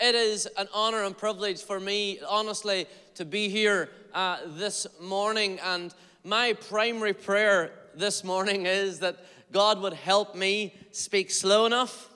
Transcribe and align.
It 0.00 0.14
is 0.14 0.46
an 0.56 0.68
honor 0.72 1.02
and 1.02 1.16
privilege 1.16 1.60
for 1.60 1.80
me, 1.80 2.20
honestly, 2.28 2.86
to 3.16 3.24
be 3.24 3.48
here 3.48 3.90
uh, 4.14 4.36
this 4.46 4.86
morning. 5.00 5.58
And 5.58 5.92
my 6.22 6.52
primary 6.52 7.12
prayer 7.12 7.72
this 7.96 8.22
morning 8.22 8.66
is 8.66 9.00
that 9.00 9.16
God 9.50 9.80
would 9.80 9.94
help 9.94 10.36
me 10.36 10.72
speak 10.92 11.32
slow 11.32 11.66
enough, 11.66 12.10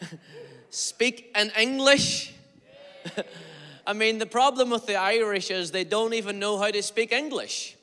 speak 0.70 1.32
in 1.36 1.50
English. 1.58 2.32
I 3.86 3.92
mean, 3.92 4.18
the 4.18 4.26
problem 4.26 4.70
with 4.70 4.86
the 4.86 4.94
Irish 4.94 5.50
is 5.50 5.72
they 5.72 5.82
don't 5.82 6.14
even 6.14 6.38
know 6.38 6.58
how 6.58 6.70
to 6.70 6.80
speak 6.80 7.10
English. 7.10 7.76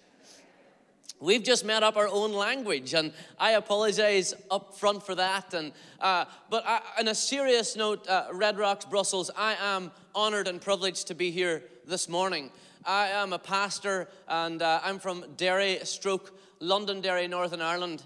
We've 1.20 1.42
just 1.42 1.66
made 1.66 1.82
up 1.82 1.98
our 1.98 2.08
own 2.08 2.32
language, 2.32 2.94
and 2.94 3.12
I 3.40 3.52
apologize 3.52 4.36
up 4.52 4.78
front 4.78 5.04
for 5.04 5.16
that. 5.16 5.54
And 5.56 5.72
uh, 6.00 6.26
but 6.52 6.64
I, 6.68 6.82
on 7.00 7.08
a 7.08 7.16
serious 7.16 7.76
note, 7.76 8.08
uh, 8.08 8.28
Red 8.32 8.60
Rocks, 8.60 8.86
Brussels, 8.86 9.32
I 9.36 9.56
am 9.60 9.92
honored 10.14 10.48
and 10.48 10.62
privileged 10.62 11.08
to 11.08 11.16
be 11.16 11.32
here 11.32 11.64
this 11.88 12.08
morning. 12.08 12.52
I 12.86 13.08
am 13.08 13.34
a 13.34 13.40
pastor, 13.40 14.08
and 14.28 14.62
uh, 14.62 14.80
I'm 14.84 15.00
from 15.00 15.26
Derry, 15.38 15.80
Stroke, 15.84 16.38
Londonderry, 16.60 17.28
Northern 17.28 17.62
Ireland. 17.62 18.04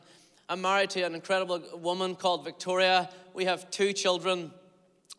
I'm 0.48 0.62
married 0.62 0.92
to 0.92 1.02
an 1.02 1.14
incredible 1.14 1.62
woman 1.82 2.16
called 2.16 2.46
Victoria. 2.46 3.10
We 3.34 3.44
have 3.44 3.70
two 3.72 3.92
children. 3.92 4.52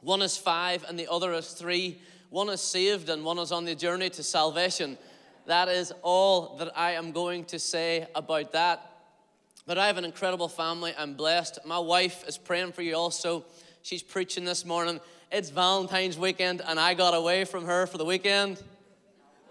One 0.00 0.22
is 0.22 0.38
five, 0.38 0.84
and 0.88 0.98
the 0.98 1.10
other 1.10 1.34
is 1.34 1.52
three. 1.52 2.00
One 2.30 2.48
is 2.48 2.62
saved, 2.62 3.10
and 3.10 3.22
one 3.22 3.38
is 3.38 3.52
on 3.52 3.66
the 3.66 3.74
journey 3.74 4.08
to 4.10 4.22
salvation. 4.22 4.96
That 5.46 5.68
is 5.68 5.92
all 6.02 6.56
that 6.58 6.72
I 6.76 6.92
am 6.92 7.12
going 7.12 7.44
to 7.46 7.58
say 7.58 8.06
about 8.14 8.52
that. 8.52 8.88
But 9.66 9.78
I 9.78 9.86
have 9.86 9.96
an 9.96 10.04
incredible 10.04 10.48
family. 10.48 10.92
I'm 10.96 11.14
blessed. 11.14 11.58
My 11.64 11.78
wife 11.78 12.24
is 12.26 12.38
praying 12.38 12.72
for 12.72 12.82
you 12.82 12.94
also. 12.94 13.44
She's 13.82 14.02
preaching 14.02 14.44
this 14.44 14.64
morning. 14.64 15.00
It's 15.30 15.50
Valentine's 15.50 16.18
weekend, 16.18 16.62
and 16.66 16.78
I 16.78 16.94
got 16.94 17.14
away 17.14 17.44
from 17.44 17.64
her 17.64 17.86
for 17.86 17.98
the 17.98 18.04
weekend. 18.04 18.62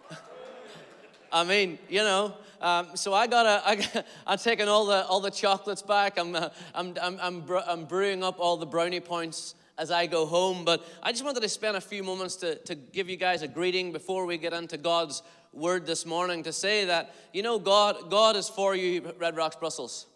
I 1.32 1.44
mean, 1.44 1.80
you 1.90 2.00
know. 2.00 2.36
Um, 2.62 2.90
so 2.96 3.14
I 3.14 3.26
got 3.26 3.64
I, 3.66 4.04
I'm 4.28 4.38
taking 4.38 4.68
all 4.68 4.86
the 4.86 5.06
all 5.08 5.20
the 5.20 5.32
chocolates 5.32 5.82
back. 5.82 6.20
I'm 6.20 6.36
uh, 6.36 6.50
I'm 6.76 6.96
I'm 7.02 7.20
I'm, 7.20 7.44
I'm 7.68 7.86
brewing 7.86 8.24
up 8.24 8.40
all 8.40 8.58
the 8.58 8.68
brownie 8.68 9.00
points 9.00 9.56
as 9.78 9.92
I 9.92 10.06
go 10.08 10.26
home. 10.26 10.66
But 10.66 10.86
I 11.02 11.12
just 11.12 11.24
wanted 11.24 11.42
to 11.42 11.50
spend 11.50 11.78
a 11.78 11.82
few 11.82 12.04
moments 12.04 12.36
to, 12.38 12.56
to 12.56 12.76
give 12.76 13.10
you 13.10 13.18
guys 13.18 13.42
a 13.42 13.48
greeting 13.48 13.92
before 13.92 14.26
we 14.26 14.38
get 14.38 14.54
into 14.54 14.78
God's 14.78 15.24
word 15.54 15.86
this 15.86 16.06
morning 16.06 16.44
to 16.44 16.54
say 16.54 16.86
that, 16.86 17.14
you 17.34 17.44
know, 17.44 17.60
God, 17.60 18.10
God 18.10 18.36
is 18.36 18.48
for 18.48 18.76
you, 18.76 19.14
Red 19.20 19.36
Rocks, 19.36 19.56
Brussels. 19.56 20.08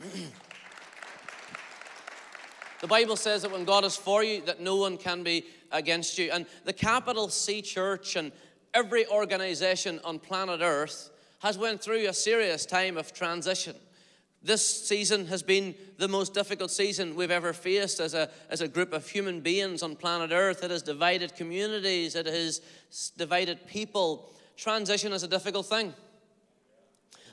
the 2.80 2.86
Bible 2.86 3.16
says 3.16 3.42
that 3.42 3.52
when 3.52 3.64
God 3.64 3.84
is 3.84 3.96
for 3.96 4.24
you, 4.24 4.40
that 4.42 4.60
no 4.60 4.76
one 4.76 4.96
can 4.96 5.22
be 5.22 5.44
against 5.70 6.18
you. 6.18 6.30
And 6.32 6.46
the 6.64 6.72
capital 6.72 7.28
C 7.28 7.62
church 7.62 8.16
and 8.16 8.32
every 8.74 9.06
organization 9.06 10.00
on 10.04 10.18
planet 10.18 10.60
Earth 10.62 11.10
has 11.40 11.58
went 11.58 11.82
through 11.82 12.06
a 12.08 12.12
serious 12.12 12.64
time 12.64 12.96
of 12.96 13.12
transition. 13.12 13.74
This 14.44 14.86
season 14.88 15.26
has 15.26 15.42
been 15.42 15.74
the 15.98 16.08
most 16.08 16.34
difficult 16.34 16.72
season 16.72 17.14
we've 17.14 17.30
ever 17.30 17.52
faced 17.52 18.00
as 18.00 18.12
a, 18.12 18.28
as 18.50 18.60
a 18.60 18.66
group 18.66 18.92
of 18.92 19.08
human 19.08 19.40
beings 19.40 19.84
on 19.84 19.94
planet 19.94 20.32
Earth. 20.32 20.64
It 20.64 20.72
has 20.72 20.82
divided 20.82 21.36
communities, 21.36 22.16
it 22.16 22.26
has 22.26 22.60
divided 23.16 23.66
people. 23.68 24.32
Transition 24.56 25.12
is 25.12 25.22
a 25.22 25.28
difficult 25.28 25.66
thing. 25.66 25.94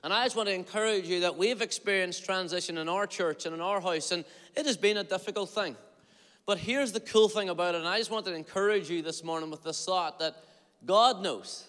And 0.04 0.14
I 0.14 0.24
just 0.24 0.36
want 0.36 0.48
to 0.50 0.56
encourage 0.56 1.08
you 1.08 1.22
that 1.22 1.36
we've 1.36 1.62
experienced 1.62 2.24
transition 2.24 2.78
in 2.78 2.88
our 2.88 3.08
church 3.08 3.46
and 3.46 3.56
in 3.56 3.60
our 3.62 3.82
house, 3.82 4.12
and 4.12 4.24
it 4.56 4.66
has 4.66 4.78
been 4.78 4.98
a 4.98 5.04
difficult 5.04 5.50
thing. 5.50 5.76
But 6.46 6.60
here's 6.60 6.92
the 6.92 7.00
cool 7.00 7.28
thing 7.28 7.50
about 7.50 7.76
it, 7.76 7.80
and 7.80 7.88
I 7.88 7.98
just 7.98 8.12
want 8.12 8.26
to 8.28 8.34
encourage 8.34 8.90
you 8.90 9.02
this 9.02 9.24
morning 9.24 9.50
with 9.50 9.64
this 9.64 9.84
thought 9.84 10.20
that 10.20 10.36
God 10.86 11.22
knows. 11.22 11.68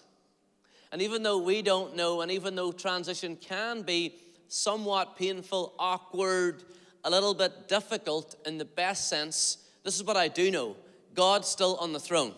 And 0.91 1.01
even 1.01 1.23
though 1.23 1.39
we 1.39 1.61
don't 1.61 1.95
know, 1.95 2.21
and 2.21 2.31
even 2.31 2.55
though 2.55 2.71
transition 2.71 3.35
can 3.35 3.81
be 3.81 4.15
somewhat 4.51 5.15
painful, 5.15 5.73
awkward, 5.79 6.61
a 7.05 7.09
little 7.09 7.33
bit 7.33 7.69
difficult 7.69 8.35
in 8.45 8.57
the 8.57 8.65
best 8.65 9.07
sense, 9.07 9.57
this 9.83 9.95
is 9.95 10.03
what 10.03 10.17
I 10.17 10.27
do 10.27 10.51
know 10.51 10.75
God's 11.15 11.47
still 11.47 11.77
on 11.77 11.93
the 11.93 11.99
throne. 11.99 12.33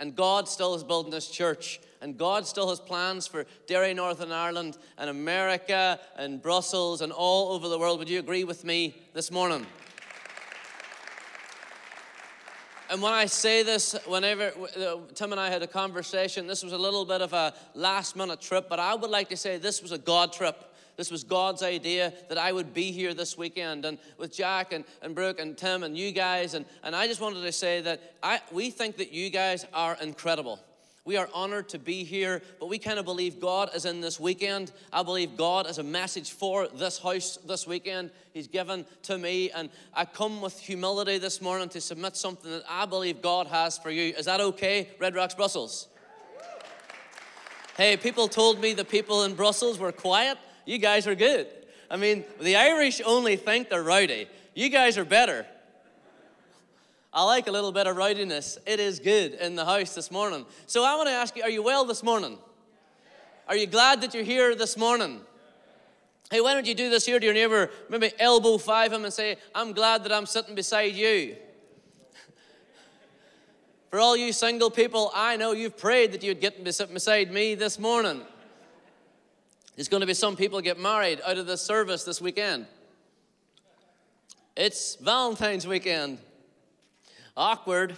And 0.00 0.16
God 0.16 0.48
still 0.48 0.74
is 0.74 0.82
building 0.82 1.12
this 1.12 1.28
church. 1.28 1.80
And 2.00 2.18
God 2.18 2.46
still 2.46 2.68
has 2.68 2.80
plans 2.80 3.26
for 3.26 3.46
Derry, 3.66 3.94
Northern 3.94 4.32
Ireland, 4.32 4.78
and 4.96 5.10
America, 5.10 5.98
and 6.16 6.42
Brussels, 6.42 7.02
and 7.02 7.12
all 7.12 7.52
over 7.52 7.68
the 7.68 7.78
world. 7.78 7.98
Would 8.00 8.08
you 8.08 8.18
agree 8.18 8.44
with 8.44 8.64
me 8.64 8.96
this 9.14 9.30
morning? 9.30 9.66
And 12.90 13.02
when 13.02 13.12
I 13.12 13.26
say 13.26 13.62
this, 13.62 13.94
whenever 14.06 14.52
uh, 14.76 14.96
Tim 15.14 15.32
and 15.32 15.40
I 15.40 15.50
had 15.50 15.62
a 15.62 15.66
conversation, 15.66 16.46
this 16.46 16.62
was 16.62 16.72
a 16.72 16.78
little 16.78 17.04
bit 17.04 17.20
of 17.20 17.32
a 17.32 17.54
last 17.74 18.16
minute 18.16 18.40
trip, 18.40 18.68
but 18.68 18.80
I 18.80 18.94
would 18.94 19.10
like 19.10 19.28
to 19.28 19.36
say 19.36 19.58
this 19.58 19.82
was 19.82 19.92
a 19.92 19.98
God 19.98 20.32
trip. 20.32 20.64
This 20.98 21.12
was 21.12 21.22
God's 21.22 21.62
idea 21.62 22.12
that 22.28 22.38
I 22.38 22.50
would 22.50 22.74
be 22.74 22.90
here 22.90 23.14
this 23.14 23.38
weekend 23.38 23.84
and 23.84 23.98
with 24.18 24.34
Jack 24.34 24.72
and, 24.72 24.84
and 25.00 25.14
Brooke 25.14 25.38
and 25.38 25.56
Tim 25.56 25.84
and 25.84 25.96
you 25.96 26.10
guys. 26.10 26.54
And, 26.54 26.66
and 26.82 26.94
I 26.94 27.06
just 27.06 27.20
wanted 27.20 27.42
to 27.42 27.52
say 27.52 27.80
that 27.82 28.16
I, 28.20 28.40
we 28.50 28.70
think 28.70 28.96
that 28.96 29.12
you 29.12 29.30
guys 29.30 29.64
are 29.72 29.96
incredible. 30.02 30.58
We 31.04 31.16
are 31.16 31.28
honored 31.32 31.68
to 31.68 31.78
be 31.78 32.02
here, 32.02 32.42
but 32.58 32.68
we 32.68 32.78
kind 32.78 32.98
of 32.98 33.04
believe 33.04 33.40
God 33.40 33.70
is 33.76 33.84
in 33.84 34.00
this 34.00 34.18
weekend. 34.18 34.72
I 34.92 35.04
believe 35.04 35.36
God 35.36 35.66
has 35.66 35.78
a 35.78 35.84
message 35.84 36.32
for 36.32 36.66
this 36.66 36.98
house 36.98 37.38
this 37.46 37.64
weekend. 37.64 38.10
He's 38.34 38.48
given 38.48 38.84
to 39.04 39.18
me, 39.18 39.52
and 39.52 39.70
I 39.94 40.04
come 40.04 40.40
with 40.40 40.58
humility 40.58 41.18
this 41.18 41.40
morning 41.40 41.68
to 41.70 41.80
submit 41.80 42.16
something 42.16 42.50
that 42.50 42.64
I 42.68 42.86
believe 42.86 43.22
God 43.22 43.46
has 43.46 43.78
for 43.78 43.90
you. 43.90 44.14
Is 44.14 44.26
that 44.26 44.40
okay, 44.40 44.88
Red 44.98 45.14
Rocks 45.14 45.34
Brussels? 45.34 45.86
Hey, 47.76 47.96
people 47.96 48.26
told 48.26 48.60
me 48.60 48.72
the 48.72 48.84
people 48.84 49.22
in 49.22 49.34
Brussels 49.34 49.78
were 49.78 49.92
quiet. 49.92 50.36
You 50.68 50.76
guys 50.76 51.06
are 51.06 51.14
good. 51.14 51.46
I 51.90 51.96
mean, 51.96 52.24
the 52.42 52.56
Irish 52.56 53.00
only 53.02 53.36
think 53.36 53.70
they're 53.70 53.82
rowdy. 53.82 54.28
You 54.54 54.68
guys 54.68 54.98
are 54.98 55.04
better. 55.06 55.46
I 57.10 57.24
like 57.24 57.46
a 57.46 57.50
little 57.50 57.72
bit 57.72 57.86
of 57.86 57.96
rowdiness. 57.96 58.58
It 58.66 58.78
is 58.78 58.98
good 58.98 59.32
in 59.32 59.56
the 59.56 59.64
house 59.64 59.94
this 59.94 60.10
morning. 60.10 60.44
So 60.66 60.84
I 60.84 60.94
want 60.96 61.08
to 61.08 61.14
ask 61.14 61.34
you 61.38 61.42
are 61.42 61.48
you 61.48 61.62
well 61.62 61.86
this 61.86 62.02
morning? 62.02 62.36
Are 63.48 63.56
you 63.56 63.66
glad 63.66 64.02
that 64.02 64.12
you're 64.12 64.24
here 64.24 64.54
this 64.54 64.76
morning? 64.76 65.22
Hey, 66.30 66.42
why 66.42 66.52
don't 66.52 66.66
you 66.66 66.74
do 66.74 66.90
this 66.90 67.06
here 67.06 67.18
to 67.18 67.24
your 67.24 67.34
neighbor? 67.34 67.70
Maybe 67.88 68.10
elbow 68.18 68.58
five 68.58 68.92
him 68.92 69.04
and 69.06 69.12
say, 69.12 69.38
I'm 69.54 69.72
glad 69.72 70.04
that 70.04 70.12
I'm 70.12 70.26
sitting 70.26 70.54
beside 70.54 70.92
you. 70.92 71.36
For 73.88 74.00
all 74.00 74.18
you 74.18 74.34
single 74.34 74.68
people, 74.68 75.10
I 75.14 75.38
know 75.38 75.52
you've 75.52 75.78
prayed 75.78 76.12
that 76.12 76.22
you'd 76.22 76.42
get 76.42 76.56
sitting 76.74 76.92
beside 76.92 77.32
me 77.32 77.54
this 77.54 77.78
morning. 77.78 78.20
There's 79.78 79.86
going 79.86 80.00
to 80.00 80.08
be 80.08 80.14
some 80.14 80.34
people 80.34 80.60
get 80.60 80.76
married 80.76 81.20
out 81.24 81.38
of 81.38 81.46
this 81.46 81.62
service 81.62 82.02
this 82.02 82.20
weekend. 82.20 82.66
It's 84.56 84.96
Valentine's 84.96 85.68
weekend. 85.68 86.18
Awkward. 87.36 87.96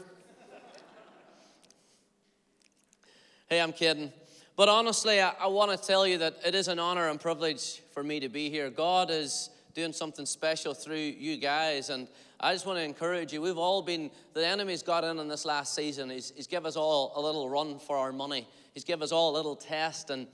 hey, 3.48 3.62
I'm 3.62 3.72
kidding. 3.72 4.12
But 4.56 4.68
honestly, 4.68 5.22
I, 5.22 5.32
I 5.41 5.46
want 5.46 5.70
to 5.70 5.78
tell 5.78 6.06
you 6.06 6.18
that 6.18 6.36
it 6.44 6.54
is 6.54 6.68
an 6.68 6.78
honor 6.78 7.08
and 7.08 7.18
privilege 7.18 7.80
for 7.94 8.02
me 8.02 8.20
to 8.20 8.28
be 8.28 8.50
here. 8.50 8.68
God 8.68 9.10
is 9.10 9.48
doing 9.72 9.94
something 9.94 10.26
special 10.26 10.74
through 10.74 10.97
you 10.97 11.38
guys. 11.38 11.88
And 11.88 12.08
I 12.41 12.52
just 12.52 12.66
want 12.66 12.78
to 12.78 12.84
encourage 12.84 13.32
you. 13.32 13.41
We've 13.41 13.56
all 13.56 13.80
been, 13.80 14.10
the 14.34 14.47
enemy's 14.47 14.82
got 14.82 15.02
in 15.02 15.18
in 15.18 15.28
this 15.28 15.47
last 15.47 15.74
season. 15.74 16.10
He's, 16.10 16.30
he's 16.36 16.47
given 16.47 16.66
us 16.66 16.76
all 16.76 17.14
a 17.16 17.20
little 17.22 17.48
run 17.48 17.78
for 17.78 17.97
our 17.97 18.12
money. 18.12 18.47
He's 18.74 18.84
given 18.84 19.02
us 19.02 19.12
all 19.12 19.34
a 19.34 19.34
little 19.34 19.56
test. 19.56 20.10
And 20.10 20.26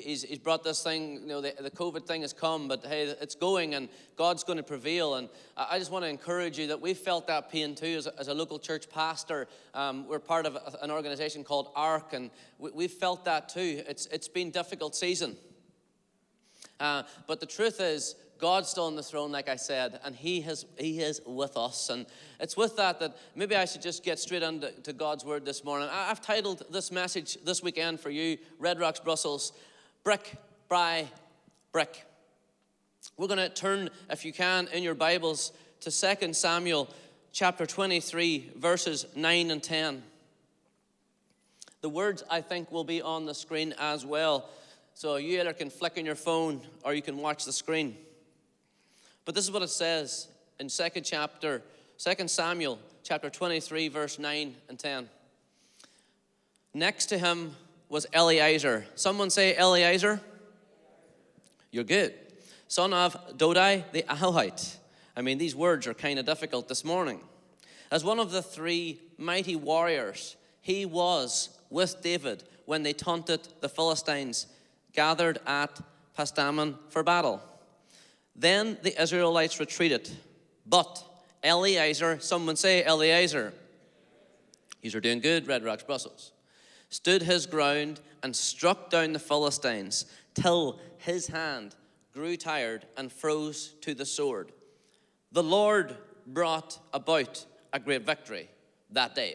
he's, 0.00 0.22
he's 0.22 0.38
brought 0.38 0.62
this 0.62 0.82
thing, 0.82 1.20
you 1.22 1.26
know, 1.26 1.40
the, 1.40 1.54
the 1.60 1.70
COVID 1.70 2.06
thing 2.06 2.22
has 2.22 2.32
come, 2.32 2.68
but 2.68 2.84
hey, 2.84 3.14
it's 3.20 3.34
going 3.34 3.74
and 3.74 3.88
God's 4.16 4.44
going 4.44 4.56
to 4.56 4.62
prevail. 4.62 5.14
And 5.14 5.28
I 5.56 5.78
just 5.78 5.90
want 5.90 6.04
to 6.04 6.08
encourage 6.08 6.58
you 6.58 6.68
that 6.68 6.80
we 6.80 6.94
felt 6.94 7.26
that 7.26 7.50
pain 7.50 7.74
too 7.74 7.96
as 7.98 8.06
a, 8.06 8.18
as 8.18 8.28
a 8.28 8.34
local 8.34 8.58
church 8.58 8.88
pastor. 8.88 9.48
Um, 9.74 10.06
we're 10.08 10.18
part 10.18 10.46
of 10.46 10.58
an 10.82 10.90
organization 10.90 11.44
called 11.44 11.70
ARC, 11.74 12.12
and 12.12 12.30
we, 12.58 12.70
we 12.70 12.88
felt 12.88 13.24
that 13.24 13.48
too. 13.48 13.82
It's, 13.88 14.06
it's 14.06 14.28
been 14.28 14.48
a 14.48 14.52
difficult 14.52 14.94
season. 14.94 15.36
Uh, 16.80 17.02
but 17.26 17.40
the 17.40 17.46
truth 17.46 17.80
is, 17.80 18.16
God's 18.38 18.68
still 18.68 18.84
on 18.84 18.96
the 18.96 19.02
throne, 19.02 19.32
like 19.32 19.48
I 19.48 19.56
said, 19.56 20.00
and 20.04 20.14
He 20.14 20.40
has 20.42 20.66
He 20.76 21.00
is 21.00 21.20
with 21.24 21.56
us. 21.56 21.88
And 21.88 22.04
it's 22.40 22.56
with 22.56 22.76
that 22.76 23.00
that 23.00 23.16
maybe 23.34 23.56
I 23.56 23.64
should 23.64 23.82
just 23.82 24.04
get 24.04 24.18
straight 24.18 24.42
into 24.42 24.92
God's 24.92 25.24
word 25.24 25.44
this 25.44 25.64
morning. 25.64 25.88
I've 25.90 26.20
titled 26.20 26.64
this 26.70 26.90
message 26.90 27.38
this 27.44 27.62
weekend 27.62 28.00
for 28.00 28.10
you, 28.10 28.38
Red 28.58 28.80
Rocks 28.80 29.00
Brussels, 29.00 29.52
brick 30.04 30.36
by 30.68 31.08
brick. 31.72 32.04
We're 33.16 33.26
going 33.26 33.38
to 33.38 33.48
turn, 33.48 33.88
if 34.10 34.26
you 34.26 34.34
can, 34.34 34.68
in 34.68 34.82
your 34.82 34.94
Bibles 34.94 35.52
to 35.80 35.90
2 35.90 36.34
Samuel 36.34 36.90
chapter 37.32 37.64
23, 37.64 38.52
verses 38.54 39.06
9 39.16 39.50
and 39.50 39.62
10. 39.62 40.02
The 41.80 41.88
words, 41.88 42.22
I 42.30 42.42
think, 42.42 42.70
will 42.70 42.84
be 42.84 43.00
on 43.00 43.24
the 43.24 43.32
screen 43.32 43.74
as 43.78 44.04
well. 44.04 44.50
So 44.92 45.16
you 45.16 45.40
either 45.40 45.54
can 45.54 45.70
flick 45.70 45.94
on 45.96 46.04
your 46.04 46.14
phone 46.16 46.60
or 46.82 46.92
you 46.92 47.02
can 47.02 47.16
watch 47.16 47.46
the 47.46 47.52
screen. 47.52 47.96
But 49.24 49.34
this 49.34 49.44
is 49.44 49.50
what 49.50 49.62
it 49.62 49.70
says 49.70 50.28
in 50.60 50.68
second 50.68 51.04
chapter, 51.04 51.62
2 51.96 52.28
Samuel 52.28 52.78
chapter 53.04 53.30
23, 53.30 53.88
verse 53.88 54.18
9 54.18 54.54
and 54.68 54.78
10. 54.78 55.08
Next 56.74 57.06
to 57.06 57.16
him 57.16 57.56
was 57.88 58.06
Eleazar. 58.12 58.86
Someone 58.94 59.30
say 59.30 59.54
Eleazar. 59.56 60.20
You're 61.70 61.84
good. 61.84 62.14
Son 62.68 62.92
of 62.92 63.16
Dodai 63.36 63.84
the 63.92 64.02
Ahohite. 64.02 64.76
I 65.16 65.22
mean, 65.22 65.38
these 65.38 65.54
words 65.54 65.86
are 65.86 65.94
kind 65.94 66.18
of 66.18 66.26
difficult 66.26 66.68
this 66.68 66.84
morning. 66.84 67.20
As 67.90 68.02
one 68.04 68.18
of 68.18 68.30
the 68.30 68.42
three 68.42 69.00
mighty 69.18 69.56
warriors, 69.56 70.36
he 70.60 70.86
was 70.86 71.50
with 71.70 72.02
David 72.02 72.44
when 72.66 72.82
they 72.82 72.92
taunted 72.92 73.46
the 73.60 73.68
Philistines 73.68 74.46
gathered 74.92 75.38
at 75.46 75.80
Pasdammim 76.16 76.76
for 76.88 77.02
battle. 77.02 77.42
Then 78.34 78.78
the 78.82 79.00
Israelites 79.00 79.60
retreated, 79.60 80.10
but 80.66 81.04
Eleazar, 81.42 82.18
someone 82.20 82.56
say 82.56 82.82
Eleazar. 82.82 83.52
These 84.80 84.94
are 84.94 85.00
doing 85.00 85.20
good, 85.20 85.46
Red 85.46 85.62
Rocks, 85.62 85.82
Brussels. 85.82 86.32
Stood 86.94 87.22
his 87.22 87.44
ground 87.44 88.00
and 88.22 88.36
struck 88.36 88.88
down 88.88 89.14
the 89.14 89.18
Philistines 89.18 90.06
till 90.32 90.78
his 90.98 91.26
hand 91.26 91.74
grew 92.12 92.36
tired 92.36 92.86
and 92.96 93.10
froze 93.10 93.74
to 93.80 93.94
the 93.94 94.06
sword. 94.06 94.52
The 95.32 95.42
Lord 95.42 95.96
brought 96.24 96.78
about 96.92 97.44
a 97.72 97.80
great 97.80 98.06
victory 98.06 98.48
that 98.92 99.16
day. 99.16 99.34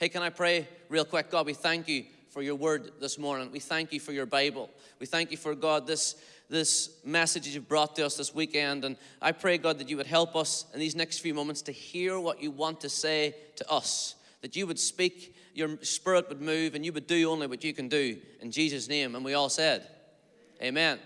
Hey, 0.00 0.08
can 0.08 0.24
I 0.24 0.30
pray 0.30 0.66
real 0.88 1.04
quick? 1.04 1.30
God, 1.30 1.46
we 1.46 1.54
thank 1.54 1.86
you 1.86 2.06
for 2.28 2.42
your 2.42 2.56
word 2.56 2.90
this 3.00 3.18
morning. 3.18 3.52
We 3.52 3.60
thank 3.60 3.92
you 3.92 4.00
for 4.00 4.10
your 4.10 4.26
Bible. 4.26 4.68
We 4.98 5.06
thank 5.06 5.30
you 5.30 5.36
for 5.36 5.54
God, 5.54 5.86
this, 5.86 6.16
this 6.48 6.96
message 7.04 7.46
you've 7.46 7.68
brought 7.68 7.94
to 7.96 8.06
us 8.06 8.16
this 8.16 8.34
weekend. 8.34 8.84
And 8.84 8.96
I 9.22 9.30
pray, 9.30 9.58
God, 9.58 9.78
that 9.78 9.88
you 9.88 9.96
would 9.96 10.08
help 10.08 10.34
us 10.34 10.66
in 10.74 10.80
these 10.80 10.96
next 10.96 11.20
few 11.20 11.34
moments 11.34 11.62
to 11.62 11.72
hear 11.72 12.18
what 12.18 12.42
you 12.42 12.50
want 12.50 12.80
to 12.80 12.88
say 12.88 13.36
to 13.54 13.70
us, 13.70 14.16
that 14.40 14.56
you 14.56 14.66
would 14.66 14.80
speak, 14.80 15.36
your 15.54 15.78
spirit 15.82 16.28
would 16.28 16.40
move, 16.40 16.74
and 16.74 16.84
you 16.84 16.92
would 16.92 17.06
do 17.06 17.30
only 17.30 17.46
what 17.46 17.64
you 17.64 17.72
can 17.72 17.88
do. 17.88 18.18
In 18.40 18.50
Jesus' 18.50 18.88
name. 18.88 19.14
And 19.14 19.24
we 19.24 19.34
all 19.34 19.48
said, 19.48 19.86
Amen. 20.62 20.98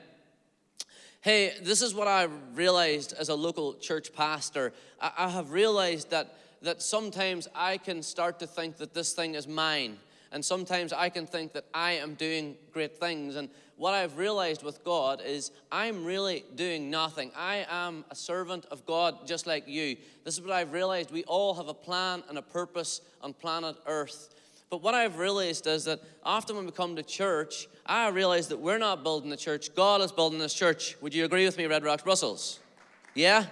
Hey, 1.20 1.54
this 1.62 1.80
is 1.80 1.94
what 1.94 2.08
I 2.08 2.28
realized 2.54 3.14
as 3.18 3.28
a 3.28 3.34
local 3.34 3.74
church 3.74 4.12
pastor. 4.12 4.72
I, 5.00 5.12
I 5.18 5.28
have 5.30 5.52
realized 5.52 6.10
that, 6.10 6.36
that 6.62 6.82
sometimes 6.82 7.48
I 7.54 7.78
can 7.78 8.02
start 8.02 8.38
to 8.40 8.46
think 8.46 8.76
that 8.78 8.92
this 8.92 9.12
thing 9.12 9.34
is 9.34 9.48
mine 9.48 9.98
and 10.34 10.44
sometimes 10.44 10.92
I 10.92 11.10
can 11.10 11.28
think 11.28 11.52
that 11.52 11.64
I 11.72 11.92
am 11.92 12.14
doing 12.14 12.56
great 12.72 12.98
things. 12.98 13.36
And 13.36 13.48
what 13.76 13.94
I've 13.94 14.18
realized 14.18 14.62
with 14.62 14.84
God 14.84 15.20
is 15.24 15.50
I'm 15.72 16.04
really 16.04 16.44
doing 16.54 16.90
nothing. 16.90 17.30
I 17.36 17.66
am 17.68 18.04
a 18.10 18.14
servant 18.14 18.66
of 18.70 18.86
God 18.86 19.26
just 19.26 19.46
like 19.46 19.66
you. 19.66 19.96
This 20.24 20.34
is 20.34 20.40
what 20.40 20.52
I've 20.52 20.72
realized. 20.72 21.10
We 21.10 21.24
all 21.24 21.54
have 21.54 21.68
a 21.68 21.74
plan 21.74 22.22
and 22.28 22.38
a 22.38 22.42
purpose 22.42 23.00
on 23.20 23.32
planet 23.32 23.76
Earth. 23.86 24.34
But 24.70 24.82
what 24.82 24.94
I've 24.94 25.18
realized 25.18 25.66
is 25.66 25.84
that 25.84 26.00
often 26.24 26.56
when 26.56 26.66
we 26.66 26.72
come 26.72 26.96
to 26.96 27.02
church, 27.02 27.68
I 27.86 28.08
realize 28.08 28.48
that 28.48 28.58
we're 28.58 28.78
not 28.78 29.02
building 29.02 29.30
the 29.30 29.36
church, 29.36 29.74
God 29.74 30.00
is 30.00 30.10
building 30.10 30.38
this 30.38 30.54
church. 30.54 30.96
Would 31.00 31.14
you 31.14 31.24
agree 31.24 31.44
with 31.44 31.58
me, 31.58 31.66
Red 31.66 31.84
Rocks 31.84 32.02
Brussels? 32.02 32.60
Yeah? 33.14 33.46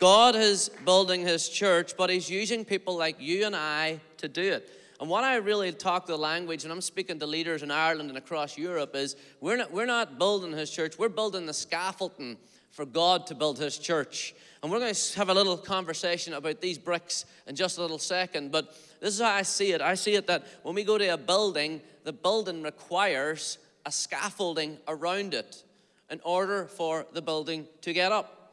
God 0.00 0.34
is 0.34 0.70
building 0.84 1.22
his 1.22 1.48
church, 1.48 1.96
but 1.96 2.10
he's 2.10 2.30
using 2.30 2.64
people 2.64 2.96
like 2.96 3.16
you 3.18 3.46
and 3.46 3.56
I 3.56 4.00
to 4.18 4.28
do 4.28 4.42
it. 4.42 4.70
And 5.00 5.08
what 5.10 5.24
I 5.24 5.36
really 5.36 5.72
talk 5.72 6.06
the 6.06 6.16
language, 6.16 6.64
and 6.64 6.72
I'm 6.72 6.80
speaking 6.80 7.18
to 7.18 7.26
leaders 7.26 7.62
in 7.62 7.70
Ireland 7.70 8.10
and 8.10 8.18
across 8.18 8.56
Europe, 8.56 8.94
is 8.94 9.16
we're 9.40 9.56
not, 9.56 9.72
we're 9.72 9.86
not 9.86 10.18
building 10.18 10.52
his 10.52 10.70
church, 10.70 10.98
we're 10.98 11.08
building 11.08 11.46
the 11.46 11.54
scaffolding 11.54 12.36
for 12.70 12.84
God 12.84 13.26
to 13.28 13.34
build 13.34 13.58
his 13.58 13.78
church. 13.78 14.34
And 14.62 14.70
we're 14.70 14.78
going 14.80 14.94
to 14.94 15.18
have 15.18 15.28
a 15.28 15.34
little 15.34 15.56
conversation 15.56 16.34
about 16.34 16.60
these 16.60 16.78
bricks 16.78 17.24
in 17.46 17.54
just 17.54 17.78
a 17.78 17.80
little 17.80 17.98
second. 17.98 18.50
But 18.50 18.74
this 19.00 19.14
is 19.14 19.20
how 19.20 19.30
I 19.30 19.42
see 19.42 19.72
it. 19.72 19.80
I 19.80 19.94
see 19.94 20.14
it 20.14 20.26
that 20.26 20.44
when 20.62 20.74
we 20.74 20.84
go 20.84 20.98
to 20.98 21.06
a 21.08 21.16
building, 21.16 21.80
the 22.04 22.12
building 22.12 22.62
requires 22.62 23.58
a 23.86 23.92
scaffolding 23.92 24.78
around 24.88 25.34
it 25.34 25.62
in 26.10 26.20
order 26.24 26.66
for 26.66 27.06
the 27.12 27.22
building 27.22 27.66
to 27.82 27.92
get 27.92 28.10
up. 28.10 28.44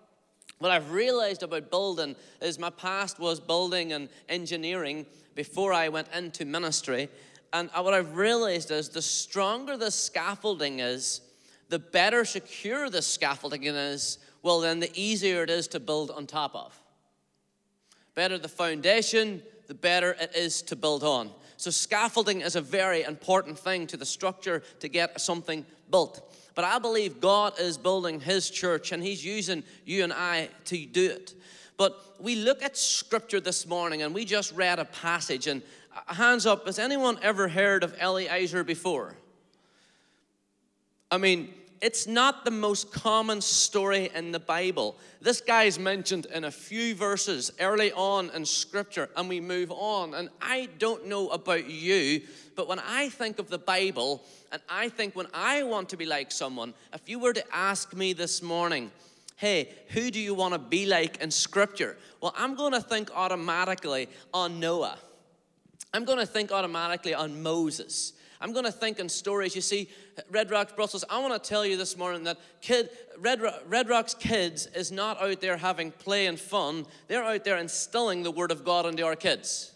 What 0.60 0.72
I've 0.72 0.92
realized 0.92 1.42
about 1.42 1.72
building 1.72 2.16
is 2.42 2.60
my 2.60 2.70
past 2.70 3.20
was 3.20 3.40
building 3.40 3.94
and 3.94 4.10
engineering, 4.30 5.08
before 5.36 5.74
I 5.74 5.90
went 5.90 6.08
into 6.16 6.46
ministry. 6.46 7.10
And 7.54 7.70
what 7.72 7.94
I've 7.94 8.16
realized 8.16 8.72
is 8.72 8.90
the 8.90 9.02
stronger 9.02 9.78
the 9.78 9.92
scaffolding 9.92 10.80
is, 10.80 11.22
the 11.70 11.80
better 11.80 12.26
secure 12.26 12.90
the 12.90 13.02
scaffolding 13.02 13.64
is, 13.64 14.18
well, 14.44 14.60
then 14.60 14.80
the 14.80 14.92
easier 14.94 15.44
it 15.44 15.50
is 15.50 15.68
to 15.70 15.80
build 15.80 16.12
on 16.12 16.28
top 16.28 16.56
of. 16.56 16.78
Better 18.16 18.38
the 18.38 18.50
foundation, 18.50 19.42
the 19.68 19.74
better 19.74 20.16
it 20.20 20.36
is 20.36 20.62
to 20.64 20.76
build 20.76 21.04
on. 21.04 21.32
So, 21.58 21.70
scaffolding 21.70 22.42
is 22.42 22.56
a 22.56 22.62
very 22.62 23.04
important 23.04 23.58
thing 23.58 23.86
to 23.88 23.98
the 23.98 24.06
structure 24.06 24.64
to 24.80 24.90
get 24.90 25.22
something 25.22 25.66
built. 25.92 26.36
But 26.56 26.66
I 26.66 26.80
believe 26.80 27.22
God 27.22 27.60
is 27.60 27.78
building 27.78 28.20
His 28.20 28.50
church 28.50 28.92
and 28.92 29.04
He's 29.04 29.24
using 29.24 29.64
you 29.86 30.04
and 30.04 30.12
I 30.12 30.50
to 30.66 30.86
do 30.86 31.12
it. 31.12 31.36
But 31.82 32.00
we 32.20 32.36
look 32.36 32.62
at 32.62 32.78
scripture 32.78 33.40
this 33.40 33.66
morning 33.66 34.04
and 34.04 34.14
we 34.14 34.24
just 34.24 34.54
read 34.54 34.78
a 34.78 34.86
passage. 34.86 35.48
And 35.48 35.64
uh, 36.08 36.14
hands 36.14 36.46
up, 36.46 36.68
has 36.68 36.78
anyone 36.78 37.18
ever 37.24 37.48
heard 37.48 37.84
of 37.84 37.96
Eleazar 37.98 38.64
before? 38.64 39.16
I 41.10 41.18
mean, 41.18 41.52
it's 41.82 42.06
not 42.06 42.46
the 42.46 42.52
most 42.52 42.92
common 42.92 43.42
story 43.42 44.12
in 44.14 44.32
the 44.32 44.40
Bible. 44.40 44.96
This 45.22 45.42
guy 45.42 45.64
is 45.64 45.80
mentioned 45.80 46.28
in 46.28 46.44
a 46.44 46.52
few 46.52 46.94
verses 46.94 47.52
early 47.60 47.92
on 47.94 48.30
in 48.30 48.46
Scripture, 48.46 49.10
and 49.18 49.28
we 49.28 49.40
move 49.40 49.72
on. 49.72 50.14
And 50.14 50.30
I 50.40 50.70
don't 50.78 51.08
know 51.08 51.30
about 51.30 51.68
you, 51.68 52.22
but 52.56 52.68
when 52.68 52.78
I 52.78 53.10
think 53.10 53.40
of 53.40 53.50
the 53.50 53.58
Bible, 53.58 54.22
and 54.52 54.62
I 54.70 54.90
think 54.90 55.16
when 55.16 55.26
I 55.34 55.64
want 55.64 55.90
to 55.90 55.98
be 55.98 56.06
like 56.06 56.32
someone, 56.32 56.76
if 56.94 57.10
you 57.10 57.18
were 57.18 57.34
to 57.34 57.44
ask 57.52 57.96
me 57.96 58.14
this 58.14 58.44
morning, 58.44 58.92
hey, 59.42 59.74
who 59.88 60.12
do 60.12 60.20
you 60.20 60.36
want 60.36 60.54
to 60.54 60.60
be 60.60 60.86
like 60.86 61.18
in 61.18 61.32
Scripture? 61.32 61.98
Well, 62.22 62.32
I'm 62.38 62.54
going 62.54 62.74
to 62.74 62.80
think 62.80 63.10
automatically 63.16 64.08
on 64.32 64.60
Noah. 64.60 65.00
I'm 65.96 66.06
going 66.06 66.20
to 66.20 66.28
think 66.28 66.52
automatically 66.52 67.16
on 67.16 67.42
Moses. 67.42 68.14
I'm 68.40 68.54
going 68.54 68.66
to 68.66 68.72
think 68.72 69.00
in 69.00 69.10
stories. 69.10 69.56
You 69.56 69.62
see, 69.62 69.90
Red 70.30 70.52
Rocks 70.52 70.74
Brussels, 70.74 71.04
I 71.10 71.20
want 71.20 71.34
to 71.44 71.50
tell 71.50 71.66
you 71.66 71.76
this 71.76 71.98
morning 71.98 72.24
that 72.26 72.38
kid, 72.62 72.92
Red, 73.18 73.42
Red 73.68 73.90
Rocks 73.90 74.14
kids 74.14 74.68
is 74.76 74.92
not 74.92 75.20
out 75.20 75.42
there 75.42 75.58
having 75.58 75.90
play 75.90 76.28
and 76.28 76.40
fun. 76.40 76.86
They're 77.08 77.24
out 77.24 77.44
there 77.44 77.58
instilling 77.58 78.22
the 78.22 78.30
Word 78.30 78.52
of 78.52 78.64
God 78.64 78.86
into 78.86 79.04
our 79.04 79.16
kids. 79.16 79.72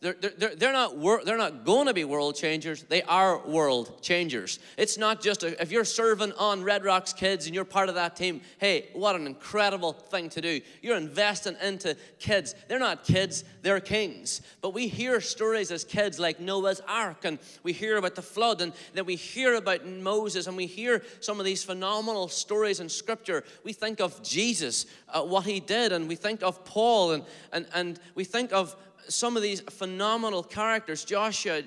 They're, 0.00 0.12
they're, 0.12 0.54
they're, 0.54 0.72
not, 0.74 0.98
wor- 0.98 1.22
they're 1.24 1.38
not 1.38 1.64
going 1.64 1.86
to 1.86 1.94
be 1.94 2.04
world 2.04 2.36
changers, 2.36 2.82
they 2.82 3.02
are 3.02 3.46
world 3.46 4.02
changers. 4.02 4.58
It's 4.76 4.98
not 4.98 5.22
just 5.22 5.42
a, 5.42 5.60
if 5.60 5.72
you're 5.72 5.86
serving 5.86 6.32
on 6.32 6.62
Red 6.62 6.84
Rocks 6.84 7.14
kids 7.14 7.46
and 7.46 7.54
you're 7.54 7.64
part 7.64 7.88
of 7.88 7.94
that 7.94 8.14
team, 8.14 8.42
hey, 8.58 8.90
what 8.92 9.16
an 9.16 9.26
incredible 9.26 9.94
thing 9.94 10.28
to 10.30 10.42
do. 10.42 10.60
You're 10.82 10.98
investing 10.98 11.56
into 11.62 11.96
kids. 12.18 12.54
They're 12.68 12.78
not 12.78 13.04
kids, 13.04 13.44
they're 13.62 13.80
kings. 13.80 14.42
But 14.60 14.74
we 14.74 14.86
hear 14.86 15.18
stories 15.22 15.70
as 15.70 15.82
kids 15.82 16.18
like 16.18 16.40
Noah's 16.40 16.82
Ark, 16.86 17.24
and 17.24 17.38
we 17.62 17.72
hear 17.72 17.96
about 17.96 18.16
the 18.16 18.22
flood, 18.22 18.60
and 18.60 18.74
then 18.92 19.06
we 19.06 19.16
hear 19.16 19.54
about 19.54 19.86
Moses, 19.86 20.46
and 20.46 20.58
we 20.58 20.66
hear 20.66 21.02
some 21.20 21.40
of 21.40 21.46
these 21.46 21.64
phenomenal 21.64 22.28
stories 22.28 22.80
in 22.80 22.90
Scripture. 22.90 23.44
We 23.64 23.72
think 23.72 24.00
of 24.00 24.22
Jesus, 24.22 24.84
uh, 25.16 25.22
what 25.24 25.44
he 25.44 25.60
did, 25.60 25.92
and 25.92 26.08
we 26.08 26.16
think 26.16 26.42
of 26.42 26.64
Paul, 26.64 27.12
and, 27.12 27.24
and, 27.52 27.66
and 27.74 28.00
we 28.14 28.24
think 28.24 28.52
of 28.52 28.76
some 29.08 29.36
of 29.36 29.42
these 29.42 29.60
phenomenal 29.60 30.42
characters, 30.42 31.04
Joshua, 31.04 31.62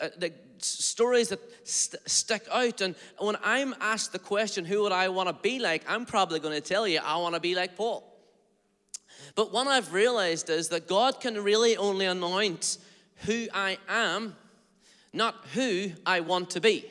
uh, 0.00 0.08
the 0.16 0.32
stories 0.58 1.28
that 1.28 1.40
st- 1.68 2.00
stick 2.08 2.46
out. 2.50 2.80
And 2.80 2.94
when 3.18 3.36
I'm 3.42 3.74
asked 3.80 4.12
the 4.12 4.18
question, 4.18 4.64
who 4.64 4.82
would 4.82 4.92
I 4.92 5.08
want 5.08 5.28
to 5.28 5.34
be 5.34 5.58
like? 5.58 5.84
I'm 5.88 6.06
probably 6.06 6.40
going 6.40 6.54
to 6.54 6.60
tell 6.60 6.86
you, 6.88 7.00
I 7.04 7.16
want 7.16 7.34
to 7.34 7.40
be 7.40 7.54
like 7.54 7.76
Paul. 7.76 8.10
But 9.34 9.52
what 9.52 9.66
I've 9.66 9.92
realized 9.92 10.48
is 10.48 10.68
that 10.68 10.86
God 10.86 11.20
can 11.20 11.42
really 11.42 11.76
only 11.76 12.06
anoint 12.06 12.78
who 13.26 13.48
I 13.52 13.78
am, 13.88 14.36
not 15.12 15.34
who 15.54 15.90
I 16.06 16.20
want 16.20 16.50
to 16.50 16.60
be. 16.60 16.86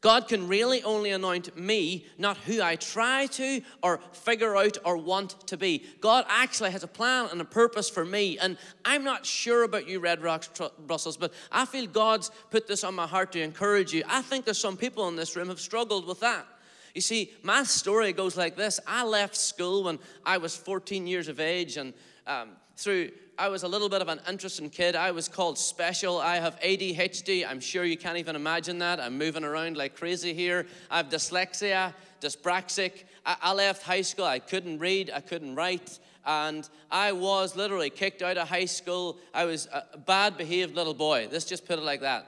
God 0.00 0.28
can 0.28 0.46
really 0.46 0.82
only 0.84 1.10
anoint 1.10 1.56
me, 1.56 2.06
not 2.18 2.36
who 2.38 2.62
I 2.62 2.76
try 2.76 3.26
to 3.26 3.60
or 3.82 3.98
figure 4.12 4.56
out 4.56 4.78
or 4.84 4.96
want 4.96 5.46
to 5.48 5.56
be. 5.56 5.84
God 6.00 6.24
actually 6.28 6.70
has 6.70 6.84
a 6.84 6.88
plan 6.88 7.28
and 7.32 7.40
a 7.40 7.44
purpose 7.44 7.90
for 7.90 8.04
me. 8.04 8.38
And 8.38 8.56
I'm 8.84 9.02
not 9.02 9.26
sure 9.26 9.64
about 9.64 9.88
you, 9.88 9.98
Red 9.98 10.22
Rocks, 10.22 10.50
Brussels, 10.86 11.16
but 11.16 11.32
I 11.50 11.64
feel 11.64 11.86
God's 11.86 12.30
put 12.50 12.68
this 12.68 12.84
on 12.84 12.94
my 12.94 13.08
heart 13.08 13.32
to 13.32 13.40
encourage 13.40 13.92
you. 13.92 14.04
I 14.08 14.22
think 14.22 14.44
there's 14.44 14.58
some 14.58 14.76
people 14.76 15.08
in 15.08 15.16
this 15.16 15.34
room 15.34 15.48
have 15.48 15.60
struggled 15.60 16.06
with 16.06 16.20
that. 16.20 16.46
You 16.94 17.00
see, 17.00 17.32
my 17.42 17.64
story 17.64 18.12
goes 18.12 18.36
like 18.36 18.56
this 18.56 18.80
I 18.86 19.04
left 19.04 19.36
school 19.36 19.84
when 19.84 19.98
I 20.24 20.38
was 20.38 20.56
14 20.56 21.06
years 21.06 21.28
of 21.28 21.40
age, 21.40 21.76
and 21.76 21.92
um, 22.26 22.50
through 22.76 23.10
I 23.38 23.46
was 23.46 23.62
a 23.62 23.68
little 23.68 23.88
bit 23.88 24.02
of 24.02 24.08
an 24.08 24.18
interesting 24.28 24.68
kid. 24.68 24.96
I 24.96 25.12
was 25.12 25.28
called 25.28 25.58
special. 25.58 26.18
I 26.18 26.38
have 26.38 26.58
ADHD. 26.58 27.48
I'm 27.48 27.60
sure 27.60 27.84
you 27.84 27.96
can't 27.96 28.18
even 28.18 28.34
imagine 28.34 28.78
that. 28.78 28.98
I'm 28.98 29.16
moving 29.16 29.44
around 29.44 29.76
like 29.76 29.94
crazy 29.94 30.34
here. 30.34 30.66
I 30.90 30.96
have 30.96 31.08
dyslexia, 31.08 31.94
dyspraxic. 32.20 33.04
I, 33.24 33.36
I 33.40 33.52
left 33.52 33.84
high 33.84 34.02
school. 34.02 34.24
I 34.24 34.40
couldn't 34.40 34.80
read. 34.80 35.12
I 35.14 35.20
couldn't 35.20 35.54
write. 35.54 36.00
and 36.26 36.68
I 36.90 37.12
was 37.12 37.54
literally 37.54 37.90
kicked 37.90 38.22
out 38.22 38.38
of 38.38 38.48
high 38.48 38.64
school. 38.64 39.18
I 39.32 39.44
was 39.44 39.68
a 39.72 39.98
bad 39.98 40.36
behaved 40.36 40.74
little 40.74 40.92
boy. 40.92 41.28
Let's 41.30 41.44
just 41.44 41.64
put 41.64 41.78
it 41.78 41.84
like 41.84 42.00
that. 42.00 42.26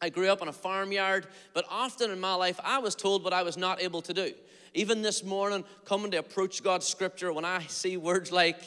I 0.00 0.08
grew 0.08 0.28
up 0.28 0.40
on 0.40 0.46
a 0.46 0.52
farmyard, 0.52 1.26
but 1.52 1.64
often 1.68 2.12
in 2.12 2.20
my 2.20 2.34
life, 2.34 2.60
I 2.62 2.78
was 2.78 2.94
told 2.94 3.24
what 3.24 3.32
I 3.32 3.42
was 3.42 3.56
not 3.56 3.82
able 3.82 4.02
to 4.02 4.14
do. 4.14 4.32
Even 4.72 5.02
this 5.02 5.24
morning, 5.24 5.64
coming 5.84 6.12
to 6.12 6.18
approach 6.18 6.62
God's 6.62 6.86
scripture, 6.86 7.32
when 7.32 7.44
I 7.44 7.64
see 7.66 7.96
words 7.96 8.30
like 8.30 8.60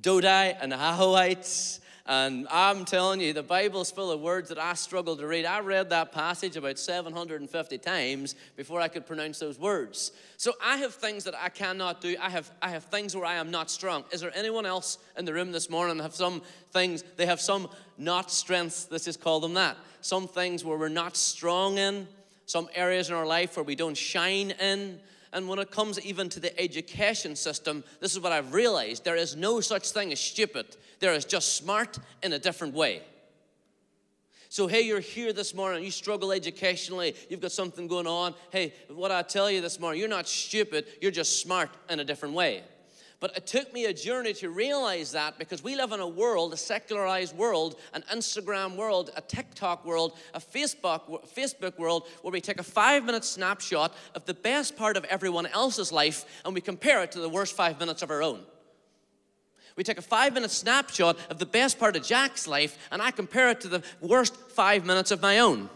Dodai 0.00 0.56
and 0.60 0.72
Ahohites 0.72 1.80
and 2.06 2.46
I'm 2.50 2.84
telling 2.84 3.22
you, 3.22 3.32
the 3.32 3.42
Bible's 3.42 3.90
full 3.90 4.10
of 4.10 4.20
words 4.20 4.50
that 4.50 4.58
I 4.58 4.74
struggle 4.74 5.16
to 5.16 5.26
read. 5.26 5.46
I 5.46 5.60
read 5.60 5.88
that 5.88 6.12
passage 6.12 6.54
about 6.54 6.78
750 6.78 7.78
times 7.78 8.34
before 8.56 8.82
I 8.82 8.88
could 8.88 9.06
pronounce 9.06 9.38
those 9.38 9.58
words. 9.58 10.12
So 10.36 10.52
I 10.62 10.76
have 10.78 10.92
things 10.92 11.24
that 11.24 11.34
I 11.34 11.48
cannot 11.48 12.02
do. 12.02 12.14
I 12.20 12.28
have, 12.28 12.50
I 12.60 12.68
have 12.70 12.84
things 12.84 13.16
where 13.16 13.24
I 13.24 13.36
am 13.36 13.50
not 13.50 13.70
strong. 13.70 14.04
Is 14.12 14.20
there 14.20 14.32
anyone 14.34 14.66
else 14.66 14.98
in 15.16 15.24
the 15.24 15.32
room 15.32 15.50
this 15.50 15.70
morning 15.70 15.98
have 16.00 16.14
some 16.14 16.42
things, 16.72 17.02
they 17.16 17.24
have 17.24 17.40
some 17.40 17.70
not 17.96 18.30
strengths, 18.30 18.88
let's 18.90 19.06
just 19.06 19.22
call 19.22 19.40
them 19.40 19.54
that. 19.54 19.78
Some 20.02 20.28
things 20.28 20.62
where 20.62 20.76
we're 20.76 20.88
not 20.90 21.16
strong 21.16 21.78
in, 21.78 22.06
some 22.44 22.68
areas 22.74 23.08
in 23.08 23.14
our 23.14 23.26
life 23.26 23.56
where 23.56 23.64
we 23.64 23.76
don't 23.76 23.96
shine 23.96 24.50
in. 24.50 25.00
And 25.34 25.48
when 25.48 25.58
it 25.58 25.72
comes 25.72 26.00
even 26.00 26.28
to 26.30 26.40
the 26.40 26.58
education 26.58 27.34
system, 27.34 27.82
this 28.00 28.12
is 28.12 28.20
what 28.20 28.30
I've 28.30 28.54
realized 28.54 29.04
there 29.04 29.16
is 29.16 29.34
no 29.34 29.60
such 29.60 29.90
thing 29.90 30.12
as 30.12 30.20
stupid. 30.20 30.76
There 31.00 31.12
is 31.12 31.24
just 31.24 31.56
smart 31.56 31.98
in 32.22 32.32
a 32.32 32.38
different 32.38 32.72
way. 32.72 33.02
So, 34.48 34.68
hey, 34.68 34.82
you're 34.82 35.00
here 35.00 35.32
this 35.32 35.52
morning, 35.52 35.82
you 35.82 35.90
struggle 35.90 36.30
educationally, 36.30 37.16
you've 37.28 37.40
got 37.40 37.50
something 37.50 37.88
going 37.88 38.06
on. 38.06 38.36
Hey, 38.50 38.72
what 38.88 39.10
I 39.10 39.22
tell 39.22 39.50
you 39.50 39.60
this 39.60 39.80
morning, 39.80 39.98
you're 39.98 40.08
not 40.08 40.28
stupid, 40.28 40.86
you're 41.02 41.10
just 41.10 41.40
smart 41.40 41.70
in 41.90 41.98
a 41.98 42.04
different 42.04 42.36
way. 42.36 42.62
But 43.24 43.38
it 43.38 43.46
took 43.46 43.72
me 43.72 43.86
a 43.86 43.92
journey 43.94 44.34
to 44.34 44.50
realize 44.50 45.12
that 45.12 45.38
because 45.38 45.64
we 45.64 45.76
live 45.76 45.92
in 45.92 46.00
a 46.00 46.06
world, 46.06 46.52
a 46.52 46.58
secularized 46.58 47.34
world, 47.34 47.80
an 47.94 48.04
Instagram 48.12 48.76
world, 48.76 49.12
a 49.16 49.22
TikTok 49.22 49.86
world, 49.86 50.18
a 50.34 50.40
Facebook, 50.40 51.26
Facebook 51.34 51.78
world, 51.78 52.06
where 52.20 52.32
we 52.32 52.42
take 52.42 52.60
a 52.60 52.62
five 52.62 53.02
minute 53.02 53.24
snapshot 53.24 53.94
of 54.14 54.26
the 54.26 54.34
best 54.34 54.76
part 54.76 54.98
of 54.98 55.04
everyone 55.04 55.46
else's 55.46 55.90
life 55.90 56.42
and 56.44 56.54
we 56.54 56.60
compare 56.60 57.02
it 57.02 57.12
to 57.12 57.18
the 57.18 57.28
worst 57.30 57.56
five 57.56 57.80
minutes 57.80 58.02
of 58.02 58.10
our 58.10 58.22
own. 58.22 58.40
We 59.74 59.84
take 59.84 59.96
a 59.96 60.02
five 60.02 60.34
minute 60.34 60.50
snapshot 60.50 61.16
of 61.30 61.38
the 61.38 61.46
best 61.46 61.78
part 61.78 61.96
of 61.96 62.02
Jack's 62.02 62.46
life 62.46 62.76
and 62.90 63.00
I 63.00 63.10
compare 63.10 63.48
it 63.48 63.62
to 63.62 63.68
the 63.68 63.82
worst 64.02 64.36
five 64.50 64.84
minutes 64.84 65.10
of 65.10 65.22
my 65.22 65.38
own. 65.38 65.70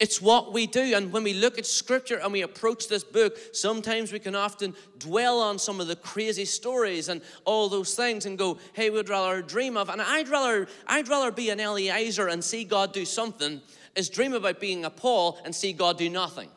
It's 0.00 0.22
what 0.22 0.52
we 0.52 0.68
do. 0.68 0.94
And 0.94 1.12
when 1.12 1.24
we 1.24 1.34
look 1.34 1.58
at 1.58 1.66
scripture 1.66 2.20
and 2.22 2.32
we 2.32 2.42
approach 2.42 2.86
this 2.86 3.02
book, 3.02 3.36
sometimes 3.52 4.12
we 4.12 4.20
can 4.20 4.36
often 4.36 4.74
dwell 4.98 5.40
on 5.40 5.58
some 5.58 5.80
of 5.80 5.88
the 5.88 5.96
crazy 5.96 6.44
stories 6.44 7.08
and 7.08 7.20
all 7.44 7.68
those 7.68 7.94
things 7.96 8.24
and 8.24 8.38
go, 8.38 8.58
hey, 8.74 8.90
we'd 8.90 9.08
rather 9.08 9.42
dream 9.42 9.76
of. 9.76 9.88
And 9.88 10.00
I'd 10.00 10.28
rather, 10.28 10.68
I'd 10.86 11.08
rather 11.08 11.32
be 11.32 11.50
an 11.50 11.58
Eleazar 11.58 12.28
and 12.28 12.44
see 12.44 12.62
God 12.62 12.92
do 12.92 13.04
something 13.04 13.60
is 13.96 14.08
dream 14.08 14.34
about 14.34 14.60
being 14.60 14.84
a 14.84 14.90
Paul 14.90 15.40
and 15.44 15.52
see 15.52 15.72
God 15.72 15.98
do 15.98 16.08
nothing. 16.08 16.48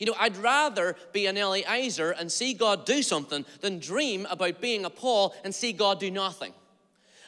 You 0.00 0.06
know, 0.06 0.14
I'd 0.18 0.36
rather 0.38 0.96
be 1.12 1.26
an 1.26 1.36
Eleazar 1.36 2.12
and 2.12 2.32
see 2.32 2.54
God 2.54 2.84
do 2.84 3.02
something 3.02 3.44
than 3.60 3.78
dream 3.78 4.26
about 4.28 4.60
being 4.60 4.86
a 4.86 4.90
Paul 4.90 5.34
and 5.44 5.54
see 5.54 5.72
God 5.72 6.00
do 6.00 6.10
nothing. 6.10 6.52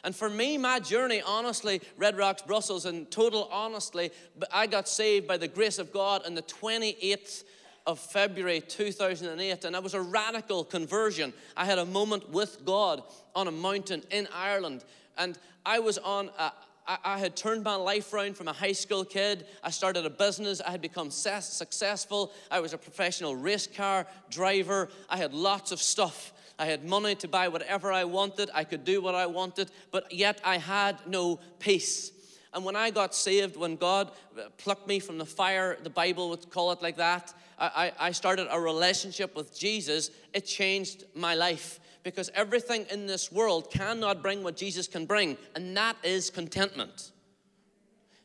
And 0.03 0.15
for 0.15 0.29
me, 0.29 0.57
my 0.57 0.79
journey, 0.79 1.21
honestly, 1.25 1.81
Red 1.97 2.17
Rocks, 2.17 2.41
Brussels, 2.41 2.85
and 2.85 3.09
total 3.09 3.47
honestly, 3.51 4.11
I 4.51 4.67
got 4.67 4.89
saved 4.89 5.27
by 5.27 5.37
the 5.37 5.47
grace 5.47 5.79
of 5.79 5.93
God 5.93 6.25
on 6.25 6.35
the 6.35 6.41
28th 6.41 7.43
of 7.85 7.99
February 7.99 8.61
2008, 8.61 9.65
and 9.65 9.75
it 9.75 9.83
was 9.83 9.93
a 9.93 10.01
radical 10.01 10.63
conversion. 10.63 11.33
I 11.55 11.65
had 11.65 11.79
a 11.79 11.85
moment 11.85 12.29
with 12.29 12.65
God 12.65 13.03
on 13.35 13.47
a 13.47 13.51
mountain 13.51 14.03
in 14.11 14.27
Ireland, 14.33 14.83
and 15.17 15.37
I 15.65 15.79
was 15.79 15.97
on 15.97 16.29
a, 16.37 16.51
I, 16.87 16.97
I 17.03 17.19
had 17.19 17.35
turned 17.35 17.63
my 17.63 17.75
life 17.75 18.13
around 18.13 18.35
from 18.35 18.47
a 18.47 18.53
high 18.53 18.71
school 18.73 19.05
kid. 19.05 19.45
I 19.63 19.69
started 19.69 20.05
a 20.05 20.09
business. 20.09 20.61
I 20.61 20.71
had 20.71 20.81
become 20.81 21.11
successful. 21.11 22.31
I 22.51 22.59
was 22.59 22.73
a 22.73 22.77
professional 22.77 23.35
race 23.35 23.67
car 23.67 24.05
driver. 24.29 24.89
I 25.09 25.17
had 25.17 25.33
lots 25.33 25.71
of 25.71 25.81
stuff. 25.81 26.33
I 26.63 26.67
had 26.67 26.85
money 26.85 27.13
to 27.15 27.27
buy 27.27 27.49
whatever 27.49 27.91
I 27.91 28.05
wanted. 28.05 28.49
I 28.53 28.63
could 28.63 28.85
do 28.85 29.01
what 29.01 29.15
I 29.15 29.25
wanted, 29.25 29.69
but 29.91 30.13
yet 30.13 30.39
I 30.45 30.59
had 30.59 30.95
no 31.05 31.41
peace. 31.59 32.13
And 32.53 32.63
when 32.63 32.77
I 32.77 32.89
got 32.89 33.13
saved, 33.13 33.57
when 33.57 33.75
God 33.75 34.11
uh, 34.37 34.43
plucked 34.57 34.87
me 34.87 34.99
from 34.99 35.17
the 35.17 35.25
fire, 35.25 35.77
the 35.83 35.89
Bible 35.89 36.29
would 36.29 36.49
call 36.49 36.71
it 36.71 36.81
like 36.81 36.95
that, 36.95 37.33
I, 37.59 37.91
I 37.99 38.11
started 38.13 38.47
a 38.49 38.57
relationship 38.57 39.35
with 39.35 39.59
Jesus. 39.59 40.09
It 40.33 40.45
changed 40.45 41.03
my 41.13 41.35
life 41.35 41.81
because 42.01 42.31
everything 42.33 42.85
in 42.89 43.07
this 43.07 43.29
world 43.29 43.69
cannot 43.69 44.21
bring 44.21 44.41
what 44.41 44.55
Jesus 44.55 44.87
can 44.87 45.05
bring, 45.05 45.35
and 45.55 45.75
that 45.75 45.97
is 46.01 46.29
contentment. 46.29 47.11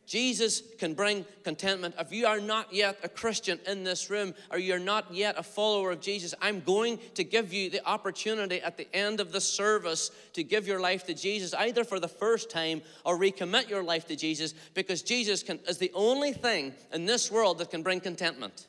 Jesus 0.09 0.63
can 0.79 0.95
bring 0.95 1.27
contentment. 1.45 1.95
If 1.99 2.13
you 2.13 2.27
are 2.27 2.41
not 2.41 2.73
yet 2.73 2.99
a 3.03 3.11
Christian 3.11 3.61
in 3.67 3.85
this 3.85 4.09
room 4.09 4.33
or 4.51 4.59
you're 4.59 4.79
not 4.79 5.13
yet 5.13 5.35
a 5.37 5.43
follower 5.43 5.91
of 5.93 6.01
Jesus, 6.01 6.35
I'm 6.41 6.61
going 6.61 6.99
to 7.15 7.23
give 7.23 7.53
you 7.53 7.69
the 7.69 7.87
opportunity 7.87 8.63
at 8.63 8.79
the 8.79 8.89
end 8.97 9.21
of 9.21 9.33
the 9.33 9.41
service 9.41 10.11
to 10.33 10.43
give 10.43 10.67
your 10.67 10.81
life 10.81 11.05
to 11.05 11.15
Jesus, 11.15 11.53
either 11.53 11.85
for 11.85 12.01
the 12.01 12.09
first 12.09 12.49
time 12.49 12.81
or 13.05 13.19
recommit 13.19 13.69
your 13.69 13.83
life 13.83 14.07
to 14.07 14.17
Jesus, 14.17 14.55
because 14.73 15.03
Jesus 15.03 15.43
can, 15.43 15.61
is 15.69 15.77
the 15.77 15.93
only 15.95 16.33
thing 16.33 16.73
in 16.91 17.05
this 17.05 17.31
world 17.31 17.59
that 17.59 17.71
can 17.71 17.83
bring 17.83 18.01
contentment. 18.01 18.67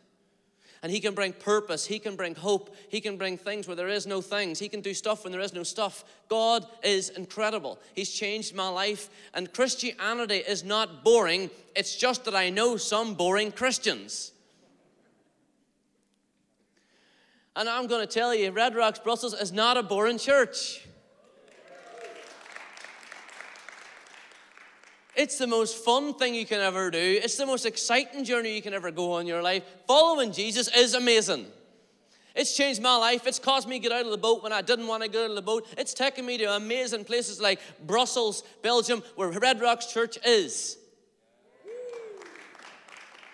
And 0.81 0.91
He 0.91 0.99
can 0.99 1.13
bring 1.13 1.33
purpose. 1.33 1.85
He 1.85 1.99
can 1.99 2.15
bring 2.15 2.35
hope. 2.35 2.75
He 2.89 3.01
can 3.01 3.17
bring 3.17 3.37
things 3.37 3.67
where 3.67 3.75
there 3.75 3.89
is 3.89 4.07
no 4.07 4.21
things. 4.21 4.59
He 4.59 4.69
can 4.69 4.81
do 4.81 4.93
stuff 4.93 5.23
when 5.23 5.31
there 5.31 5.41
is 5.41 5.53
no 5.53 5.63
stuff. 5.63 6.05
God 6.29 6.65
is 6.83 7.09
incredible. 7.09 7.79
He's 7.95 8.11
changed 8.11 8.55
my 8.55 8.69
life. 8.69 9.09
And 9.33 9.51
Christianity 9.53 10.37
is 10.37 10.63
not 10.63 11.03
boring. 11.03 11.49
It's 11.75 11.95
just 11.95 12.25
that 12.25 12.35
I 12.35 12.49
know 12.49 12.77
some 12.77 13.13
boring 13.13 13.51
Christians. 13.51 14.31
And 17.55 17.67
I'm 17.67 17.87
going 17.87 18.07
to 18.07 18.13
tell 18.13 18.33
you, 18.33 18.51
Red 18.51 18.73
Rocks 18.73 18.99
Brussels 18.99 19.33
is 19.33 19.51
not 19.51 19.75
a 19.75 19.83
boring 19.83 20.17
church. 20.17 20.81
It's 25.19 25.37
the 25.37 25.47
most 25.47 25.83
fun 25.83 26.13
thing 26.13 26.33
you 26.33 26.45
can 26.45 26.61
ever 26.61 26.89
do. 26.89 27.19
It's 27.21 27.35
the 27.35 27.45
most 27.45 27.65
exciting 27.65 28.23
journey 28.23 28.55
you 28.55 28.61
can 28.61 28.73
ever 28.73 28.89
go 28.89 29.11
on 29.11 29.21
in 29.21 29.27
your 29.27 29.41
life. 29.41 29.63
Following 29.85 30.31
Jesus 30.31 30.73
is 30.73 30.93
amazing. 30.93 31.45
It's 32.33 32.55
changed 32.55 32.81
my 32.81 32.95
life. 32.95 33.27
It's 33.27 33.37
caused 33.37 33.67
me 33.67 33.79
to 33.79 33.83
get 33.83 33.91
out 33.91 34.05
of 34.05 34.11
the 34.11 34.17
boat 34.17 34.41
when 34.41 34.53
I 34.53 34.61
didn't 34.61 34.87
want 34.87 35.03
to 35.03 35.09
get 35.09 35.25
out 35.25 35.31
of 35.31 35.35
the 35.35 35.41
boat. 35.41 35.67
It's 35.77 35.93
taken 35.93 36.25
me 36.25 36.37
to 36.37 36.55
amazing 36.55 37.03
places 37.03 37.41
like 37.41 37.59
Brussels, 37.85 38.43
Belgium, 38.61 39.03
where 39.17 39.29
Red 39.29 39.59
Rocks 39.59 39.91
Church 39.91 40.17
is. 40.25 40.77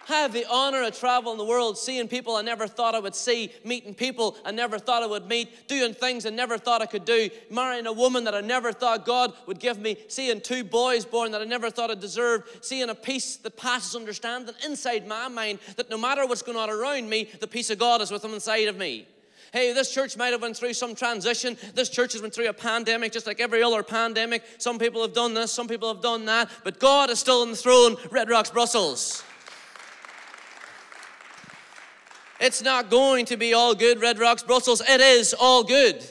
I 0.07 0.21
have 0.21 0.33
the 0.33 0.45
honor 0.51 0.83
of 0.83 0.97
traveling 0.97 1.37
the 1.37 1.45
world, 1.45 1.77
seeing 1.77 2.07
people 2.07 2.35
I 2.35 2.41
never 2.43 2.67
thought 2.67 2.93
I 2.93 2.99
would 2.99 3.15
see, 3.15 3.51
meeting 3.63 3.95
people 3.95 4.37
I 4.45 4.51
never 4.51 4.77
thought 4.77 5.01
I 5.01 5.07
would 5.07 5.27
meet, 5.27 5.67
doing 5.67 5.93
things 5.93 6.25
I 6.25 6.29
never 6.29 6.57
thought 6.57 6.81
I 6.81 6.85
could 6.85 7.05
do, 7.05 7.29
marrying 7.49 7.87
a 7.87 7.93
woman 7.93 8.23
that 8.25 8.35
I 8.35 8.41
never 8.41 8.71
thought 8.71 9.05
God 9.05 9.33
would 9.47 9.59
give 9.59 9.79
me, 9.79 9.97
seeing 10.07 10.41
two 10.41 10.63
boys 10.63 11.05
born 11.05 11.31
that 11.31 11.41
I 11.41 11.45
never 11.45 11.69
thought 11.69 11.89
I 11.89 11.95
deserved, 11.95 12.63
seeing 12.63 12.89
a 12.89 12.95
peace 12.95 13.37
that 13.37 13.57
passes 13.57 13.95
understanding 13.95 14.53
inside 14.63 15.07
my 15.07 15.27
mind 15.27 15.59
that 15.75 15.89
no 15.89 15.97
matter 15.97 16.25
what's 16.27 16.43
going 16.43 16.57
on 16.57 16.69
around 16.69 17.09
me, 17.09 17.29
the 17.39 17.47
peace 17.47 17.69
of 17.69 17.79
God 17.79 18.01
is 18.01 18.11
with 18.11 18.21
them 18.21 18.33
inside 18.33 18.67
of 18.67 18.77
me. 18.77 19.07
Hey, 19.51 19.73
this 19.73 19.93
church 19.93 20.17
might 20.17 20.33
have 20.33 20.41
went 20.41 20.57
through 20.57 20.73
some 20.73 20.95
transition. 20.95 21.57
This 21.73 21.89
church 21.89 22.13
has 22.13 22.21
went 22.21 22.33
through 22.33 22.49
a 22.49 22.53
pandemic, 22.53 23.11
just 23.11 23.25
like 23.25 23.39
every 23.39 23.63
other 23.63 23.83
pandemic. 23.83 24.43
Some 24.57 24.77
people 24.77 25.01
have 25.01 25.13
done 25.13 25.33
this, 25.33 25.51
some 25.51 25.67
people 25.67 25.91
have 25.91 26.03
done 26.03 26.25
that, 26.25 26.49
but 26.63 26.79
God 26.79 27.09
is 27.09 27.19
still 27.19 27.41
on 27.41 27.51
the 27.51 27.55
throne, 27.55 27.95
Red 28.11 28.29
Rocks, 28.29 28.49
Brussels. 28.49 29.23
It's 32.39 32.61
not 32.61 32.89
going 32.89 33.25
to 33.27 33.37
be 33.37 33.53
all 33.53 33.73
good, 33.73 34.01
Red 34.01 34.19
Rocks, 34.19 34.43
Brussels. 34.43 34.81
It 34.81 34.99
is 34.99 35.33
all 35.33 35.63
good. 35.63 36.03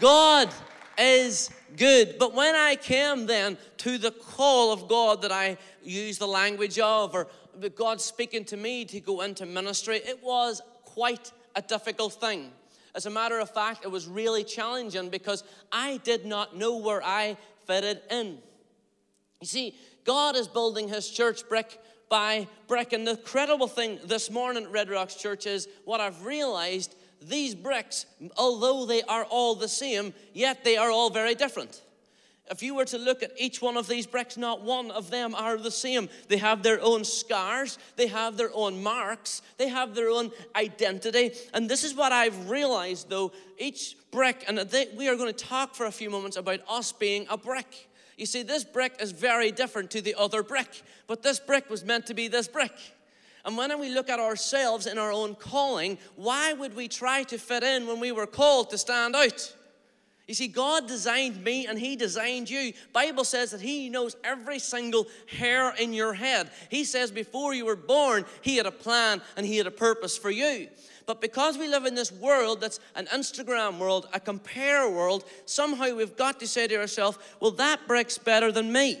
God 0.00 0.52
is 0.98 1.50
good. 1.76 2.16
But 2.18 2.34
when 2.34 2.56
I 2.56 2.74
came 2.74 3.26
then 3.26 3.56
to 3.78 3.96
the 3.96 4.10
call 4.10 4.72
of 4.72 4.88
God 4.88 5.22
that 5.22 5.30
I 5.30 5.56
use 5.84 6.18
the 6.18 6.26
language 6.26 6.78
of, 6.80 7.14
or 7.14 7.28
God 7.76 8.00
speaking 8.00 8.44
to 8.46 8.56
me 8.56 8.84
to 8.86 8.98
go 9.00 9.20
into 9.20 9.46
ministry, 9.46 9.96
it 9.96 10.22
was 10.22 10.60
quite 10.84 11.30
a 11.54 11.62
difficult 11.62 12.14
thing. 12.14 12.50
As 12.96 13.06
a 13.06 13.10
matter 13.10 13.38
of 13.38 13.50
fact, 13.50 13.84
it 13.84 13.88
was 13.88 14.08
really 14.08 14.42
challenging 14.42 15.10
because 15.10 15.44
I 15.70 15.98
did 15.98 16.26
not 16.26 16.56
know 16.56 16.78
where 16.78 17.02
I 17.04 17.36
fitted 17.66 18.00
in. 18.10 18.38
You 19.40 19.46
see, 19.46 19.76
God 20.04 20.34
is 20.34 20.48
building 20.48 20.88
his 20.88 21.08
church 21.08 21.48
brick 21.48 21.78
by 22.08 22.46
brick. 22.68 22.92
And 22.92 23.06
the 23.06 23.12
incredible 23.12 23.68
thing 23.68 23.98
this 24.04 24.30
morning 24.30 24.64
at 24.64 24.72
Red 24.72 24.90
Rocks 24.90 25.14
Church 25.14 25.46
is 25.46 25.68
what 25.84 26.00
I've 26.00 26.24
realized 26.24 26.94
these 27.22 27.54
bricks, 27.54 28.06
although 28.36 28.86
they 28.86 29.02
are 29.02 29.24
all 29.24 29.54
the 29.54 29.68
same, 29.68 30.14
yet 30.32 30.64
they 30.64 30.76
are 30.76 30.90
all 30.90 31.10
very 31.10 31.34
different. 31.34 31.82
If 32.48 32.62
you 32.62 32.76
were 32.76 32.84
to 32.86 32.98
look 32.98 33.24
at 33.24 33.32
each 33.36 33.60
one 33.60 33.76
of 33.76 33.88
these 33.88 34.06
bricks, 34.06 34.36
not 34.36 34.62
one 34.62 34.92
of 34.92 35.10
them 35.10 35.34
are 35.34 35.56
the 35.56 35.70
same. 35.70 36.08
They 36.28 36.36
have 36.36 36.62
their 36.62 36.80
own 36.80 37.04
scars, 37.04 37.78
they 37.96 38.06
have 38.06 38.36
their 38.36 38.50
own 38.54 38.82
marks, 38.82 39.42
they 39.58 39.68
have 39.68 39.96
their 39.96 40.10
own 40.10 40.30
identity. 40.54 41.32
And 41.54 41.68
this 41.68 41.82
is 41.82 41.94
what 41.94 42.12
I've 42.12 42.48
realized 42.48 43.10
though 43.10 43.32
each 43.58 43.96
brick, 44.12 44.44
and 44.46 44.58
we 44.96 45.08
are 45.08 45.16
going 45.16 45.32
to 45.32 45.44
talk 45.44 45.74
for 45.74 45.86
a 45.86 45.92
few 45.92 46.08
moments 46.08 46.36
about 46.36 46.60
us 46.68 46.92
being 46.92 47.26
a 47.28 47.36
brick. 47.36 47.88
You 48.16 48.26
see, 48.26 48.42
this 48.42 48.64
brick 48.64 48.96
is 49.00 49.12
very 49.12 49.52
different 49.52 49.90
to 49.90 50.00
the 50.00 50.14
other 50.14 50.42
brick, 50.42 50.82
but 51.06 51.22
this 51.22 51.38
brick 51.38 51.68
was 51.68 51.84
meant 51.84 52.06
to 52.06 52.14
be 52.14 52.28
this 52.28 52.48
brick. 52.48 52.72
And 53.44 53.56
when 53.56 53.78
we 53.78 53.90
look 53.90 54.08
at 54.08 54.18
ourselves 54.18 54.86
in 54.86 54.98
our 54.98 55.12
own 55.12 55.34
calling, 55.34 55.98
why 56.16 56.52
would 56.52 56.74
we 56.74 56.88
try 56.88 57.22
to 57.24 57.38
fit 57.38 57.62
in 57.62 57.86
when 57.86 58.00
we 58.00 58.10
were 58.10 58.26
called 58.26 58.70
to 58.70 58.78
stand 58.78 59.14
out? 59.14 59.54
You 60.26 60.34
see, 60.34 60.48
God 60.48 60.88
designed 60.88 61.42
me 61.44 61.66
and 61.66 61.78
He 61.78 61.94
designed 61.94 62.50
you. 62.50 62.72
Bible 62.92 63.24
says 63.24 63.52
that 63.52 63.60
He 63.60 63.88
knows 63.88 64.16
every 64.24 64.58
single 64.58 65.06
hair 65.28 65.72
in 65.78 65.92
your 65.92 66.14
head. 66.14 66.50
He 66.68 66.84
says 66.84 67.12
before 67.12 67.54
you 67.54 67.64
were 67.64 67.76
born, 67.76 68.24
He 68.40 68.56
had 68.56 68.66
a 68.66 68.72
plan 68.72 69.22
and 69.36 69.46
He 69.46 69.56
had 69.56 69.68
a 69.68 69.70
purpose 69.72 70.18
for 70.18 70.30
you. 70.30 70.68
But 71.06 71.20
because 71.20 71.56
we 71.56 71.68
live 71.68 71.86
in 71.86 71.94
this 71.94 72.10
world 72.10 72.60
that's 72.60 72.80
an 72.96 73.06
Instagram 73.06 73.78
world, 73.78 74.08
a 74.12 74.18
compare 74.18 74.90
world, 74.90 75.24
somehow 75.44 75.94
we've 75.94 76.16
got 76.16 76.40
to 76.40 76.48
say 76.48 76.66
to 76.66 76.76
ourselves, 76.76 77.18
well, 77.38 77.52
that 77.52 77.86
brick's 77.86 78.18
better 78.18 78.50
than 78.50 78.72
me. 78.72 78.98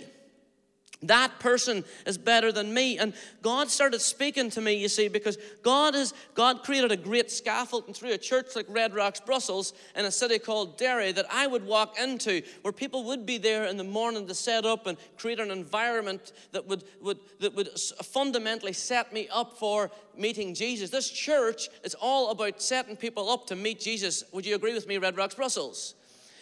That 1.02 1.38
person 1.40 1.84
is 2.06 2.16
better 2.16 2.50
than 2.50 2.72
me. 2.72 2.98
And 2.98 3.12
God 3.42 3.70
started 3.70 4.00
speaking 4.00 4.48
to 4.50 4.62
me, 4.62 4.74
you 4.74 4.88
see, 4.88 5.08
because 5.08 5.36
God 5.62 5.94
is 5.94 6.14
God 6.34 6.62
created 6.62 6.90
a 6.90 6.96
great 6.96 7.30
scaffold 7.30 7.84
and 7.86 7.94
through 7.94 8.12
a 8.12 8.18
church 8.18 8.56
like 8.56 8.66
Red 8.68 8.94
Rocks, 8.94 9.20
Brussels, 9.20 9.74
in 9.94 10.06
a 10.06 10.10
city 10.10 10.38
called 10.38 10.78
Derry 10.78 11.12
that 11.12 11.26
I 11.30 11.46
would 11.46 11.66
walk 11.66 11.98
into, 12.00 12.42
where 12.62 12.72
people 12.72 13.04
would 13.04 13.26
be 13.26 13.36
there 13.36 13.64
in 13.64 13.76
the 13.76 13.84
morning 13.84 14.26
to 14.26 14.34
set 14.34 14.64
up 14.64 14.86
and 14.86 14.96
create 15.18 15.38
an 15.38 15.50
environment 15.50 16.32
that 16.52 16.66
would, 16.66 16.84
would 17.02 17.18
that 17.40 17.54
would 17.54 17.78
fundamentally 17.78 18.72
set 18.72 19.12
me 19.12 19.28
up 19.30 19.58
for 19.58 19.90
meeting 20.16 20.54
Jesus. 20.54 20.88
This 20.88 21.10
church 21.10 21.68
is 21.84 21.94
all 21.94 22.30
about 22.30 22.62
setting 22.62 22.96
people 22.96 23.28
up 23.28 23.46
to 23.48 23.56
meet 23.56 23.80
Jesus. 23.80 24.24
Would 24.32 24.46
you 24.46 24.54
agree 24.54 24.72
with 24.72 24.88
me, 24.88 24.96
Red 24.96 25.16
Rocks, 25.16 25.34
Brussels? 25.34 25.94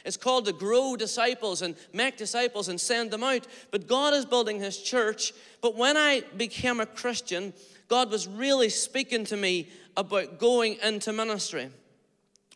It's 0.04 0.16
called 0.16 0.44
to 0.46 0.52
grow 0.52 0.96
disciples 0.96 1.62
and 1.62 1.76
make 1.92 2.16
disciples 2.16 2.68
and 2.68 2.80
send 2.80 3.10
them 3.10 3.22
out. 3.22 3.46
But 3.70 3.86
God 3.86 4.12
is 4.14 4.26
building 4.26 4.60
His 4.60 4.78
church. 4.78 5.32
But 5.60 5.76
when 5.76 5.96
I 5.96 6.22
became 6.36 6.80
a 6.80 6.86
Christian, 6.86 7.54
God 7.88 8.10
was 8.10 8.28
really 8.28 8.68
speaking 8.68 9.24
to 9.26 9.36
me 9.36 9.68
about 9.96 10.38
going 10.38 10.76
into 10.82 11.12
ministry. 11.12 11.70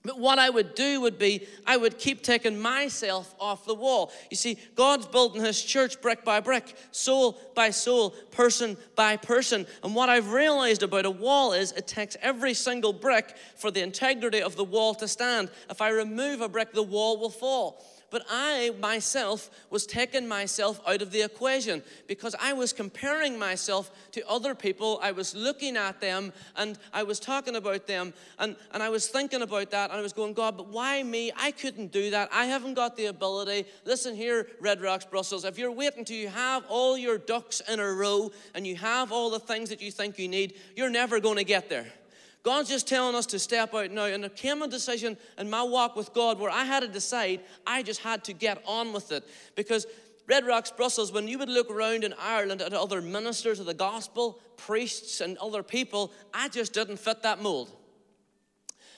But 0.05 0.19
what 0.19 0.39
I 0.39 0.49
would 0.49 0.75
do 0.75 1.01
would 1.01 1.19
be, 1.19 1.47
I 1.67 1.77
would 1.77 1.99
keep 1.99 2.23
taking 2.23 2.59
myself 2.59 3.35
off 3.41 3.67
the 3.67 3.75
wall. 3.75 4.13
You 4.31 4.37
see, 4.37 4.57
God's 4.75 5.07
building 5.07 5.45
his 5.45 5.63
church 5.63 6.01
brick 6.01 6.25
by 6.25 6.41
brick, 6.41 6.75
soul 6.93 7.39
by 7.55 7.71
soul, 7.71 8.11
person 8.31 8.77
by 8.95 9.17
person. 9.17 9.67
And 9.83 9.95
what 9.95 10.09
I've 10.09 10.33
realized 10.33 10.85
about 10.85 11.05
a 11.05 11.11
wall 11.11 11.53
is 11.53 11.73
it 11.73 11.89
takes 11.89 12.17
every 12.23 12.55
single 12.55 12.93
brick 12.93 13.37
for 13.57 13.71
the 13.71 13.83
integrity 13.83 14.41
of 14.41 14.55
the 14.55 14.65
wall 14.65 14.95
to 14.97 15.09
stand. 15.09 15.51
If 15.69 15.81
I 15.81 15.89
remove 15.91 16.43
a 16.43 16.49
brick, 16.49 16.73
the 16.73 16.83
wall 16.83 17.19
will 17.19 17.31
fall. 17.31 17.85
But 18.11 18.25
I 18.31 18.73
myself 18.81 19.51
was 19.71 19.87
taking 19.87 20.27
myself 20.27 20.81
out 20.87 21.03
of 21.03 21.11
the 21.11 21.23
equation 21.23 21.83
because 22.07 22.35
I 22.41 22.55
was 22.55 22.73
comparing 22.73 23.39
myself 23.39 23.91
to 24.13 24.27
other 24.27 24.55
people. 24.55 24.99
I 25.03 25.13
was 25.13 25.35
looking 25.35 25.77
at 25.77 26.01
them 26.01 26.33
and 26.57 26.79
I 26.93 27.03
was 27.03 27.21
talking 27.21 27.57
about 27.57 27.87
them 27.87 28.15
and, 28.39 28.57
and 28.73 28.83
I 28.83 28.89
was 28.89 29.09
thinking 29.09 29.43
about 29.43 29.71
that 29.73 29.91
and 29.91 29.99
I 29.99 30.03
was 30.03 30.15
going, 30.15 30.33
God, 30.33 30.57
but 30.57 30.69
why 30.69 31.03
me? 31.03 31.33
I 31.37 31.51
couldn't 31.51 31.93
do 31.93 32.11
that. 32.11 32.31
I 32.33 32.47
haven't 32.47 32.75
got 32.75 32.97
the 32.97 33.07
ability. 33.07 33.67
Listen 33.85 34.15
here, 34.15 34.49
Red 34.61 34.81
Rocks, 34.81 35.05
Brussels, 35.05 35.45
if 35.45 35.59
you're 35.59 35.73
waiting 35.73 36.05
till 36.05 36.17
you 36.17 36.29
have 36.29 36.65
all 36.69 36.97
your 36.97 37.19
ducks 37.19 37.61
in 37.69 37.79
a 37.79 37.93
row 37.93 38.31
and 38.55 38.67
you 38.67 38.77
have 38.77 39.13
all 39.13 39.29
the 39.29 39.41
things 39.41 39.69
that 39.69 39.83
you 39.83 39.91
think 39.91 40.19
you 40.19 40.29
need, 40.29 40.55
you're 40.77 40.91
never 40.91 41.21
going 41.21 41.37
to 41.37 41.45
get 41.45 41.69
there. 41.69 41.93
God's 42.43 42.69
just 42.69 42.89
telling 42.89 43.15
us 43.15 43.27
to 43.27 43.39
step 43.39 43.75
out 43.75 43.91
now. 43.91 44.05
And 44.05 44.23
there 44.23 44.31
came 44.31 44.63
a 44.63 44.69
decision 44.69 45.17
in 45.37 45.51
my 45.51 45.63
walk 45.63 45.97
with 45.97 46.15
God 46.15 46.39
where 46.39 46.51
I 46.51 46.65
had 46.65 46.81
to 46.81 46.89
decide, 46.89 47.41
I 47.67 47.83
just 47.83 48.01
had 48.01 48.25
to 48.25 48.33
get 48.33 48.63
on 48.65 48.93
with 48.93 49.13
it. 49.13 49.29
Because 49.55 49.87
Red 50.27 50.47
Rocks, 50.47 50.71
Brussels, 50.71 51.11
when 51.11 51.27
you 51.27 51.39
would 51.39 51.49
look 51.49 51.71
around 51.71 52.05
in 52.05 52.15
Ireland 52.19 52.63
at 52.63 52.73
other 52.73 53.03
ministers 53.03 53.61
of 53.61 53.67
the 53.67 53.75
gospel, 53.75 54.41
priests, 54.57 55.21
and 55.21 55.37
other 55.39 55.63
people, 55.63 56.13
I 56.33 56.49
just 56.49 56.75
didn't 56.75 56.99
fit 56.99 57.23
that 57.23 57.43
mold. 57.43 57.71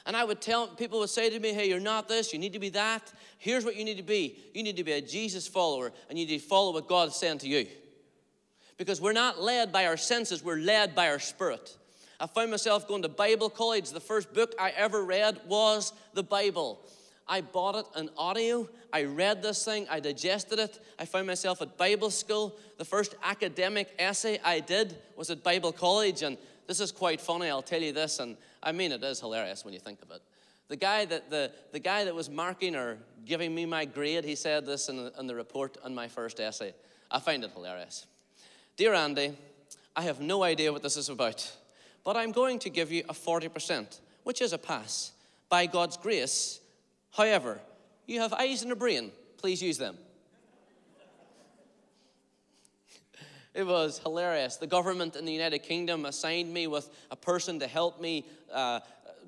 And 0.07 0.17
I 0.17 0.25
would 0.25 0.41
tell 0.41 0.67
people 0.67 0.99
would 0.99 1.11
say 1.11 1.31
to 1.31 1.39
me, 1.39 1.53
"Hey, 1.53 1.69
you're 1.69 1.79
not 1.79 2.09
this. 2.09 2.33
You 2.33 2.39
need 2.39 2.55
to 2.55 2.59
be 2.59 2.71
that. 2.71 3.13
Here's 3.39 3.65
what 3.65 3.77
you 3.77 3.85
need 3.85 3.99
to 3.99 4.03
be. 4.03 4.37
You 4.55 4.63
need 4.63 4.77
to 4.77 4.85
be 4.85 4.93
a 4.93 5.01
Jesus 5.01 5.47
follower, 5.47 5.93
and 6.09 6.19
you 6.19 6.27
need 6.27 6.41
to 6.41 6.47
follow 6.47 6.73
what 6.73 6.89
God 6.89 7.09
is 7.09 7.17
saying 7.17 7.39
to 7.39 7.49
you." 7.49 7.69
Because 8.77 9.01
we're 9.01 9.13
not 9.13 9.41
led 9.41 9.73
by 9.73 9.87
our 9.87 9.99
senses; 9.99 10.43
we're 10.43 10.57
led 10.57 10.95
by 10.95 11.09
our 11.09 11.21
spirit. 11.21 11.77
I 12.21 12.27
found 12.27 12.51
myself 12.51 12.87
going 12.87 13.01
to 13.03 13.09
Bible 13.09 13.49
college. 13.49 13.91
The 13.91 13.99
first 13.99 14.35
book 14.35 14.55
I 14.59 14.71
ever 14.77 15.03
read 15.03 15.41
was 15.49 15.95
the 16.13 16.23
Bible. 16.23 16.79
I 17.27 17.41
bought 17.41 17.77
it 17.77 17.87
in 17.99 18.11
audio. 18.19 18.69
I 18.93 19.05
read 19.05 19.43
this 19.43 19.65
thing. 19.65 19.87
I 19.89 20.01
digested 20.01 20.59
it. 20.59 20.79
I 20.99 21.07
found 21.07 21.27
myself 21.27 21.63
at 21.63 21.79
Bible 21.79 22.11
school. 22.11 22.57
The 22.77 22.85
first 22.85 23.15
academic 23.25 23.95
essay 23.99 24.39
I 24.45 24.61
did 24.61 24.99
was 25.17 25.31
at 25.31 25.43
Bible 25.43 25.73
college. 25.73 26.23
And 26.23 26.37
this 26.67 26.79
is 26.79 26.93
quite 26.93 27.23
funny, 27.23 27.49
I'll 27.49 27.63
tell 27.63 27.81
you 27.81 27.93
this. 27.93 28.19
And 28.19 28.37
I 28.63 28.73
mean, 28.73 28.93
it 28.93 29.03
is 29.03 29.21
hilarious 29.21 29.65
when 29.65 29.73
you 29.73 29.81
think 29.81 30.03
of 30.03 30.11
it. 30.11 30.21
The 30.69 30.77
guy 30.77 31.07
that, 31.07 31.31
the, 31.31 31.51
the 31.73 31.81
guy 31.81 32.05
that 32.05 32.15
was 32.15 32.29
marking 32.29 32.77
or 32.77 32.99
giving 33.25 33.55
me 33.55 33.65
my 33.65 33.87
grade, 33.87 34.25
he 34.25 34.35
said 34.35 34.67
this 34.67 34.91
in 34.91 35.11
in 35.19 35.27
the 35.27 35.35
report 35.35 35.79
on 35.83 35.95
my 35.95 36.07
first 36.07 36.39
essay. 36.39 36.75
I 37.11 37.19
find 37.19 37.45
it 37.45 37.51
hilarious. 37.53 38.07
Dear 38.77 38.95
Andy, 38.95 39.37
I 39.97 40.03
have 40.03 40.21
no 40.21 40.43
idea 40.43 40.71
what 40.71 40.83
this 40.83 40.97
is 40.97 41.09
about 41.09 41.51
but 42.05 42.17
I'm 42.17 42.33
going 42.33 42.59
to 42.61 42.71
give 42.71 42.91
you 42.91 43.03
a 43.09 43.13
40%, 43.13 44.01
which 44.25 44.41
is 44.41 44.53
a 44.53 44.59
pass. 44.59 45.13
By 45.49 45.67
God's 45.67 45.97
grace, 45.97 46.61
however, 47.11 47.61
you 48.07 48.21
have 48.21 48.33
eyes 48.33 48.63
and 48.63 48.73
a 48.73 48.77
brain. 48.77 49.13
Please 49.39 49.63
use 49.63 49.79
them. 49.79 49.97
It 53.53 53.67
was 53.67 53.99
hilarious. 53.99 54.57
The 54.57 54.69
government 54.69 55.17
in 55.17 55.25
the 55.25 55.33
United 55.33 55.59
Kingdom 55.61 56.05
assigned 56.05 56.55
me 56.55 56.69
with 56.69 56.89
a 57.11 57.17
person 57.17 57.59
to 57.59 57.67
help 57.67 58.01
me 58.01 58.25
uh, 58.53 58.79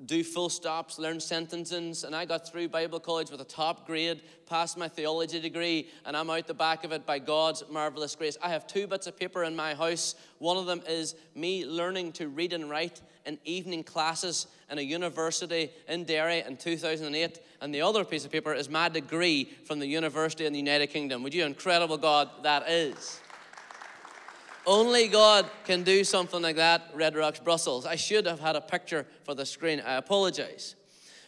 do 0.05 0.23
full 0.23 0.49
stops, 0.49 0.99
learn 0.99 1.19
sentences, 1.19 2.03
and 2.03 2.15
I 2.15 2.25
got 2.25 2.47
through 2.47 2.69
Bible 2.69 2.99
college 2.99 3.31
with 3.31 3.41
a 3.41 3.45
top 3.45 3.85
grade, 3.87 4.21
passed 4.45 4.77
my 4.77 4.87
theology 4.87 5.39
degree, 5.39 5.89
and 6.05 6.17
I'm 6.17 6.29
out 6.29 6.47
the 6.47 6.53
back 6.53 6.83
of 6.83 6.91
it 6.91 7.05
by 7.05 7.19
God's 7.19 7.63
marvelous 7.69 8.15
grace. 8.15 8.37
I 8.41 8.49
have 8.49 8.67
two 8.67 8.87
bits 8.87 9.07
of 9.07 9.17
paper 9.17 9.43
in 9.43 9.55
my 9.55 9.73
house. 9.73 10.15
One 10.39 10.57
of 10.57 10.65
them 10.65 10.81
is 10.87 11.15
me 11.35 11.65
learning 11.65 12.13
to 12.13 12.27
read 12.27 12.53
and 12.53 12.69
write 12.69 13.01
in 13.25 13.39
evening 13.45 13.83
classes 13.83 14.47
in 14.69 14.77
a 14.77 14.81
university 14.81 15.71
in 15.87 16.03
Derry 16.03 16.43
in 16.45 16.57
2008, 16.57 17.39
and 17.61 17.73
the 17.73 17.81
other 17.81 18.03
piece 18.03 18.25
of 18.25 18.31
paper 18.31 18.53
is 18.53 18.69
my 18.69 18.89
degree 18.89 19.45
from 19.65 19.79
the 19.79 19.87
university 19.87 20.45
in 20.45 20.53
the 20.53 20.59
United 20.59 20.87
Kingdom. 20.87 21.23
Would 21.23 21.33
you, 21.33 21.45
incredible 21.45 21.97
God, 21.97 22.29
that 22.43 22.69
is? 22.69 23.21
Only 24.65 25.09
God 25.09 25.49
can 25.65 25.83
do 25.83 26.03
something 26.03 26.41
like 26.41 26.55
that, 26.55 26.89
Red 26.93 27.15
Rocks, 27.15 27.39
Brussels. 27.39 27.85
I 27.85 27.95
should 27.95 28.25
have 28.25 28.39
had 28.39 28.55
a 28.55 28.61
picture 28.61 29.05
for 29.23 29.35
the 29.35 29.45
screen. 29.45 29.81
I 29.85 29.95
apologize. 29.95 30.75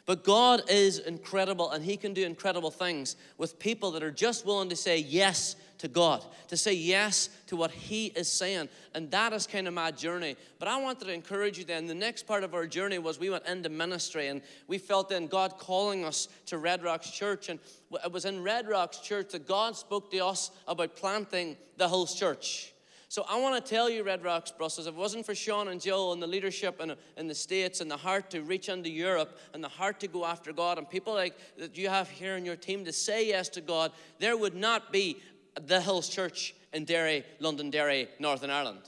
But 0.05 0.23
God 0.23 0.61
is 0.69 0.99
incredible 0.99 1.71
and 1.71 1.83
He 1.83 1.97
can 1.97 2.13
do 2.13 2.25
incredible 2.25 2.71
things 2.71 3.15
with 3.37 3.59
people 3.59 3.91
that 3.91 4.03
are 4.03 4.11
just 4.11 4.45
willing 4.45 4.69
to 4.69 4.75
say 4.75 4.99
yes 4.99 5.55
to 5.79 5.87
God, 5.87 6.23
to 6.47 6.55
say 6.55 6.73
yes 6.73 7.29
to 7.47 7.57
what 7.57 7.71
He 7.71 8.07
is 8.07 8.31
saying. 8.31 8.69
And 8.93 9.11
that 9.11 9.33
is 9.33 9.47
kind 9.47 9.67
of 9.67 9.73
my 9.73 9.91
journey. 9.91 10.37
But 10.59 10.67
I 10.67 10.79
wanted 10.79 11.05
to 11.05 11.13
encourage 11.13 11.57
you 11.57 11.65
then. 11.65 11.87
The 11.87 11.95
next 11.95 12.27
part 12.27 12.43
of 12.43 12.53
our 12.53 12.67
journey 12.67 12.99
was 12.99 13.19
we 13.19 13.31
went 13.31 13.47
into 13.47 13.67
ministry 13.67 14.27
and 14.27 14.41
we 14.67 14.77
felt 14.77 15.09
then 15.09 15.27
God 15.27 15.57
calling 15.57 16.05
us 16.05 16.29
to 16.45 16.59
Red 16.59 16.83
Rocks 16.83 17.09
Church. 17.09 17.49
And 17.49 17.59
it 18.03 18.11
was 18.11 18.25
in 18.25 18.43
Red 18.43 18.69
Rocks 18.69 18.99
Church 18.99 19.31
that 19.31 19.47
God 19.47 19.75
spoke 19.75 20.11
to 20.11 20.19
us 20.19 20.51
about 20.67 20.95
planting 20.95 21.57
the 21.77 21.87
whole 21.87 22.05
Church. 22.05 22.74
So 23.15 23.25
I 23.29 23.39
want 23.39 23.55
to 23.63 23.73
tell 23.73 23.89
you, 23.89 24.03
Red 24.03 24.25
Rocks 24.25 24.51
Brussels, 24.51 24.87
if 24.87 24.93
it 24.93 24.97
wasn't 24.97 25.25
for 25.25 25.33
Sean 25.33 25.69
and 25.69 25.79
Joe 25.79 26.11
and 26.11 26.21
the 26.21 26.27
leadership 26.27 26.81
in, 26.81 26.93
in 27.15 27.29
the 27.29 27.33
States 27.33 27.79
and 27.79 27.89
the 27.89 27.95
heart 27.95 28.29
to 28.31 28.41
reach 28.41 28.67
into 28.67 28.89
Europe 28.89 29.39
and 29.53 29.63
the 29.63 29.69
heart 29.69 30.01
to 30.01 30.07
go 30.09 30.25
after 30.25 30.51
God 30.51 30.77
and 30.77 30.89
people 30.89 31.13
like 31.13 31.33
that 31.57 31.77
you 31.77 31.87
have 31.87 32.09
here 32.09 32.35
in 32.35 32.43
your 32.43 32.57
team 32.57 32.83
to 32.83 32.91
say 32.91 33.25
yes 33.25 33.47
to 33.47 33.61
God, 33.61 33.93
there 34.19 34.35
would 34.35 34.53
not 34.53 34.91
be 34.91 35.21
the 35.65 35.79
Hills 35.79 36.09
Church 36.09 36.55
in 36.73 36.83
Derry, 36.83 37.23
Londonderry, 37.39 38.09
Northern 38.19 38.49
Ireland. 38.49 38.81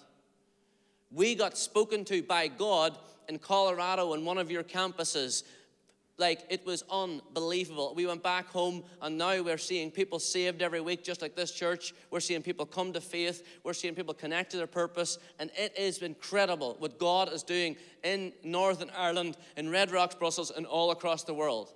We 1.09 1.33
got 1.33 1.57
spoken 1.57 2.03
to 2.03 2.21
by 2.21 2.49
God 2.49 2.97
in 3.29 3.39
Colorado 3.39 4.11
in 4.11 4.25
one 4.25 4.37
of 4.37 4.51
your 4.51 4.63
campuses 4.63 5.43
like 6.17 6.45
it 6.49 6.65
was 6.65 6.83
unbelievable. 6.89 7.93
We 7.95 8.07
went 8.07 8.23
back 8.23 8.47
home 8.47 8.83
and 9.01 9.17
now 9.17 9.41
we're 9.41 9.57
seeing 9.57 9.91
people 9.91 10.19
saved 10.19 10.61
every 10.61 10.81
week, 10.81 11.03
just 11.03 11.21
like 11.21 11.35
this 11.35 11.51
church. 11.51 11.93
We're 12.09 12.19
seeing 12.19 12.41
people 12.41 12.65
come 12.65 12.91
to 12.93 13.01
faith. 13.01 13.45
We're 13.63 13.73
seeing 13.73 13.93
people 13.93 14.13
connect 14.13 14.51
to 14.51 14.57
their 14.57 14.67
purpose. 14.67 15.19
And 15.39 15.51
it 15.55 15.77
is 15.77 15.99
incredible 15.99 16.75
what 16.79 16.97
God 16.97 17.31
is 17.31 17.43
doing 17.43 17.75
in 18.03 18.33
Northern 18.43 18.89
Ireland, 18.97 19.37
in 19.57 19.69
Red 19.69 19.91
Rocks, 19.91 20.15
Brussels, 20.15 20.51
and 20.51 20.65
all 20.65 20.91
across 20.91 21.23
the 21.23 21.35
world. 21.35 21.73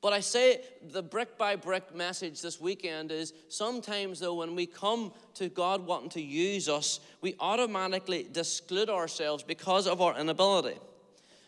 But 0.00 0.12
I 0.12 0.20
say 0.20 0.60
the 0.92 1.02
brick 1.02 1.36
by 1.36 1.56
brick 1.56 1.94
message 1.94 2.40
this 2.40 2.60
weekend 2.60 3.10
is 3.10 3.32
sometimes, 3.48 4.20
though, 4.20 4.34
when 4.34 4.54
we 4.54 4.64
come 4.66 5.12
to 5.34 5.48
God 5.48 5.84
wanting 5.84 6.10
to 6.10 6.22
use 6.22 6.68
us, 6.68 7.00
we 7.20 7.34
automatically 7.40 8.28
disclude 8.30 8.90
ourselves 8.90 9.42
because 9.42 9.88
of 9.88 10.00
our 10.00 10.16
inability. 10.16 10.78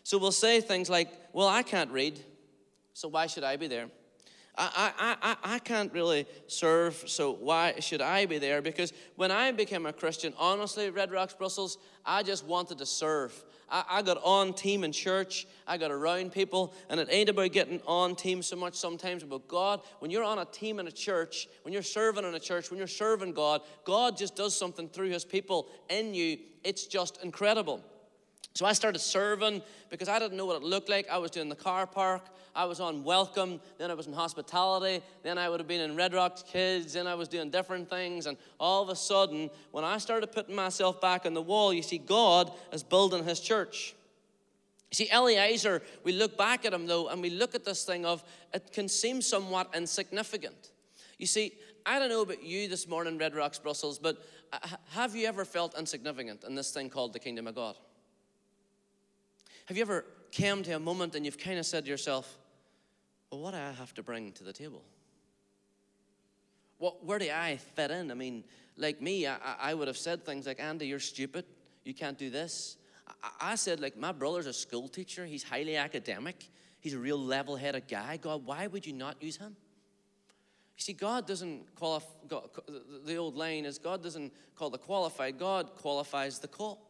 So 0.03 0.19
we'll 0.19 0.33
say 0.33 0.61
things 0.61 0.91
like, 0.91 1.13
Well, 1.33 1.49
I 1.49 1.63
can't 1.63 1.91
read, 1.91 2.21
so 2.93 3.09
why 3.09 3.27
should 3.27 3.45
I 3.45 3.57
be 3.57 3.69
there? 3.69 3.89
I, 4.57 4.93
I, 4.99 5.17
I, 5.23 5.55
I 5.55 5.59
can't 5.61 5.93
really 5.93 6.27
serve, 6.47 7.05
so 7.07 7.33
why 7.33 7.79
should 7.81 8.03
I 8.03 8.27
be 8.27 8.39
there? 8.39 8.61
Because 8.61 8.93
when 9.17 9.31
I 9.31 9.53
became 9.53 9.87
a 9.87 9.93
Christian, 9.93 10.35
honestly, 10.37 10.91
Red 10.91 11.13
Rocks, 11.13 11.35
Brussels, 11.35 11.79
I 12.05 12.23
just 12.23 12.45
wanted 12.45 12.79
to 12.79 12.87
serve. 12.87 13.33
I, 13.71 13.85
I 13.89 14.03
got 14.03 14.21
on 14.23 14.53
team 14.53 14.85
in 14.85 14.93
church, 14.93 15.47
I 15.67 15.79
got 15.79 15.91
around 15.91 16.33
people, 16.33 16.75
and 16.91 17.01
it 17.01 17.09
ain't 17.11 17.29
about 17.29 17.53
getting 17.53 17.81
on 17.87 18.17
team 18.17 18.43
so 18.43 18.57
much 18.57 18.75
sometimes 18.75 19.23
but 19.23 19.47
God. 19.49 19.81
When 20.01 20.11
you're 20.11 20.25
on 20.25 20.41
a 20.41 20.45
team 20.45 20.79
in 20.79 20.89
a 20.89 20.93
church, 20.93 21.49
when 21.63 21.73
you're 21.73 21.83
serving 21.83 22.25
in 22.25 22.35
a 22.35 22.41
church, 22.41 22.71
when 22.71 22.79
you're 22.79 22.89
serving 22.89 23.33
God, 23.33 23.63
God 23.85 24.17
just 24.17 24.35
does 24.37 24.57
something 24.57 24.89
through 24.89 25.11
His 25.11 25.25
people 25.25 25.69
in 25.89 26.13
you. 26.13 26.39
It's 26.65 26.87
just 26.87 27.23
incredible. 27.23 27.83
So 28.55 28.67
I 28.67 28.73
started 28.73 28.99
serving 28.99 29.63
because 29.91 30.09
I 30.09 30.19
didn't 30.19 30.37
know 30.37 30.45
what 30.45 30.57
it 30.57 30.63
looked 30.63 30.89
like. 30.89 31.09
I 31.09 31.19
was 31.19 31.31
doing 31.31 31.49
the 31.49 31.55
car 31.55 31.87
park, 31.87 32.27
I 32.55 32.65
was 32.65 32.81
on 32.81 33.05
welcome, 33.05 33.61
then 33.79 33.91
I 33.91 33.95
was 33.95 34.07
in 34.07 34.13
hospitality, 34.13 35.03
then 35.23 35.39
I 35.39 35.49
would 35.49 35.61
have 35.61 35.69
been 35.69 35.81
in 35.81 35.97
Red 35.97 36.13
Rocks 36.13 36.43
Kids, 36.43 36.93
then 36.95 37.07
I 37.07 37.15
was 37.15 37.29
doing 37.29 37.51
different 37.51 37.89
things. 37.89 38.27
And 38.27 38.37
all 38.59 38.83
of 38.83 38.89
a 38.89 38.97
sudden, 38.97 39.51
when 39.71 39.85
I 39.85 39.99
started 39.99 40.33
putting 40.33 40.55
myself 40.55 41.01
back 41.01 41.27
on 41.27 41.35
the 41.35 41.43
wall, 41.43 41.73
you 41.73 41.83
see, 41.83 41.99
God 41.99 42.53
is 42.73 42.83
building 42.83 43.25
his 43.25 43.41
church. 43.41 43.95
See, 44.93 45.09
Eleazar, 45.09 45.83
we 46.03 46.13
look 46.13 46.37
back 46.37 46.65
at 46.65 46.73
him 46.73 46.87
though, 46.87 47.09
and 47.09 47.23
we 47.23 47.31
look 47.31 47.55
at 47.55 47.65
this 47.65 47.85
thing 47.85 48.05
of 48.05 48.25
it 48.53 48.73
can 48.73 48.89
seem 48.89 49.23
somewhat 49.23 49.71
insignificant. 49.75 50.73
You 51.19 51.27
see, 51.27 51.53
I 51.87 52.01
don't 52.01 52.09
know 52.09 52.23
about 52.23 52.43
you 52.43 52.67
this 52.69 52.89
morning, 52.89 53.17
Red 53.17 53.37
Rocks, 53.37 53.61
Brussels, 53.61 54.01
but 54.01 54.25
uh, 54.53 54.59
have 54.91 55.15
you 55.15 55.29
ever 55.29 55.45
felt 55.45 55.79
insignificant 55.79 56.43
in 56.43 56.57
this 56.57 56.73
thing 56.73 56.91
called 56.91 57.13
the 57.13 57.21
kingdom 57.21 57.47
of 57.47 57.55
God? 57.55 57.77
Have 59.71 59.77
you 59.77 59.83
ever 59.83 60.05
came 60.33 60.65
to 60.65 60.73
a 60.73 60.81
moment 60.81 61.15
and 61.15 61.25
you've 61.25 61.39
kind 61.39 61.57
of 61.57 61.65
said 61.65 61.85
to 61.85 61.91
yourself, 61.93 62.37
well, 63.31 63.41
what 63.41 63.53
do 63.53 63.59
I 63.59 63.71
have 63.71 63.95
to 63.95 64.03
bring 64.03 64.33
to 64.33 64.43
the 64.43 64.53
table? 64.53 64.83
What, 66.79 67.07
where 67.07 67.21
do 67.21 67.31
I 67.31 67.57
fit 67.77 67.93
in? 67.93 68.11
I 68.11 68.15
mean, 68.15 68.43
like 68.77 69.01
me, 69.01 69.29
I, 69.29 69.37
I 69.61 69.75
would 69.75 69.87
have 69.87 69.97
said 69.97 70.27
things 70.27 70.45
like, 70.45 70.59
Andy, 70.59 70.89
you're 70.89 70.99
stupid. 70.99 71.45
You 71.85 71.95
can't 71.95 72.19
do 72.19 72.31
this. 72.31 72.79
I, 73.23 73.53
I 73.53 73.55
said, 73.55 73.79
like, 73.79 73.97
my 73.97 74.11
brother's 74.11 74.47
a 74.47 74.53
school 74.53 74.89
teacher. 74.89 75.25
He's 75.25 75.45
highly 75.45 75.77
academic. 75.77 76.49
He's 76.81 76.95
a 76.95 76.99
real 76.99 77.21
level 77.21 77.55
headed 77.55 77.87
guy. 77.87 78.17
God, 78.17 78.45
why 78.45 78.67
would 78.67 78.85
you 78.85 78.93
not 78.93 79.23
use 79.23 79.37
him? 79.37 79.55
You 80.77 80.83
see, 80.83 80.95
God 80.95 81.29
doesn't 81.29 81.77
qualify, 81.77 82.09
the 83.05 83.15
old 83.15 83.37
line 83.37 83.67
is 83.67 83.79
God 83.79 84.03
doesn't 84.03 84.33
call 84.57 84.71
the 84.71 84.79
qualified, 84.79 85.39
God 85.39 85.77
qualifies 85.77 86.41
the 86.41 86.49
call. 86.49 86.90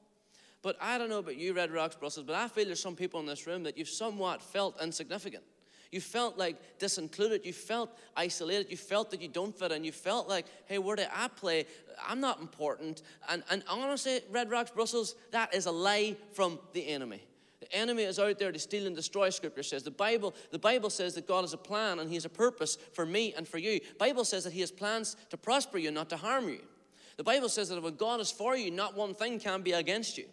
But 0.63 0.77
I 0.81 0.99
don't 0.99 1.09
know 1.09 1.19
about 1.19 1.37
you, 1.37 1.55
Red 1.55 1.71
Rocks, 1.71 1.97
Brussels, 1.97 2.27
but 2.27 2.35
I 2.35 2.49
feel 2.49 2.67
there's 2.67 2.83
some 2.83 2.97
people 2.97 3.21
in 3.21 3.27
this 3.27 3.47
room 3.47 3.63
that 3.63 3.79
you've 3.79 3.89
somewhat 3.89 4.43
felt 4.43 4.81
insignificant. 4.83 5.43
You 5.91 6.01
felt 6.01 6.39
like 6.39 6.79
disincluded. 6.79 7.45
You 7.45 7.53
felt 7.53 7.99
isolated. 8.17 8.71
You 8.71 8.77
felt 8.77 9.11
that 9.11 9.21
you 9.21 9.29
don't 9.29 9.57
fit 9.59 9.73
in. 9.73 9.83
You 9.83 9.91
felt 9.91 10.29
like, 10.29 10.47
hey, 10.67 10.79
where 10.79 10.95
do 10.95 11.05
I 11.13 11.29
play? 11.29 11.67
I'm 12.07 12.21
not 12.21 12.41
important. 12.41 13.03
And, 13.29 13.43
and 13.51 13.65
honestly, 13.69 14.21
Red 14.31 14.51
Rocks, 14.51 14.71
Brussels, 14.71 15.17
that 15.33 15.53
is 15.53 15.67
a 15.67 15.73
lie 15.73 16.17
from 16.33 16.61
the 16.75 16.87
enemy. 16.89 17.23
The 17.59 17.73
enemy 17.75 18.05
is 18.05 18.19
out 18.19 18.39
there 18.39 18.53
to 18.53 18.59
steal 18.59 18.87
and 18.87 18.95
destroy, 18.95 19.31
Scripture 19.31 19.65
says. 19.65 19.83
The 19.83 19.91
Bible, 19.91 20.35
the 20.53 20.59
Bible 20.59 20.91
says 20.91 21.15
that 21.15 21.27
God 21.27 21.43
has 21.43 21.53
a 21.53 21.59
plan 21.59 21.99
and 21.99 22.09
He 22.09 22.15
has 22.15 22.25
a 22.25 22.31
purpose 22.31 22.79
for 22.95 23.05
me 23.05 23.35
and 23.37 23.47
for 23.47 23.59
you. 23.59 23.81
Bible 23.99 24.25
says 24.25 24.45
that 24.45 24.53
He 24.53 24.61
has 24.61 24.71
plans 24.71 25.17
to 25.31 25.37
prosper 25.37 25.77
you, 25.77 25.91
not 25.91 26.09
to 26.11 26.17
harm 26.17 26.49
you. 26.49 26.61
The 27.17 27.25
Bible 27.25 27.49
says 27.49 27.69
that 27.69 27.83
when 27.83 27.97
God 27.97 28.21
is 28.21 28.31
for 28.31 28.57
you, 28.57 28.71
not 28.71 28.97
one 28.97 29.15
thing 29.15 29.41
can 29.41 29.63
be 29.63 29.73
against 29.73 30.17
you. 30.17 30.27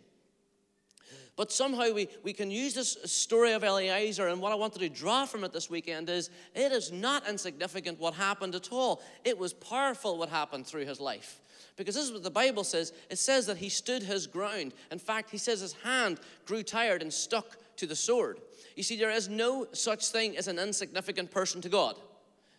But 1.37 1.51
somehow 1.51 1.93
we, 1.93 2.09
we 2.23 2.33
can 2.33 2.49
use 2.49 2.73
this 2.73 2.97
story 3.05 3.53
of 3.53 3.63
Eleazar, 3.63 4.27
and 4.27 4.41
what 4.41 4.51
I 4.51 4.55
wanted 4.55 4.79
to 4.79 4.89
draw 4.89 5.27
from 5.27 5.43
it 5.43 5.53
this 5.53 5.69
weekend 5.69 6.09
is 6.09 6.31
it 6.55 6.71
is 6.71 6.91
not 6.91 7.29
insignificant 7.29 7.99
what 7.99 8.15
happened 8.15 8.55
at 8.55 8.71
all. 8.71 9.03
It 9.23 9.37
was 9.37 9.53
powerful 9.53 10.17
what 10.17 10.29
happened 10.29 10.65
through 10.65 10.85
his 10.85 10.99
life. 10.99 11.39
Because 11.77 11.93
this 11.93 12.05
is 12.05 12.11
what 12.11 12.23
the 12.23 12.31
Bible 12.31 12.63
says 12.63 12.91
it 13.11 13.19
says 13.19 13.45
that 13.45 13.57
he 13.57 13.69
stood 13.69 14.01
his 14.01 14.25
ground. 14.25 14.73
In 14.91 14.97
fact, 14.97 15.29
he 15.29 15.37
says 15.37 15.61
his 15.61 15.73
hand 15.83 16.19
grew 16.45 16.63
tired 16.63 17.03
and 17.03 17.13
stuck 17.13 17.55
to 17.77 17.85
the 17.85 17.95
sword. 17.95 18.39
You 18.75 18.81
see, 18.81 18.97
there 18.97 19.11
is 19.11 19.29
no 19.29 19.67
such 19.73 20.07
thing 20.07 20.35
as 20.37 20.47
an 20.47 20.57
insignificant 20.57 21.29
person 21.29 21.61
to 21.61 21.69
God. 21.69 21.97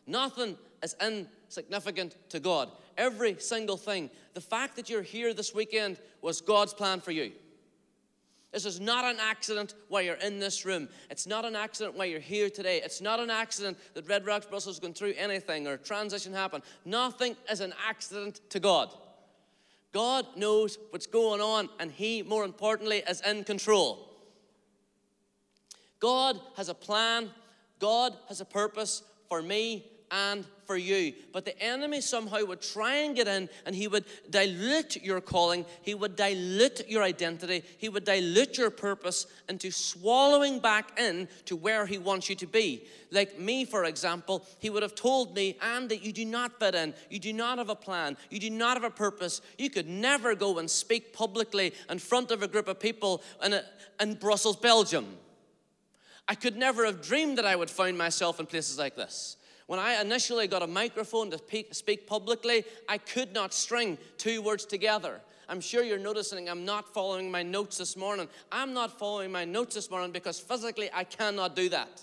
Nothing 0.06 0.56
is 0.84 0.94
insignificant 1.00 2.14
to 2.30 2.38
God. 2.38 2.70
Every 2.96 3.34
single 3.40 3.76
thing. 3.76 4.08
The 4.34 4.40
fact 4.40 4.76
that 4.76 4.88
you're 4.88 5.02
here 5.02 5.34
this 5.34 5.52
weekend 5.52 5.98
was 6.22 6.40
God's 6.40 6.72
plan 6.72 7.00
for 7.00 7.10
you. 7.10 7.32
This 8.52 8.64
is 8.64 8.80
not 8.80 9.04
an 9.04 9.18
accident 9.20 9.74
why 9.88 10.00
you're 10.02 10.14
in 10.14 10.38
this 10.38 10.64
room. 10.64 10.88
It's 11.10 11.26
not 11.26 11.44
an 11.44 11.54
accident 11.54 11.96
why 11.96 12.06
you're 12.06 12.18
here 12.18 12.48
today. 12.48 12.80
It's 12.82 13.02
not 13.02 13.20
an 13.20 13.30
accident 13.30 13.76
that 13.94 14.08
Red 14.08 14.24
Rocks 14.24 14.46
Brussels 14.46 14.76
is 14.76 14.80
going 14.80 14.94
through 14.94 15.14
anything 15.18 15.66
or 15.66 15.76
transition 15.76 16.32
happened. 16.32 16.64
Nothing 16.84 17.36
is 17.50 17.60
an 17.60 17.74
accident 17.86 18.40
to 18.50 18.58
God. 18.58 18.94
God 19.92 20.26
knows 20.36 20.78
what's 20.90 21.06
going 21.06 21.40
on, 21.40 21.68
and 21.78 21.90
He, 21.90 22.22
more 22.22 22.44
importantly, 22.44 23.02
is 23.08 23.20
in 23.20 23.44
control. 23.44 24.08
God 26.00 26.40
has 26.56 26.68
a 26.68 26.74
plan, 26.74 27.30
God 27.78 28.14
has 28.28 28.40
a 28.40 28.44
purpose 28.44 29.02
for 29.28 29.42
me 29.42 29.84
and 30.10 30.44
for 30.66 30.76
you. 30.76 31.14
But 31.32 31.46
the 31.46 31.58
enemy 31.62 32.02
somehow 32.02 32.44
would 32.44 32.60
try 32.60 32.96
and 32.96 33.16
get 33.16 33.26
in 33.26 33.48
and 33.64 33.74
he 33.74 33.88
would 33.88 34.04
dilute 34.28 35.02
your 35.02 35.20
calling, 35.20 35.64
he 35.82 35.94
would 35.94 36.14
dilute 36.14 36.88
your 36.88 37.02
identity, 37.02 37.62
he 37.78 37.88
would 37.88 38.04
dilute 38.04 38.58
your 38.58 38.70
purpose 38.70 39.26
into 39.48 39.70
swallowing 39.70 40.58
back 40.58 41.00
in 41.00 41.26
to 41.46 41.56
where 41.56 41.86
he 41.86 41.96
wants 41.96 42.28
you 42.28 42.36
to 42.36 42.46
be. 42.46 42.84
Like 43.10 43.40
me, 43.40 43.64
for 43.64 43.84
example, 43.84 44.44
he 44.58 44.68
would 44.68 44.82
have 44.82 44.94
told 44.94 45.34
me, 45.34 45.56
Andy, 45.62 45.96
you 45.96 46.12
do 46.12 46.26
not 46.26 46.60
fit 46.60 46.74
in, 46.74 46.92
you 47.08 47.18
do 47.18 47.32
not 47.32 47.56
have 47.56 47.70
a 47.70 47.74
plan, 47.74 48.16
you 48.28 48.38
do 48.38 48.50
not 48.50 48.76
have 48.76 48.84
a 48.84 48.90
purpose, 48.90 49.40
you 49.56 49.70
could 49.70 49.88
never 49.88 50.34
go 50.34 50.58
and 50.58 50.70
speak 50.70 51.14
publicly 51.14 51.72
in 51.88 51.98
front 51.98 52.30
of 52.30 52.42
a 52.42 52.48
group 52.48 52.68
of 52.68 52.78
people 52.78 53.22
in, 53.42 53.54
a, 53.54 53.64
in 54.00 54.14
Brussels, 54.14 54.56
Belgium. 54.56 55.06
I 56.28 56.34
could 56.34 56.58
never 56.58 56.84
have 56.84 57.00
dreamed 57.00 57.38
that 57.38 57.46
I 57.46 57.56
would 57.56 57.70
find 57.70 57.96
myself 57.96 58.38
in 58.38 58.44
places 58.44 58.78
like 58.78 58.94
this. 58.94 59.38
When 59.68 59.78
I 59.78 60.00
initially 60.00 60.46
got 60.46 60.62
a 60.62 60.66
microphone 60.66 61.30
to 61.30 61.38
speak 61.72 62.06
publicly, 62.06 62.64
I 62.88 62.96
could 62.96 63.34
not 63.34 63.52
string 63.52 63.98
two 64.16 64.40
words 64.40 64.64
together. 64.64 65.20
I'm 65.46 65.60
sure 65.60 65.84
you're 65.84 65.98
noticing 65.98 66.48
I'm 66.48 66.64
not 66.64 66.94
following 66.94 67.30
my 67.30 67.42
notes 67.42 67.76
this 67.76 67.94
morning. 67.94 68.28
I'm 68.50 68.72
not 68.72 68.98
following 68.98 69.30
my 69.30 69.44
notes 69.44 69.74
this 69.74 69.90
morning 69.90 70.10
because 70.10 70.40
physically 70.40 70.88
I 70.94 71.04
cannot 71.04 71.54
do 71.54 71.68
that. 71.68 72.02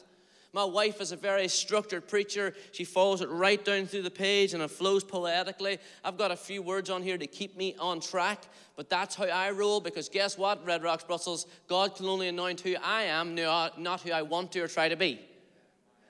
My 0.54 0.64
wife 0.64 1.02
is 1.02 1.12
a 1.12 1.16
very 1.16 1.48
structured 1.48 2.08
preacher. 2.08 2.54
She 2.72 2.84
follows 2.84 3.22
it 3.22 3.30
right 3.30 3.66
down 3.66 3.88
through 3.88 4.04
the 4.04 4.12
page 4.12 4.54
and 4.54 4.62
it 4.62 4.70
flows 4.70 5.04
poetically. 5.04 5.80
I've 6.04 6.20
got 6.20 6.30
a 6.30 6.36
few 6.36 6.62
words 6.62 6.92
on 6.92 7.02
here 7.02 7.18
to 7.18 7.26
keep 7.26 7.58
me 7.58 7.76
on 7.80 8.00
track, 8.00 8.44
but 8.76 8.92
that's 8.92 9.16
how 9.16 9.26
I 9.26 9.50
roll 9.50 9.80
because 9.80 10.08
guess 10.08 10.38
what, 10.38 10.64
Red 10.64 10.84
Rocks, 10.84 11.04
Brussels? 11.04 11.48
God 11.68 11.96
can 11.96 12.06
only 12.06 12.28
anoint 12.28 12.62
who 12.62 12.76
I 12.84 13.06
am, 13.06 13.34
not 13.34 14.02
who 14.02 14.12
I 14.12 14.22
want 14.22 14.52
to 14.52 14.60
or 14.60 14.68
try 14.68 14.88
to 14.88 14.96
be. 14.96 15.20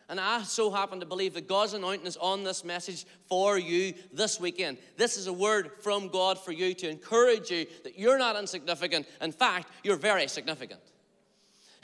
And 0.07 0.19
I 0.19 0.43
so 0.43 0.69
happen 0.69 0.99
to 0.99 1.05
believe 1.05 1.33
that 1.33 1.47
God's 1.47 1.73
anointing 1.73 2.05
is 2.05 2.17
on 2.17 2.43
this 2.43 2.63
message 2.63 3.05
for 3.27 3.57
you 3.57 3.93
this 4.13 4.39
weekend. 4.39 4.77
This 4.97 5.17
is 5.17 5.27
a 5.27 5.33
word 5.33 5.71
from 5.81 6.09
God 6.09 6.37
for 6.39 6.51
you 6.51 6.73
to 6.75 6.89
encourage 6.89 7.49
you 7.49 7.65
that 7.83 7.97
you're 7.97 8.19
not 8.19 8.35
insignificant. 8.35 9.07
In 9.21 9.31
fact, 9.31 9.69
you're 9.83 9.95
very 9.95 10.27
significant. 10.27 10.81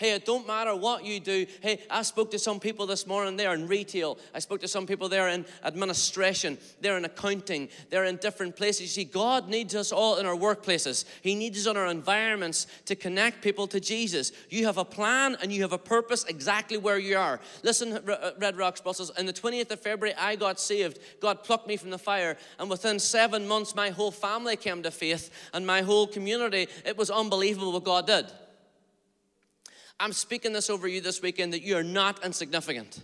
Hey, 0.02 0.14
it 0.14 0.26
don't 0.26 0.48
matter 0.48 0.76
what 0.76 1.06
you 1.06 1.20
do. 1.20 1.46
Hey, 1.62 1.80
I 1.88 2.02
spoke 2.02 2.32
to 2.32 2.40
some 2.40 2.60
people 2.60 2.88
this 2.88 3.06
morning 3.06 3.38
They're 3.38 3.54
in 3.54 3.68
retail. 3.68 4.18
I 4.34 4.40
spoke 4.40 4.60
to 4.62 4.68
some 4.68 4.88
people 4.88 5.08
there 5.08 5.28
in 5.28 5.46
administration. 5.64 6.58
They're 6.80 6.98
in 6.98 7.06
accounting. 7.06 7.70
They're 7.92 8.06
in 8.06 8.16
different 8.16 8.56
places. 8.56 8.82
You 8.82 8.88
see, 8.88 9.04
God 9.04 9.48
needs 9.48 9.76
us 9.76 9.92
all 9.92 10.18
in 10.18 10.26
our 10.26 10.36
workplaces. 10.36 11.06
He 11.22 11.36
needs 11.36 11.60
us 11.60 11.70
in 11.70 11.78
our 11.78 11.86
environments 11.86 12.66
to 12.86 12.96
connect 12.96 13.44
people 13.44 13.68
to 13.68 13.80
Jesus. 13.80 14.32
You 14.50 14.66
have 14.66 14.80
a 14.80 14.84
plan 14.84 15.38
and 15.40 15.54
you 15.54 15.62
have 15.62 15.72
a 15.72 15.78
purpose 15.78 16.24
exactly 16.24 16.78
where 16.78 16.98
you 16.98 17.16
are. 17.16 17.40
Listen, 17.62 18.00
Red 18.40 18.58
Rocks 18.58 18.82
Brussels, 18.82 19.12
on 19.12 19.28
the 19.28 19.34
20th 19.34 19.70
of 19.70 19.82
February, 19.82 20.18
I 20.18 20.36
got 20.36 20.60
saved. 20.60 20.98
God 21.20 21.44
plucked 21.44 21.68
me 21.68 21.78
from 21.78 21.92
the 21.92 22.00
fire. 22.00 22.38
And 22.58 22.72
within 22.72 22.98
seven 22.98 23.48
months, 23.48 23.76
my 23.76 23.92
whole 23.92 24.10
family 24.10 24.56
came 24.56 24.82
to 24.82 24.90
faith 24.90 25.30
and 25.54 25.68
my 25.68 25.84
whole 25.84 26.08
community. 26.08 26.70
It 26.88 26.98
was 26.98 27.12
unbelievable 27.12 27.74
what 27.74 27.84
God 27.84 28.08
did. 28.08 28.26
I'm 30.02 30.14
speaking 30.14 30.52
this 30.52 30.72
over 30.72 30.88
you 30.88 31.00
this 31.00 31.22
weekend 31.22 31.54
that 31.54 31.62
you 31.62 31.78
are 31.78 31.84
not 31.84 32.26
insignificant. 32.26 33.04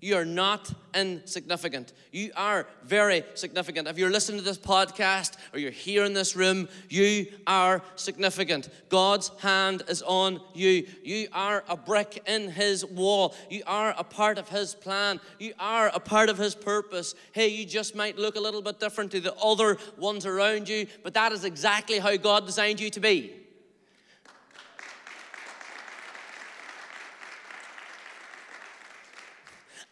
You 0.00 0.16
are 0.16 0.24
not 0.24 0.72
insignificant. 0.94 1.92
You 2.10 2.30
are 2.36 2.66
very 2.84 3.22
significant. 3.34 3.86
If 3.86 3.98
you're 3.98 4.08
listening 4.10 4.38
to 4.38 4.44
this 4.44 4.56
podcast 4.56 5.36
or 5.52 5.58
you're 5.58 5.70
here 5.70 6.04
in 6.04 6.14
this 6.14 6.34
room, 6.34 6.70
you 6.88 7.26
are 7.46 7.82
significant. 7.96 8.70
God's 8.88 9.28
hand 9.40 9.82
is 9.88 10.00
on 10.00 10.40
you. 10.54 10.86
You 11.04 11.28
are 11.34 11.64
a 11.68 11.76
brick 11.76 12.22
in 12.26 12.50
His 12.50 12.82
wall. 12.82 13.34
You 13.50 13.62
are 13.66 13.94
a 13.98 14.04
part 14.04 14.38
of 14.38 14.48
His 14.48 14.74
plan. 14.74 15.20
You 15.38 15.52
are 15.58 15.88
a 15.92 16.00
part 16.00 16.30
of 16.30 16.38
His 16.38 16.54
purpose. 16.54 17.14
Hey, 17.32 17.48
you 17.48 17.66
just 17.66 17.94
might 17.94 18.16
look 18.16 18.36
a 18.36 18.40
little 18.40 18.62
bit 18.62 18.80
different 18.80 19.10
to 19.10 19.20
the 19.20 19.34
other 19.34 19.76
ones 19.98 20.24
around 20.24 20.66
you, 20.66 20.86
but 21.02 21.12
that 21.12 21.32
is 21.32 21.44
exactly 21.44 21.98
how 21.98 22.16
God 22.16 22.46
designed 22.46 22.80
you 22.80 22.88
to 22.88 23.00
be. 23.00 23.34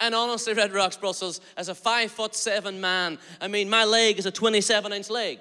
And 0.01 0.15
honestly, 0.15 0.53
Red 0.53 0.73
Rocks 0.73 0.97
Brussels, 0.97 1.41
as 1.57 1.69
a 1.69 1.75
five 1.75 2.11
foot 2.11 2.35
seven 2.35 2.81
man, 2.81 3.19
I 3.41 3.49
mean, 3.49 3.71
my 3.71 3.85
leg 3.85 4.19
is 4.19 4.27
a 4.27 4.31
27 4.31 4.93
inch 4.93 5.09
leg. 5.09 5.39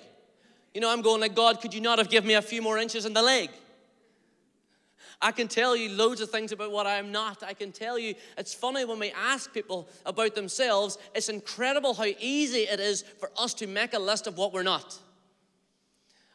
You 0.73 0.81
know, 0.81 0.91
I'm 0.91 1.01
going 1.01 1.21
like, 1.21 1.35
God, 1.35 1.61
could 1.61 1.73
you 1.73 1.81
not 1.81 1.99
have 1.99 2.09
given 2.09 2.27
me 2.27 2.33
a 2.35 2.41
few 2.41 2.61
more 2.61 2.77
inches 2.77 3.05
in 3.05 3.13
the 3.13 3.21
leg? 3.21 3.49
I 5.21 5.31
can 5.31 5.47
tell 5.47 5.75
you 5.75 5.89
loads 5.89 6.21
of 6.21 6.29
things 6.29 6.51
about 6.51 6.71
what 6.71 6.85
I'm 6.85 7.11
not. 7.11 7.43
I 7.43 7.53
can 7.53 7.71
tell 7.71 7.97
you, 7.97 8.15
it's 8.37 8.53
funny 8.53 8.83
when 8.85 8.99
we 8.99 9.11
ask 9.11 9.53
people 9.53 9.87
about 10.05 10.35
themselves, 10.35 10.97
it's 11.13 11.29
incredible 11.29 11.93
how 11.93 12.05
easy 12.19 12.59
it 12.59 12.79
is 12.79 13.03
for 13.19 13.31
us 13.37 13.53
to 13.55 13.67
make 13.67 13.93
a 13.93 13.99
list 13.99 14.27
of 14.27 14.37
what 14.37 14.53
we're 14.53 14.63
not. 14.63 14.99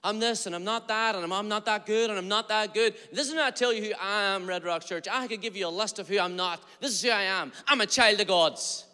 I'm 0.03 0.19
this 0.19 0.47
and 0.47 0.55
I'm 0.55 0.65
not 0.65 0.89
that 0.89 1.15
and 1.15 1.31
I'm, 1.31 1.49
not 1.49 1.67
that 1.67 1.85
good 1.85 2.09
and 2.09 2.19
I'm 2.19 2.29
not 2.29 2.49
that 2.49 2.73
good. 2.73 2.95
This 3.13 3.29
is 3.29 3.35
not 3.35 3.55
tell 3.55 3.73
you 3.73 3.83
who 3.85 3.93
I 4.01 4.23
am, 4.35 4.47
Red 4.47 4.65
Rock 4.65 4.85
Church. 4.85 5.07
I 5.11 5.27
could 5.27 5.43
give 5.43 5.57
you 5.57 5.67
a 5.67 5.69
list 5.69 5.99
of 5.99 6.09
who 6.09 6.19
I'm 6.19 6.37
not. 6.37 6.63
This 6.81 6.93
is 6.93 7.03
who 7.03 7.11
I 7.11 7.23
am. 7.23 7.53
I'm 7.69 7.83
a 7.83 7.87
child 7.87 8.21
of 8.21 8.27
God's. 8.27 8.87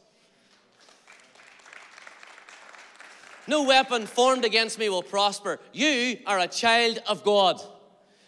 No 3.47 3.63
weapon 3.63 4.07
formed 4.07 4.45
against 4.45 4.79
me 4.79 4.89
will 4.89 5.05
prosper. 5.05 5.61
You 5.73 6.19
are 6.27 6.41
a 6.41 6.49
child 6.49 6.99
of 7.07 7.23
God. 7.23 7.61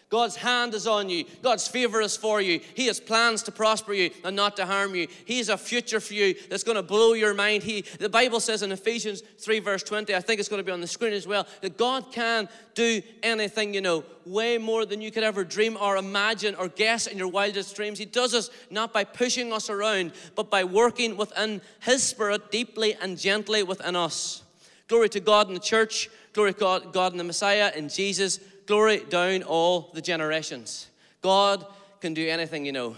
God's 0.09 0.37
hand 0.37 0.73
is 0.73 0.87
on 0.87 1.07
you. 1.07 1.25
God's 1.43 1.67
favor 1.67 2.01
is 2.01 2.17
for 2.17 2.41
you. 2.41 2.61
He 2.73 2.87
has 2.87 2.99
plans 2.99 3.43
to 3.43 3.51
prosper 3.51 3.93
you 3.93 4.09
and 4.23 4.35
not 4.35 4.57
to 4.57 4.65
harm 4.65 4.95
you. 4.95 5.07
He 5.25 5.37
has 5.37 5.49
a 5.49 5.57
future 5.57 5.99
for 5.99 6.15
you 6.15 6.33
that's 6.49 6.63
going 6.63 6.77
to 6.77 6.83
blow 6.83 7.13
your 7.13 7.35
mind. 7.35 7.61
He, 7.61 7.81
the 7.99 8.09
Bible 8.09 8.39
says 8.39 8.63
in 8.63 8.71
Ephesians 8.71 9.21
3, 9.37 9.59
verse 9.59 9.83
20, 9.83 10.15
I 10.15 10.19
think 10.19 10.39
it's 10.39 10.49
going 10.49 10.61
to 10.61 10.65
be 10.65 10.71
on 10.71 10.81
the 10.81 10.87
screen 10.87 11.13
as 11.13 11.27
well, 11.27 11.45
that 11.61 11.77
God 11.77 12.11
can 12.11 12.49
do 12.73 13.03
anything, 13.21 13.75
you 13.75 13.81
know, 13.81 14.03
way 14.25 14.57
more 14.57 14.83
than 14.83 14.99
you 14.99 15.11
could 15.11 15.23
ever 15.23 15.43
dream 15.43 15.77
or 15.79 15.95
imagine 15.95 16.55
or 16.55 16.69
guess 16.69 17.05
in 17.05 17.15
your 17.15 17.27
wildest 17.27 17.75
dreams. 17.75 17.99
He 17.99 18.05
does 18.05 18.31
this 18.31 18.49
not 18.71 18.91
by 18.91 19.03
pushing 19.03 19.53
us 19.53 19.69
around, 19.69 20.13
but 20.33 20.49
by 20.49 20.63
working 20.63 21.17
within 21.17 21.61
His 21.81 22.01
Spirit 22.01 22.49
deeply 22.49 22.95
and 22.95 23.15
gently 23.15 23.61
within 23.61 23.95
us. 23.95 24.41
Glory 24.87 25.09
to 25.09 25.19
God 25.19 25.49
in 25.49 25.53
the 25.53 25.59
church. 25.59 26.09
Glory 26.33 26.53
to 26.53 26.59
God, 26.59 26.93
God 26.93 27.11
in 27.11 27.19
the 27.19 27.23
Messiah, 27.23 27.71
in 27.75 27.89
Jesus 27.89 28.39
glory 28.69 28.99
down 29.09 29.41
all 29.41 29.89
the 29.95 30.01
generations. 30.01 30.89
God 31.23 31.65
can 32.01 32.13
do 32.13 32.29
anything, 32.29 32.67
you 32.67 32.71
know, 32.71 32.95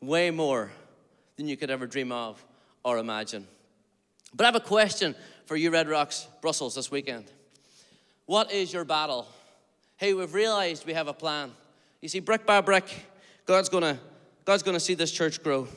way 0.00 0.30
more 0.30 0.70
than 1.36 1.46
you 1.46 1.54
could 1.54 1.68
ever 1.68 1.86
dream 1.86 2.10
of 2.10 2.42
or 2.82 2.96
imagine. 2.96 3.46
But 4.34 4.44
I 4.44 4.46
have 4.46 4.56
a 4.56 4.60
question 4.60 5.14
for 5.44 5.54
you, 5.54 5.70
Red 5.70 5.86
Rocks, 5.86 6.26
Brussels, 6.40 6.76
this 6.76 6.90
weekend. 6.90 7.26
What 8.24 8.50
is 8.50 8.72
your 8.72 8.86
battle? 8.86 9.28
Hey, 9.98 10.14
we've 10.14 10.32
realized 10.32 10.86
we 10.86 10.94
have 10.94 11.08
a 11.08 11.12
plan. 11.12 11.52
You 12.00 12.08
see, 12.08 12.20
brick 12.20 12.46
by 12.46 12.62
brick, 12.62 12.88
God's 13.44 13.68
gonna, 13.68 13.98
God's 14.46 14.62
gonna 14.62 14.80
see 14.80 14.94
this 14.94 15.12
church 15.12 15.42
grow. 15.42 15.68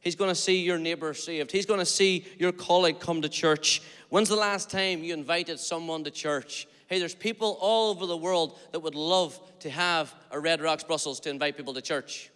He's 0.00 0.16
gonna 0.16 0.34
see 0.34 0.62
your 0.62 0.78
neighbor 0.78 1.12
saved. 1.12 1.52
He's 1.52 1.66
gonna 1.66 1.84
see 1.84 2.24
your 2.38 2.52
colleague 2.52 2.98
come 2.98 3.20
to 3.20 3.28
church. 3.28 3.82
When's 4.08 4.30
the 4.30 4.36
last 4.36 4.70
time 4.70 5.04
you 5.04 5.12
invited 5.12 5.60
someone 5.60 6.02
to 6.04 6.10
church? 6.10 6.66
Hey, 6.86 6.98
there's 6.98 7.14
people 7.14 7.56
all 7.60 7.90
over 7.90 8.06
the 8.06 8.16
world 8.16 8.58
that 8.72 8.80
would 8.80 8.94
love 8.94 9.38
to 9.60 9.70
have 9.70 10.14
a 10.30 10.38
Red 10.38 10.60
Rocks 10.60 10.84
Brussels 10.84 11.20
to 11.20 11.30
invite 11.30 11.56
people 11.56 11.74
to 11.74 11.82
church. 11.82 12.30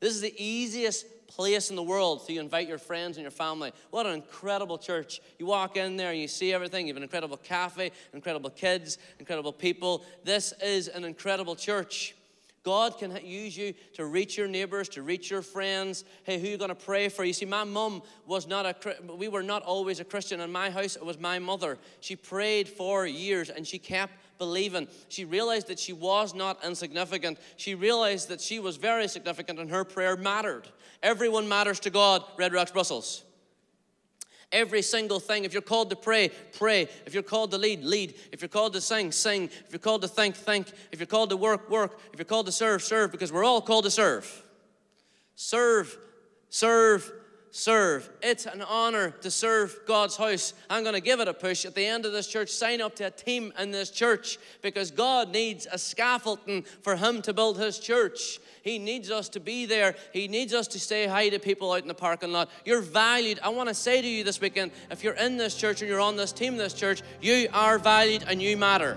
This 0.00 0.14
is 0.14 0.20
the 0.20 0.34
easiest 0.36 1.06
place 1.28 1.70
in 1.70 1.76
the 1.76 1.82
world 1.82 2.26
to 2.26 2.36
invite 2.36 2.68
your 2.68 2.78
friends 2.78 3.16
and 3.16 3.22
your 3.22 3.30
family. 3.30 3.72
What 3.90 4.06
an 4.06 4.14
incredible 4.14 4.78
church. 4.78 5.20
You 5.38 5.46
walk 5.46 5.76
in 5.76 5.96
there, 5.96 6.12
you 6.12 6.28
see 6.28 6.52
everything. 6.52 6.86
You 6.86 6.92
have 6.92 6.98
an 6.98 7.02
incredible 7.02 7.36
cafe, 7.36 7.92
incredible 8.12 8.50
kids, 8.50 8.98
incredible 9.18 9.52
people. 9.52 10.04
This 10.24 10.52
is 10.62 10.88
an 10.88 11.04
incredible 11.04 11.56
church. 11.56 12.14
God 12.62 12.96
can 12.96 13.18
use 13.24 13.56
you 13.56 13.74
to 13.94 14.06
reach 14.06 14.36
your 14.38 14.46
neighbors, 14.46 14.88
to 14.90 15.02
reach 15.02 15.30
your 15.30 15.42
friends. 15.42 16.04
Hey, 16.22 16.38
who 16.38 16.46
are 16.46 16.50
you 16.50 16.56
going 16.56 16.68
to 16.68 16.74
pray 16.76 17.08
for? 17.08 17.24
You 17.24 17.32
see, 17.32 17.44
my 17.44 17.64
mum 17.64 18.02
was 18.24 18.46
not 18.46 18.66
a, 18.66 19.14
we 19.16 19.26
were 19.26 19.42
not 19.42 19.64
always 19.64 19.98
a 19.98 20.04
Christian. 20.04 20.40
In 20.40 20.52
my 20.52 20.70
house, 20.70 20.94
it 20.94 21.04
was 21.04 21.18
my 21.18 21.40
mother. 21.40 21.76
She 22.00 22.14
prayed 22.14 22.68
for 22.68 23.04
years 23.04 23.50
and 23.50 23.66
she 23.66 23.78
kept 23.78 24.12
believing. 24.38 24.86
She 25.08 25.24
realized 25.24 25.66
that 25.68 25.80
she 25.80 25.92
was 25.92 26.34
not 26.34 26.64
insignificant. 26.64 27.38
She 27.56 27.74
realized 27.74 28.28
that 28.28 28.40
she 28.40 28.60
was 28.60 28.76
very 28.76 29.08
significant 29.08 29.58
and 29.58 29.70
her 29.70 29.84
prayer 29.84 30.16
mattered. 30.16 30.68
Everyone 31.02 31.48
matters 31.48 31.80
to 31.80 31.90
God, 31.90 32.22
Red 32.38 32.52
Rocks, 32.52 32.70
Brussels. 32.70 33.24
Every 34.52 34.82
single 34.82 35.18
thing. 35.18 35.44
If 35.44 35.52
you're 35.52 35.62
called 35.62 35.90
to 35.90 35.96
pray, 35.96 36.30
pray. 36.52 36.82
If 37.06 37.14
you're 37.14 37.22
called 37.22 37.52
to 37.52 37.58
lead, 37.58 37.82
lead. 37.84 38.14
If 38.32 38.42
you're 38.42 38.48
called 38.48 38.74
to 38.74 38.80
sing, 38.80 39.10
sing. 39.10 39.44
If 39.44 39.72
you're 39.72 39.78
called 39.78 40.02
to 40.02 40.08
think, 40.08 40.36
think. 40.36 40.70
If 40.92 41.00
you're 41.00 41.06
called 41.06 41.30
to 41.30 41.36
work, 41.36 41.70
work. 41.70 41.98
If 42.12 42.18
you're 42.18 42.26
called 42.26 42.46
to 42.46 42.52
serve, 42.52 42.82
serve, 42.82 43.10
because 43.10 43.32
we're 43.32 43.44
all 43.44 43.62
called 43.62 43.84
to 43.84 43.90
serve. 43.90 44.44
Serve, 45.36 45.96
serve, 46.50 47.10
serve. 47.52 48.08
It's 48.22 48.46
an 48.46 48.62
honor 48.62 49.10
to 49.20 49.30
serve 49.30 49.78
God's 49.86 50.16
house. 50.16 50.54
I'm 50.68 50.82
going 50.82 50.94
to 50.94 51.00
give 51.00 51.20
it 51.20 51.28
a 51.28 51.34
push 51.34 51.64
at 51.64 51.74
the 51.74 51.84
end 51.86 52.04
of 52.04 52.12
this 52.12 52.26
church. 52.26 52.48
Sign 52.48 52.80
up 52.80 52.96
to 52.96 53.04
a 53.04 53.10
team 53.10 53.52
in 53.58 53.70
this 53.70 53.90
church 53.90 54.38
because 54.62 54.90
God 54.90 55.30
needs 55.30 55.68
a 55.70 55.78
scaffolding 55.78 56.64
for 56.80 56.96
Him 56.96 57.22
to 57.22 57.32
build 57.32 57.58
His 57.58 57.78
church. 57.78 58.40
He 58.62 58.78
needs 58.78 59.10
us 59.10 59.28
to 59.30 59.40
be 59.40 59.66
there. 59.66 59.94
He 60.12 60.26
needs 60.28 60.54
us 60.54 60.66
to 60.68 60.80
say 60.80 61.06
hi 61.06 61.28
to 61.28 61.38
people 61.38 61.72
out 61.72 61.82
in 61.82 61.88
the 61.88 61.94
parking 61.94 62.32
lot. 62.32 62.48
You're 62.64 62.80
valued. 62.80 63.38
I 63.42 63.50
want 63.50 63.68
to 63.68 63.74
say 63.74 64.00
to 64.00 64.08
you 64.08 64.24
this 64.24 64.40
weekend 64.40 64.72
if 64.90 65.04
you're 65.04 65.14
in 65.14 65.36
this 65.36 65.54
church 65.54 65.82
and 65.82 65.90
you're 65.90 66.00
on 66.00 66.16
this 66.16 66.32
team, 66.32 66.56
this 66.56 66.74
church, 66.74 67.02
you 67.20 67.48
are 67.52 67.78
valued 67.78 68.24
and 68.26 68.40
you 68.40 68.56
matter. 68.56 68.96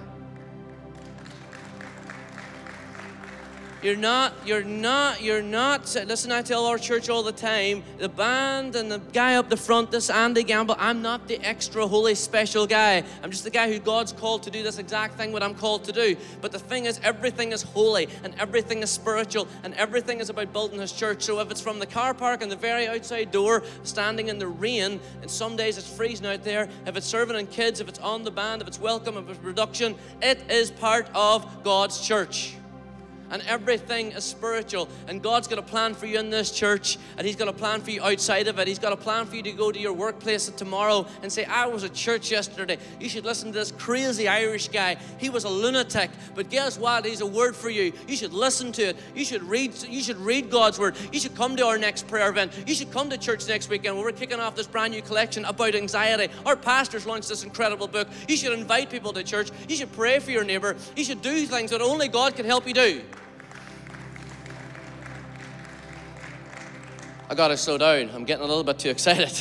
You're 3.86 3.96
not, 3.96 4.34
you're 4.44 4.64
not, 4.64 5.22
you're 5.22 5.44
not. 5.44 5.96
Listen, 6.08 6.32
I 6.32 6.42
tell 6.42 6.66
our 6.66 6.80
church 6.80 7.08
all 7.08 7.22
the 7.22 7.32
time 7.32 7.84
the 8.00 8.10
band 8.10 8.76
and 8.76 8.92
the 8.92 8.98
guy 9.14 9.36
up 9.36 9.48
the 9.48 9.58
front, 9.58 9.92
this 9.92 10.10
Andy 10.10 10.42
Gamble, 10.42 10.76
I'm 10.80 11.04
not 11.04 11.28
the 11.28 11.40
extra 11.46 11.86
holy 11.86 12.16
special 12.16 12.66
guy. 12.66 13.04
I'm 13.22 13.30
just 13.30 13.44
the 13.44 13.52
guy 13.52 13.72
who 13.72 13.78
God's 13.78 14.12
called 14.12 14.42
to 14.42 14.50
do 14.50 14.64
this 14.64 14.80
exact 14.80 15.18
thing 15.18 15.32
what 15.32 15.44
I'm 15.44 15.54
called 15.54 15.84
to 15.84 15.92
do. 15.92 16.18
But 16.42 16.52
the 16.52 16.58
thing 16.58 16.86
is, 16.86 17.00
everything 17.04 17.52
is 17.52 17.62
holy 17.62 18.10
and 18.24 18.34
everything 18.40 18.82
is 18.82 18.90
spiritual 18.90 19.48
and 19.64 19.76
everything 19.76 20.20
is 20.20 20.32
about 20.32 20.52
building 20.52 20.80
his 20.80 20.92
church. 20.92 21.22
So 21.22 21.40
if 21.40 21.52
it's 21.52 21.62
from 21.62 21.78
the 21.78 21.86
car 21.86 22.16
park 22.16 22.42
and 22.42 22.52
the 22.52 22.56
very 22.56 22.88
outside 22.88 23.32
door, 23.32 23.62
standing 23.84 24.30
in 24.30 24.40
the 24.40 24.48
rain, 24.48 25.00
and 25.22 25.30
some 25.30 25.56
days 25.56 25.78
it's 25.78 25.96
freezing 25.96 26.26
out 26.26 26.44
there, 26.44 26.70
if 26.88 26.98
it's 26.98 27.06
serving 27.06 27.38
in 27.38 27.46
kids, 27.46 27.82
if 27.82 27.88
it's 27.88 28.00
on 28.00 28.24
the 28.24 28.32
band, 28.32 28.64
if 28.64 28.68
it's 28.68 28.80
welcome, 28.80 29.16
if 29.16 29.30
it's 29.30 29.38
production, 29.38 29.94
it 30.24 30.42
is 30.50 30.72
part 30.72 31.08
of 31.14 31.64
God's 31.64 32.02
church 32.02 32.56
and 33.32 33.42
everything 33.48 34.12
is 34.12 34.24
spiritual. 34.24 34.90
And 35.08 35.22
God's 35.22 35.48
got 35.48 35.60
a 35.60 35.64
plan 35.64 35.94
for 35.94 36.06
you 36.06 36.20
in 36.20 36.30
this 36.30 36.52
church, 36.52 36.98
and 37.18 37.26
He's 37.26 37.36
got 37.36 37.48
a 37.48 37.54
plan 37.54 37.82
for 37.82 37.92
you 37.92 38.04
outside 38.04 38.48
of 38.48 38.60
it. 38.60 38.68
He's 38.68 38.80
got 38.80 38.94
a 38.94 38.98
plan 38.98 39.26
for 39.26 39.36
you 39.36 39.44
to 39.44 39.52
go 39.52 39.72
to 39.72 39.80
your 39.80 39.94
workplace 39.94 40.48
tomorrow 40.50 41.06
and 41.22 41.32
say, 41.32 41.46
I 41.46 41.66
was 41.68 41.84
at 41.84 41.94
church 41.94 42.32
yesterday. 42.32 42.78
You 43.00 43.10
should 43.10 43.26
listen 43.26 43.52
to 43.52 43.60
this 43.60 43.72
crazy 43.72 44.28
Irish 44.28 44.70
guy. 44.70 44.98
He 45.18 45.30
was 45.30 45.44
a 45.44 45.50
lunatic, 45.50 46.12
but 46.36 46.50
guess 46.50 46.78
what? 46.78 47.06
He's 47.06 47.22
a 47.22 47.26
word 47.26 47.56
for 47.56 47.70
you. 47.70 47.94
You 48.08 48.16
should 48.16 48.34
listen 48.34 48.72
to 48.74 48.90
it. 48.90 48.98
You 49.16 49.26
should 49.26 49.44
read, 49.44 49.74
you 49.88 50.02
should 50.02 50.18
read 50.18 50.50
God's 50.50 50.80
word. 50.80 50.96
You 51.12 51.20
should 51.20 51.36
come 51.36 51.56
to 51.56 51.66
our 51.66 51.78
next 51.78 52.08
prayer 52.08 52.30
event. 52.30 52.52
You 52.68 52.76
should 52.76 52.92
come 52.92 53.10
to 53.10 53.18
church 53.18 53.48
next 53.48 53.70
weekend 53.70 53.96
where 53.96 54.06
we're 54.06 54.12
kicking 54.12 54.40
off 54.40 54.56
this 54.56 54.68
brand 54.68 54.94
new 54.94 55.02
collection 55.02 55.46
about 55.46 55.76
anxiety. 55.76 56.32
Our 56.46 56.56
pastors 56.56 57.06
launched 57.06 57.30
this 57.30 57.44
incredible 57.44 57.88
book. 57.88 58.08
You 58.28 58.38
should 58.38 58.54
invite 58.54 58.90
people 58.90 59.14
to 59.14 59.24
church. 59.24 59.50
You 59.68 59.76
should 59.76 59.92
pray 59.92 60.20
for 60.20 60.32
your 60.32 60.44
neighbor. 60.44 60.76
You 60.96 61.04
should 61.04 61.22
do 61.22 61.46
things 61.46 61.72
that 61.72 61.82
only 61.82 62.08
God 62.08 62.36
can 62.36 62.46
help 62.46 62.68
you 62.68 62.74
do. 62.74 63.02
I 67.28 67.34
gotta 67.34 67.58
slow 67.58 67.78
down. 67.78 68.12
I'm 68.14 68.24
getting 68.24 68.44
a 68.44 68.48
little 68.48 68.64
bit 68.64 68.78
too 68.78 68.90
excited. 68.90 69.32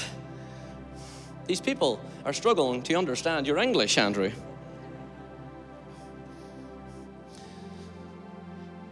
These 1.46 1.60
people 1.60 2.00
are 2.24 2.32
struggling 2.32 2.82
to 2.84 2.94
understand 2.94 3.46
your 3.46 3.58
English, 3.58 3.98
Andrew. 3.98 4.30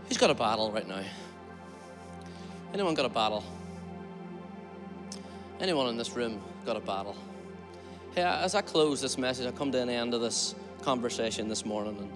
Who's 0.09 0.19
got 0.19 0.29
a 0.29 0.35
battle 0.35 0.71
right 0.71 0.87
now? 0.87 1.03
Anyone 2.75 2.95
got 2.95 3.07
a 3.07 3.09
battle? 3.09 3.43
Anyone 5.59 5.89
in 5.89 5.97
this 5.97 6.15
room 6.15 6.43
got 6.67 6.77
a 6.77 6.81
battle? 6.81 7.17
Hey, 8.15 8.23
as 8.23 8.55
I 8.55 8.61
close 8.61 9.01
this 9.01 9.17
message, 9.17 9.47
I 9.47 9.53
come 9.53 9.73
to 9.73 9.81
an 9.81 9.89
end 9.89 10.13
of 10.13 10.21
this 10.21 10.55
conversation 10.83 11.49
this 11.49 11.65
morning, 11.65 11.97
and 11.97 12.11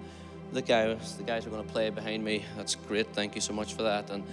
the 0.51 0.61
guys, 0.61 1.17
the 1.17 1.23
guys 1.23 1.47
are 1.47 1.49
going 1.49 1.65
to 1.65 1.71
play 1.71 1.89
behind 1.89 2.23
me. 2.23 2.45
That's 2.55 2.75
great. 2.75 3.07
Thank 3.13 3.33
you 3.33 3.41
so 3.41 3.53
much 3.53 3.73
for 3.73 3.81
that. 3.81 4.11
And 4.11 4.23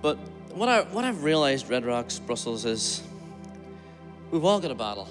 but 0.00 0.18
what 0.54 0.68
I 0.68 0.82
what 0.82 1.04
I've 1.04 1.24
realized, 1.24 1.68
Red 1.70 1.84
Rocks, 1.84 2.18
Brussels, 2.18 2.64
is 2.64 3.02
We've 4.32 4.46
all 4.46 4.60
got 4.60 4.70
a 4.70 4.74
battle. 4.74 5.08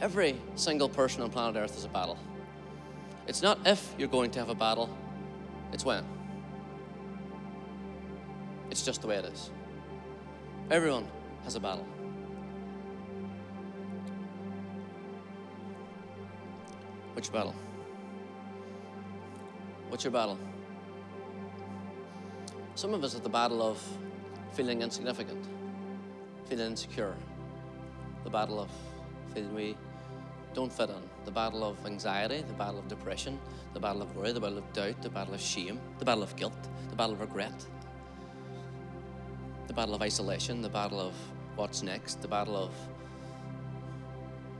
Every 0.00 0.40
single 0.54 0.88
person 0.88 1.22
on 1.22 1.30
planet 1.30 1.56
Earth 1.56 1.76
is 1.76 1.84
a 1.84 1.88
battle. 1.88 2.16
It's 3.26 3.42
not 3.42 3.58
if 3.66 3.94
you're 3.98 4.06
going 4.06 4.30
to 4.30 4.38
have 4.38 4.48
a 4.48 4.54
battle, 4.54 4.88
it's 5.72 5.84
when. 5.84 6.04
It's 8.70 8.84
just 8.84 9.02
the 9.02 9.08
way 9.08 9.16
it 9.16 9.24
is. 9.24 9.50
Everyone 10.70 11.08
has 11.42 11.56
a 11.56 11.60
battle. 11.60 11.84
Which 17.14 17.32
battle? 17.32 17.56
What's 19.88 20.04
your 20.04 20.12
battle? 20.12 20.38
Some 22.78 22.94
of 22.94 23.02
us 23.02 23.14
have 23.14 23.24
the 23.24 23.28
battle 23.28 23.60
of 23.60 23.82
feeling 24.52 24.82
insignificant, 24.82 25.44
feeling 26.44 26.66
insecure, 26.66 27.16
the 28.22 28.30
battle 28.30 28.60
of 28.60 28.70
feeling 29.34 29.52
we 29.52 29.76
don't 30.54 30.72
fit 30.72 30.88
in, 30.88 31.02
the 31.24 31.32
battle 31.32 31.64
of 31.64 31.84
anxiety, 31.84 32.40
the 32.42 32.52
battle 32.52 32.78
of 32.78 32.86
depression, 32.86 33.40
the 33.74 33.80
battle 33.80 34.00
of 34.00 34.14
worry, 34.14 34.30
the 34.30 34.38
battle 34.38 34.58
of 34.58 34.72
doubt, 34.72 35.02
the 35.02 35.08
battle 35.10 35.34
of 35.34 35.40
shame, 35.40 35.80
the 35.98 36.04
battle 36.04 36.22
of 36.22 36.36
guilt, 36.36 36.68
the 36.88 36.94
battle 36.94 37.14
of 37.14 37.20
regret, 37.20 37.66
the 39.66 39.74
battle 39.74 39.96
of 39.96 40.00
isolation, 40.00 40.62
the 40.62 40.68
battle 40.68 41.00
of 41.00 41.14
what's 41.56 41.82
next, 41.82 42.22
the 42.22 42.28
battle 42.28 42.56
of 42.56 42.70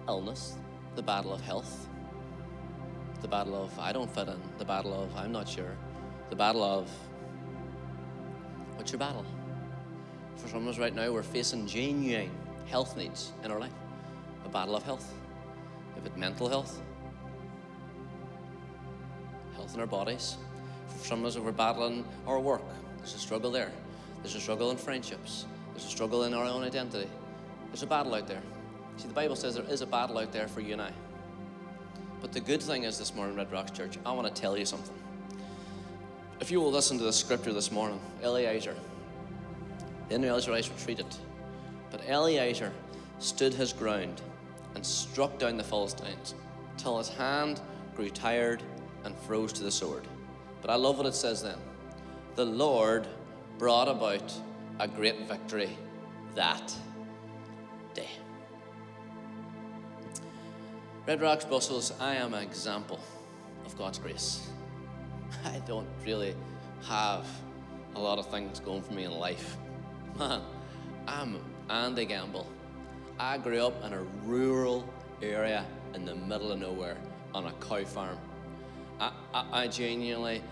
illness, 0.09 0.57
the 0.97 1.03
battle 1.03 1.33
of 1.33 1.41
health, 1.41 1.89
the 3.21 3.29
battle 3.29 3.63
of 3.63 3.79
I 3.79 3.93
don't 3.93 4.13
fit 4.13 4.27
in, 4.27 4.41
the 4.59 4.65
battle 4.65 5.05
of 5.05 5.15
I'm 5.15 5.31
not 5.31 5.49
sure, 5.49 5.77
the 6.31 6.37
battle 6.37 6.65
of 6.65 6.91
what's 8.79 8.93
your 8.93 9.01
battle? 9.01 9.25
For 10.37 10.49
some 10.49 10.63
of 10.63 10.69
us 10.69 10.79
right 10.79 10.95
now, 10.95 11.11
we're 11.13 11.25
facing 11.25 11.67
genuine 11.67 12.31
health 12.67 12.97
needs 12.97 13.33
in 13.43 13.51
our 13.51 13.59
life. 13.59 13.73
A 14.47 14.49
battle 14.49 14.77
of 14.77 14.85
health. 14.85 15.13
If 15.97 16.07
it's 16.07 16.17
mental 16.17 16.49
health, 16.49 16.81
health 19.57 19.75
in 19.75 19.81
our 19.81 19.87
bodies. 19.87 20.37
For 20.87 21.07
some 21.07 21.21
of 21.21 21.27
us, 21.27 21.37
we're 21.37 21.51
battling 21.51 22.05
our 22.27 22.39
work. 22.39 22.63
There's 22.99 23.15
a 23.17 23.19
struggle 23.19 23.51
there. 23.51 23.73
There's 24.23 24.37
a 24.37 24.41
struggle 24.41 24.71
in 24.71 24.77
friendships. 24.77 25.45
There's 25.73 25.85
a 25.85 25.89
struggle 25.91 26.23
in 26.23 26.33
our 26.33 26.45
own 26.45 26.63
identity. 26.63 27.09
There's 27.67 27.83
a 27.83 27.87
battle 27.87 28.15
out 28.15 28.29
there. 28.29 28.43
See, 28.97 29.09
the 29.09 29.15
Bible 29.15 29.35
says 29.35 29.57
there 29.57 29.65
is 29.65 29.81
a 29.83 29.87
battle 29.87 30.19
out 30.19 30.33
there 30.33 30.47
for 30.47 30.61
you 30.61 30.75
and 30.75 30.83
I. 30.83 30.93
But 32.21 32.33
the 32.33 32.41
good 32.41 32.63
thing 32.63 32.85
is 32.85 32.97
this 32.97 33.15
morning, 33.15 33.37
Red 33.37 33.51
Rocks 33.51 33.73
Church, 33.73 33.99
I 34.07 34.13
want 34.13 34.33
to 34.33 34.41
tell 34.41 34.57
you 34.57 34.65
something. 34.65 34.95
If 36.41 36.53
you 36.53 36.61
will 36.61 36.71
listen 36.71 36.99
to 36.99 37.05
the 37.05 37.13
scripture 37.13 37.53
this 37.53 37.73
morning, 37.73 38.01
Eleazar, 38.23 38.75
then 40.09 40.21
the 40.21 40.35
Israelites 40.35 40.71
retreated. 40.71 41.07
But 41.91 42.03
Eleazar 42.07 42.73
stood 43.19 43.53
his 43.53 43.73
ground 43.73 44.23
and 44.75 44.87
struck 44.87 45.37
down 45.39 45.57
the 45.57 45.65
Philistines 45.65 46.35
till 46.77 46.99
his 46.99 47.09
hand 47.09 47.61
grew 47.97 48.09
tired 48.09 48.63
and 49.05 49.19
froze 49.19 49.53
to 49.55 49.65
the 49.65 49.71
sword. 49.71 50.07
But 50.61 50.71
I 50.71 50.77
love 50.77 50.97
what 50.97 51.07
it 51.07 51.15
says 51.15 51.43
then. 51.43 51.59
The 52.37 52.45
Lord 52.45 53.09
brought 53.59 53.89
about 53.89 54.33
a 54.79 54.87
great 54.87 55.27
victory 55.27 55.77
that 56.37 56.73
day. 57.95 58.11
Red 61.05 61.21
Rocks, 61.21 61.45
Brussels, 61.45 61.93
I 61.99 62.15
am 62.15 62.33
an 62.35 62.45
example 62.45 63.01
of 63.67 63.77
God's 63.77 63.99
grace. 63.99 64.49
I 65.45 65.59
don't 65.67 65.89
really 66.05 66.35
have 66.87 67.27
a 67.95 68.01
lot 68.01 68.19
of 68.19 68.29
things 68.31 68.61
going 68.61 68.83
for 68.83 68.93
me 68.93 69.05
in 69.05 69.13
life. 69.13 69.57
Man, 70.19 70.43
I'm 71.07 71.39
Andy 71.71 72.05
Gamble. 72.05 72.47
I 73.19 73.39
grew 73.39 73.61
up 73.67 73.85
in 73.85 73.93
a 73.93 74.03
rural 74.25 74.89
area 75.23 75.65
in 75.95 76.05
the 76.05 76.15
middle 76.15 76.53
of 76.53 76.61
nowhere 76.61 76.97
on 77.35 77.47
a 77.47 77.53
cow 77.53 77.85
farm. 77.85 78.19
I, 79.01 79.13
I, 79.35 79.47
I 79.53 79.69
genuinely 79.69 80.43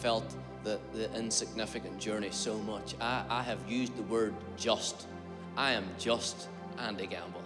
felt 0.00 0.34
the, 0.64 0.78
the 0.92 1.12
insignificant 1.14 1.98
journey 1.98 2.30
so 2.30 2.58
much. 2.58 2.94
I, 3.00 3.24
I 3.28 3.42
have 3.42 3.58
used 3.68 3.96
the 3.96 4.02
word 4.02 4.34
just. 4.56 5.06
I 5.56 5.72
am 5.72 5.84
just 5.98 6.48
Andy 6.78 7.06
Gamble. 7.06 7.42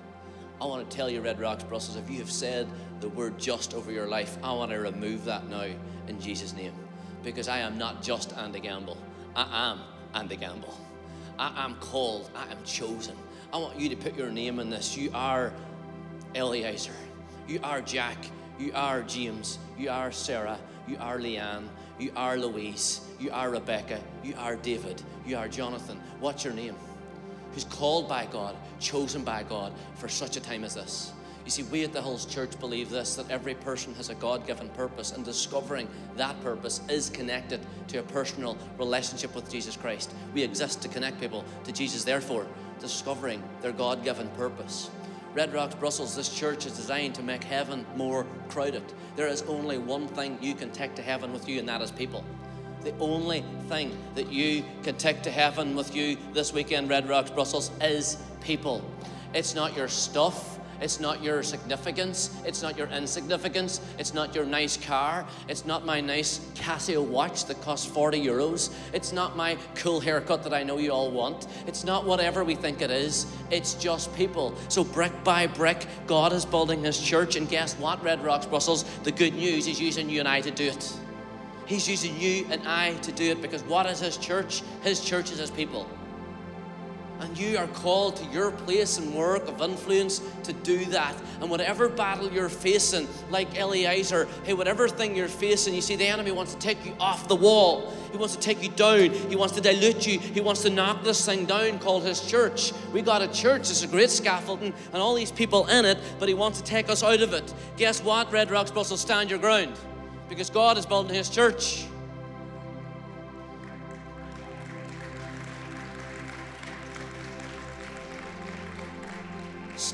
I 0.60 0.66
want 0.66 0.88
to 0.88 0.96
tell 0.96 1.10
you, 1.10 1.20
Red 1.20 1.40
Rocks 1.40 1.64
Brussels, 1.64 1.96
if 1.96 2.08
you 2.10 2.18
have 2.18 2.30
said 2.30 2.68
the 3.04 3.10
word 3.10 3.38
just 3.38 3.74
over 3.74 3.92
your 3.92 4.06
life, 4.06 4.38
I 4.42 4.50
want 4.54 4.70
to 4.70 4.78
remove 4.78 5.26
that 5.26 5.46
now 5.50 5.66
in 6.08 6.20
Jesus' 6.20 6.54
name. 6.54 6.72
Because 7.22 7.48
I 7.48 7.58
am 7.58 7.76
not 7.76 8.02
just 8.02 8.32
Andy 8.32 8.60
Gamble. 8.60 8.96
I 9.36 9.72
am 9.72 9.80
Andy 10.14 10.36
Gamble. 10.36 10.74
I 11.38 11.66
am 11.66 11.74
called. 11.76 12.30
I 12.34 12.50
am 12.50 12.56
chosen. 12.64 13.14
I 13.52 13.58
want 13.58 13.78
you 13.78 13.90
to 13.90 13.96
put 13.96 14.16
your 14.16 14.30
name 14.30 14.58
in 14.58 14.70
this. 14.70 14.96
You 14.96 15.10
are 15.12 15.52
Eleazar. 16.34 16.94
You 17.46 17.60
are 17.62 17.82
Jack. 17.82 18.16
You 18.58 18.72
are 18.74 19.02
James. 19.02 19.58
You 19.76 19.90
are 19.90 20.10
Sarah. 20.10 20.58
You 20.88 20.96
are 20.98 21.18
Leanne. 21.18 21.68
You 21.98 22.10
are 22.16 22.38
Louise. 22.38 23.02
You 23.20 23.30
are 23.32 23.50
Rebecca. 23.50 24.00
You 24.22 24.34
are 24.38 24.56
David. 24.56 25.02
You 25.26 25.36
are 25.36 25.48
Jonathan. 25.48 26.00
What's 26.20 26.42
your 26.42 26.54
name? 26.54 26.76
Who's 27.52 27.64
called 27.64 28.08
by 28.08 28.24
God, 28.24 28.56
chosen 28.80 29.24
by 29.24 29.42
God 29.42 29.74
for 29.96 30.08
such 30.08 30.38
a 30.38 30.40
time 30.40 30.64
as 30.64 30.74
this. 30.74 31.12
You 31.44 31.50
see, 31.50 31.62
we 31.64 31.84
at 31.84 31.92
the 31.92 32.00
Hills 32.00 32.24
Church 32.24 32.58
believe 32.58 32.88
this 32.88 33.16
that 33.16 33.30
every 33.30 33.54
person 33.54 33.94
has 33.96 34.08
a 34.08 34.14
God 34.14 34.46
given 34.46 34.68
purpose, 34.70 35.12
and 35.12 35.24
discovering 35.24 35.88
that 36.16 36.40
purpose 36.42 36.80
is 36.88 37.10
connected 37.10 37.60
to 37.88 37.98
a 37.98 38.02
personal 38.02 38.56
relationship 38.78 39.34
with 39.34 39.50
Jesus 39.50 39.76
Christ. 39.76 40.14
We 40.32 40.42
exist 40.42 40.80
to 40.82 40.88
connect 40.88 41.20
people 41.20 41.44
to 41.64 41.72
Jesus, 41.72 42.04
therefore, 42.04 42.46
discovering 42.80 43.42
their 43.60 43.72
God 43.72 44.02
given 44.04 44.28
purpose. 44.30 44.90
Red 45.34 45.52
Rocks, 45.52 45.74
Brussels, 45.74 46.14
this 46.14 46.28
church 46.32 46.64
is 46.64 46.76
designed 46.76 47.16
to 47.16 47.22
make 47.22 47.44
heaven 47.44 47.84
more 47.96 48.24
crowded. 48.48 48.84
There 49.16 49.26
is 49.26 49.42
only 49.42 49.78
one 49.78 50.06
thing 50.08 50.38
you 50.40 50.54
can 50.54 50.70
take 50.70 50.94
to 50.94 51.02
heaven 51.02 51.32
with 51.32 51.48
you, 51.48 51.58
and 51.58 51.68
that 51.68 51.82
is 51.82 51.90
people. 51.90 52.24
The 52.84 52.96
only 52.98 53.44
thing 53.68 53.96
that 54.14 54.30
you 54.30 54.64
can 54.82 54.96
take 54.96 55.22
to 55.22 55.30
heaven 55.30 55.74
with 55.74 55.94
you 55.94 56.16
this 56.32 56.52
weekend, 56.52 56.88
Red 56.88 57.08
Rocks, 57.08 57.30
Brussels, 57.30 57.70
is 57.80 58.16
people. 58.42 58.82
It's 59.34 59.54
not 59.54 59.76
your 59.76 59.88
stuff. 59.88 60.60
It's 60.80 61.00
not 61.00 61.22
your 61.22 61.42
significance. 61.42 62.30
It's 62.44 62.62
not 62.62 62.76
your 62.76 62.88
insignificance. 62.88 63.80
It's 63.98 64.14
not 64.14 64.34
your 64.34 64.44
nice 64.44 64.76
car. 64.76 65.26
It's 65.48 65.64
not 65.64 65.84
my 65.84 66.00
nice 66.00 66.38
Casio 66.54 67.04
watch 67.04 67.44
that 67.46 67.60
costs 67.60 67.86
40 67.86 68.24
euros. 68.24 68.72
It's 68.92 69.12
not 69.12 69.36
my 69.36 69.56
cool 69.74 70.00
haircut 70.00 70.42
that 70.44 70.54
I 70.54 70.62
know 70.62 70.78
you 70.78 70.90
all 70.90 71.10
want. 71.10 71.46
It's 71.66 71.84
not 71.84 72.04
whatever 72.04 72.44
we 72.44 72.54
think 72.54 72.82
it 72.82 72.90
is. 72.90 73.26
It's 73.50 73.74
just 73.74 74.14
people. 74.14 74.54
So, 74.68 74.84
brick 74.84 75.12
by 75.24 75.46
brick, 75.46 75.86
God 76.06 76.32
is 76.32 76.44
building 76.44 76.84
His 76.84 77.00
church. 77.00 77.36
And 77.36 77.48
guess 77.48 77.74
what, 77.74 78.02
Red 78.02 78.22
Rocks, 78.24 78.46
Brussels? 78.46 78.84
The 79.04 79.12
good 79.12 79.34
news 79.34 79.66
is 79.66 79.80
using 79.80 80.08
you 80.10 80.20
and 80.20 80.28
I 80.28 80.40
to 80.40 80.50
do 80.50 80.68
it. 80.68 80.92
He's 81.66 81.88
using 81.88 82.18
you 82.20 82.46
and 82.50 82.66
I 82.66 82.94
to 82.94 83.12
do 83.12 83.30
it 83.30 83.40
because 83.40 83.62
what 83.64 83.86
is 83.86 84.00
His 84.00 84.16
church? 84.16 84.62
His 84.82 85.02
church 85.02 85.30
is 85.32 85.38
His 85.38 85.50
people. 85.50 85.88
And 87.20 87.38
you 87.38 87.56
are 87.58 87.68
called 87.68 88.16
to 88.16 88.24
your 88.26 88.50
place 88.50 88.98
and 88.98 89.14
work 89.14 89.48
of 89.48 89.62
influence 89.62 90.20
to 90.42 90.52
do 90.52 90.84
that. 90.86 91.14
And 91.40 91.48
whatever 91.48 91.88
battle 91.88 92.30
you're 92.30 92.48
facing, 92.48 93.08
like 93.30 93.56
Eleazar, 93.58 94.26
hey, 94.42 94.52
whatever 94.52 94.88
thing 94.88 95.16
you're 95.16 95.28
facing, 95.28 95.74
you 95.74 95.80
see, 95.80 95.96
the 95.96 96.06
enemy 96.06 96.32
wants 96.32 96.54
to 96.54 96.58
take 96.58 96.84
you 96.84 96.94
off 96.98 97.28
the 97.28 97.36
wall. 97.36 97.92
He 98.10 98.18
wants 98.18 98.34
to 98.34 98.40
take 98.40 98.62
you 98.62 98.68
down. 98.70 99.10
He 99.10 99.36
wants 99.36 99.54
to 99.54 99.60
dilute 99.60 100.06
you. 100.06 100.18
He 100.18 100.40
wants 100.40 100.62
to 100.62 100.70
knock 100.70 101.04
this 101.04 101.24
thing 101.24 101.46
down 101.46 101.78
called 101.78 102.02
his 102.02 102.20
church. 102.20 102.72
We 102.92 103.00
got 103.00 103.22
a 103.22 103.28
church, 103.28 103.62
it's 103.62 103.82
a 103.82 103.86
great 103.86 104.10
scaffolding, 104.10 104.72
and 104.92 105.02
all 105.02 105.14
these 105.14 105.32
people 105.32 105.66
in 105.68 105.84
it, 105.84 105.98
but 106.18 106.28
he 106.28 106.34
wants 106.34 106.60
to 106.60 106.64
take 106.64 106.88
us 106.88 107.02
out 107.02 107.20
of 107.20 107.32
it. 107.32 107.54
Guess 107.76 108.02
what, 108.02 108.32
Red 108.32 108.50
Rocks 108.50 108.70
Brussels? 108.70 109.00
Stand 109.00 109.30
your 109.30 109.38
ground. 109.38 109.78
Because 110.28 110.50
God 110.50 110.78
is 110.78 110.86
building 110.86 111.14
his 111.14 111.28
church. 111.28 111.86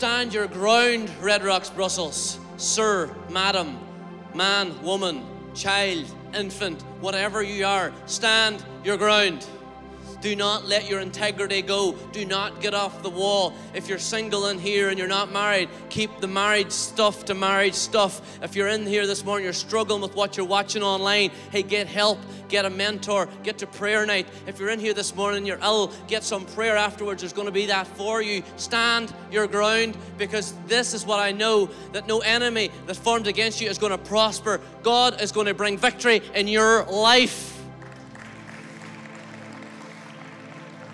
Stand 0.00 0.32
your 0.32 0.46
ground, 0.46 1.10
Red 1.20 1.44
Rocks, 1.44 1.68
Brussels. 1.68 2.38
Sir, 2.56 3.14
madam, 3.28 3.78
man, 4.34 4.82
woman, 4.82 5.22
child, 5.54 6.06
infant, 6.34 6.80
whatever 7.02 7.42
you 7.42 7.66
are, 7.66 7.92
stand 8.06 8.64
your 8.82 8.96
ground. 8.96 9.46
Do 10.20 10.36
not 10.36 10.66
let 10.66 10.88
your 10.88 11.00
integrity 11.00 11.62
go. 11.62 11.92
Do 12.12 12.24
not 12.24 12.60
get 12.60 12.74
off 12.74 13.02
the 13.02 13.10
wall. 13.10 13.54
If 13.74 13.88
you're 13.88 13.98
single 13.98 14.46
in 14.46 14.58
here 14.58 14.90
and 14.90 14.98
you're 14.98 15.08
not 15.08 15.32
married, 15.32 15.68
keep 15.88 16.20
the 16.20 16.28
married 16.28 16.72
stuff 16.72 17.24
to 17.26 17.34
married 17.34 17.74
stuff. 17.74 18.38
If 18.42 18.54
you're 18.54 18.68
in 18.68 18.86
here 18.86 19.06
this 19.06 19.24
morning, 19.24 19.44
you're 19.44 19.52
struggling 19.52 20.02
with 20.02 20.14
what 20.14 20.36
you're 20.36 20.46
watching 20.46 20.82
online, 20.82 21.30
hey, 21.50 21.62
get 21.62 21.86
help, 21.86 22.18
get 22.48 22.64
a 22.64 22.70
mentor, 22.70 23.28
get 23.42 23.58
to 23.58 23.66
prayer 23.66 24.04
night. 24.04 24.28
If 24.46 24.58
you're 24.58 24.70
in 24.70 24.80
here 24.80 24.92
this 24.92 25.14
morning 25.14 25.46
you're 25.46 25.58
ill, 25.62 25.92
get 26.06 26.22
some 26.22 26.44
prayer 26.44 26.76
afterwards. 26.76 27.22
There's 27.22 27.32
going 27.32 27.46
to 27.46 27.52
be 27.52 27.66
that 27.66 27.86
for 27.86 28.20
you. 28.20 28.42
Stand 28.56 29.14
your 29.30 29.46
ground 29.46 29.96
because 30.18 30.52
this 30.66 30.92
is 30.92 31.06
what 31.06 31.20
I 31.20 31.32
know 31.32 31.70
that 31.92 32.06
no 32.06 32.18
enemy 32.20 32.70
that 32.86 32.96
formed 32.96 33.26
against 33.26 33.60
you 33.60 33.68
is 33.68 33.78
going 33.78 33.92
to 33.92 33.98
prosper. 33.98 34.60
God 34.82 35.20
is 35.20 35.32
going 35.32 35.46
to 35.46 35.54
bring 35.54 35.78
victory 35.78 36.22
in 36.34 36.48
your 36.48 36.84
life. 36.84 37.59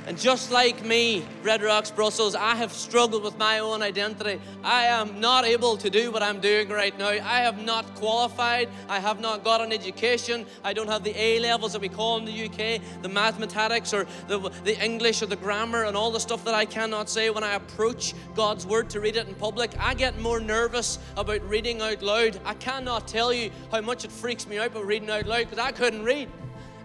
And 0.07 0.17
just 0.17 0.53
like 0.53 0.85
me, 0.85 1.25
Red 1.43 1.63
Rocks 1.63 1.91
Brussels, 1.91 2.37
I 2.37 2.55
have 2.55 2.73
struggled 2.73 3.25
with 3.25 3.37
my 3.39 3.59
own 3.59 3.83
identity. 3.83 4.41
I 4.63 4.85
am 4.85 5.19
not 5.19 5.45
able 5.45 5.77
to 5.79 5.91
do 5.91 6.13
what 6.13 6.23
I'm 6.23 6.39
doing 6.39 6.69
right 6.69 6.97
now. 6.97 7.09
I 7.09 7.41
have 7.41 7.61
not 7.61 7.93
qualified. 7.97 8.69
I 8.89 9.01
have 9.01 9.19
not 9.19 9.43
got 9.43 9.61
an 9.61 9.73
education. 9.73 10.47
I 10.63 10.75
don't 10.75 10.87
have 10.87 11.03
the 11.03 11.13
A 11.21 11.41
levels 11.41 11.73
that 11.73 11.83
we 11.83 11.89
call 11.89 12.19
in 12.19 12.25
the 12.25 12.45
UK, 12.45 12.81
the 13.03 13.09
mathematics 13.09 13.93
or 13.93 14.07
the, 14.29 14.39
the 14.63 14.81
English 14.81 15.23
or 15.23 15.27
the 15.27 15.35
grammar 15.35 15.83
and 15.83 15.97
all 15.97 16.13
the 16.13 16.21
stuff 16.21 16.45
that 16.45 16.55
I 16.55 16.67
cannot 16.67 17.11
say 17.11 17.31
when 17.31 17.43
I 17.43 17.55
approach 17.55 18.15
God's 18.37 18.65
Word 18.65 18.89
to 18.91 19.01
read 19.01 19.17
it 19.17 19.27
in 19.27 19.35
public. 19.35 19.73
I 19.81 19.95
get 19.95 20.21
more 20.21 20.39
nervous 20.39 21.01
about 21.17 21.43
reading 21.49 21.83
out 21.83 22.01
loud. 22.01 22.41
I 22.45 22.55
cannot 22.55 23.09
tell 23.09 23.33
you 23.33 23.51
how 23.73 23.81
much 23.81 24.05
it 24.05 24.13
freaks 24.13 24.47
me 24.47 24.59
out 24.59 24.69
about 24.69 24.87
reading 24.87 25.11
out 25.11 25.27
loud 25.27 25.51
because 25.51 25.59
I 25.59 25.73
couldn't 25.73 26.05
read. 26.05 26.29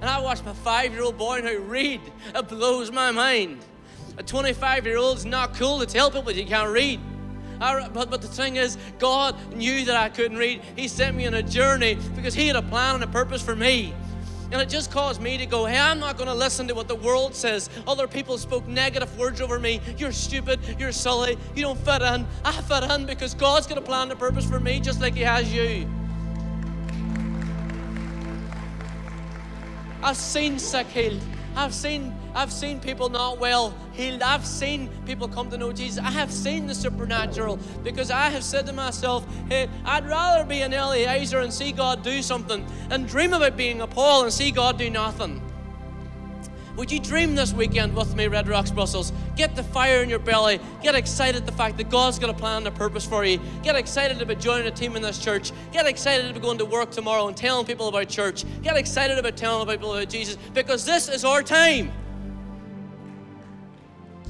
And 0.02 0.10
I 0.10 0.20
watch 0.20 0.43
my 0.43 0.54
five 0.54 0.93
year 0.93 1.04
old 1.04 1.18
boy 1.18 1.41
now 1.41 1.56
read. 1.56 2.02
It 2.34 2.47
blows 2.47 2.91
my 2.91 3.12
mind. 3.12 3.60
A 4.18 4.24
25 4.24 4.86
year 4.88 4.97
old 4.97 5.18
is 5.18 5.26
not 5.26 5.54
cool 5.54 5.80
to 5.80 5.86
tell 5.86 6.10
people 6.10 6.32
you 6.32 6.45
can't 6.45 6.72
read. 6.72 6.99
I, 7.62 7.88
but, 7.89 8.10
but 8.10 8.24
the 8.24 8.28
thing 8.28 8.56
is, 8.56 8.78
God 8.97 9.36
knew 9.56 9.86
that 9.86 9.95
I 9.95 10.10
couldn't 10.10 10.38
read. 10.38 10.62
He 10.76 10.88
sent 10.88 11.16
me 11.16 11.28
on 11.28 11.36
a 11.36 11.43
journey 11.43 11.97
because 12.16 12.34
He 12.34 12.47
had 12.47 12.56
a 12.56 12.64
plan 12.64 12.95
and 12.95 13.04
a 13.04 13.08
purpose 13.08 13.43
for 13.43 13.56
me. 13.56 13.93
And 14.52 14.60
it 14.60 14.68
just 14.68 14.91
caused 14.91 15.22
me 15.22 15.38
to 15.38 15.45
go, 15.45 15.66
hey, 15.66 15.78
I'm 15.78 15.99
not 15.99 16.18
going 16.18 16.28
to 16.28 16.34
listen 16.34 16.68
to 16.68 16.74
what 16.74 16.88
the 16.88 16.95
world 16.95 17.36
says. 17.36 17.70
Other 17.88 18.08
people 18.08 18.38
spoke 18.38 18.68
negative 18.68 19.16
words 19.18 19.39
over 19.39 19.60
me. 19.60 19.80
You're 19.97 20.12
stupid. 20.12 20.60
You're 20.78 20.91
silly. 20.91 21.38
You 21.56 21.62
don't 21.62 21.80
fit 21.80 22.02
in. 22.02 22.28
I 22.43 22.52
fit 22.52 22.84
in 22.91 23.06
because 23.06 23.34
God's 23.34 23.68
got 23.68 23.78
a 23.78 23.82
plan 23.82 24.04
and 24.04 24.14
a 24.14 24.16
purpose 24.16 24.49
for 24.49 24.60
me 24.60 24.80
just 24.80 24.99
like 24.99 25.14
He 25.14 25.22
has 25.22 25.54
you. 25.54 25.88
I've 30.04 30.18
seen 30.18 30.58
sick 30.60 30.88
healed. 30.88 31.22
I've 31.56 31.74
seen 31.74 32.14
I've 32.34 32.52
seen 32.52 32.80
people 32.80 33.10
not 33.10 33.39
well 33.39 33.76
healed. 33.91 34.22
I've 34.22 34.45
seen 34.45 34.89
people 35.06 35.28
come 35.28 35.49
to 35.49 35.58
know 35.58 35.74
Jesus. 35.74 36.02
I 36.04 36.12
have 36.12 36.32
seen 36.32 36.66
the 36.66 36.74
supernatural 36.74 37.60
because 37.84 38.10
I 38.10 38.30
have 38.30 38.43
said 38.43 38.66
to 38.68 38.74
myself, 38.74 39.26
hey, 39.49 39.68
I'd 39.84 40.08
rather 40.08 40.45
be 40.45 40.62
an 40.62 40.74
Eleazar 40.74 41.39
and 41.39 41.52
see 41.52 41.74
God 41.74 42.04
do 42.04 42.22
something 42.22 42.66
and 42.89 43.06
dream 43.06 43.34
about 43.34 43.58
being 43.58 43.82
a 43.82 43.88
Paul 43.88 44.24
and 44.24 44.32
see 44.32 44.52
God 44.52 44.78
do 44.78 44.89
nothing. 44.89 45.41
Would 46.78 46.91
you 46.91 46.99
dream 46.99 47.36
this 47.36 47.53
weekend 47.53 47.95
with 47.95 48.15
me, 48.15 48.28
Red 48.28 48.47
Rocks 48.47 48.72
Brussels? 48.72 49.11
Get 49.36 49.55
the 49.55 49.63
fire 49.63 50.01
in 50.01 50.09
your 50.09 50.19
belly. 50.19 50.59
Get 50.82 50.95
excited 50.95 51.45
the 51.45 51.51
fact 51.51 51.78
that 51.78 51.89
God's 51.89 52.17
got 52.17 52.30
a 52.30 52.34
plan 52.34 52.57
and 52.57 52.67
a 52.67 52.72
purpose 52.72 53.05
for 53.05 53.26
you. 53.26 53.39
Get 53.61 53.76
excited 53.76 54.22
about 54.22 54.39
joining 54.39 54.67
a 54.67 54.72
team 54.72 54.95
in 54.95 55.01
this 55.01 55.19
church. 55.19 55.51
Get 55.72 55.86
excited 55.86 56.32
about 56.32 56.41
going 56.41 56.57
to 56.59 56.65
work 56.65 56.91
tomorrow 56.91 57.28
and 57.28 57.36
telling 57.36 57.65
people 57.65 57.88
about 57.88 58.07
church. 58.07 58.45
Get 58.63 58.78
excited 58.78 59.17
about 59.17 59.36
telling 59.36 59.67
people 59.67 59.93
about 59.93 60.09
Jesus 60.09 60.38
because 60.53 60.86
this 60.86 61.09
is 61.09 61.26
our 61.26 61.43
time. 61.43 61.91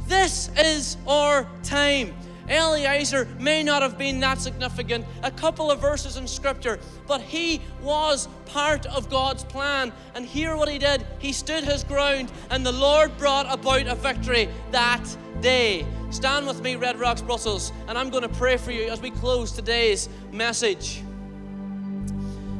This 0.08 0.50
is 0.58 0.98
our 1.08 1.48
time. 1.64 2.14
Eleazar 2.50 3.28
may 3.40 3.64
not 3.64 3.82
have 3.82 3.98
been 3.98 4.20
that 4.20 4.40
significant, 4.40 5.06
a 5.24 5.32
couple 5.32 5.72
of 5.72 5.80
verses 5.80 6.18
in 6.18 6.28
Scripture, 6.28 6.80
but 7.08 7.22
he 7.22 7.62
was 7.82 8.28
part 8.46 8.86
of 8.88 9.10
God's 9.10 9.44
plan. 9.44 9.92
And 10.16 10.26
hear 10.26 10.56
what 10.56 10.70
he 10.70 10.78
did. 10.78 11.06
He 11.20 11.34
stood 11.34 11.64
his 11.64 11.84
ground, 11.84 12.32
and 12.50 12.66
the 12.66 12.72
Lord 12.72 13.18
brought 13.18 13.52
about 13.52 13.88
a 13.88 13.96
victory 13.96 14.50
that 14.72 15.04
day. 15.42 15.86
Stand 16.10 16.46
with 16.46 16.62
me, 16.62 16.76
Red 16.76 17.00
Rocks 17.00 17.22
Brussels, 17.22 17.72
and 17.88 17.98
I'm 17.98 18.10
going 18.10 18.24
to 18.24 18.30
pray 18.30 18.58
for 18.58 18.72
you 18.72 18.90
as 18.90 19.02
we 19.02 19.12
close 19.12 19.52
today's 19.52 20.10
message. 20.32 21.02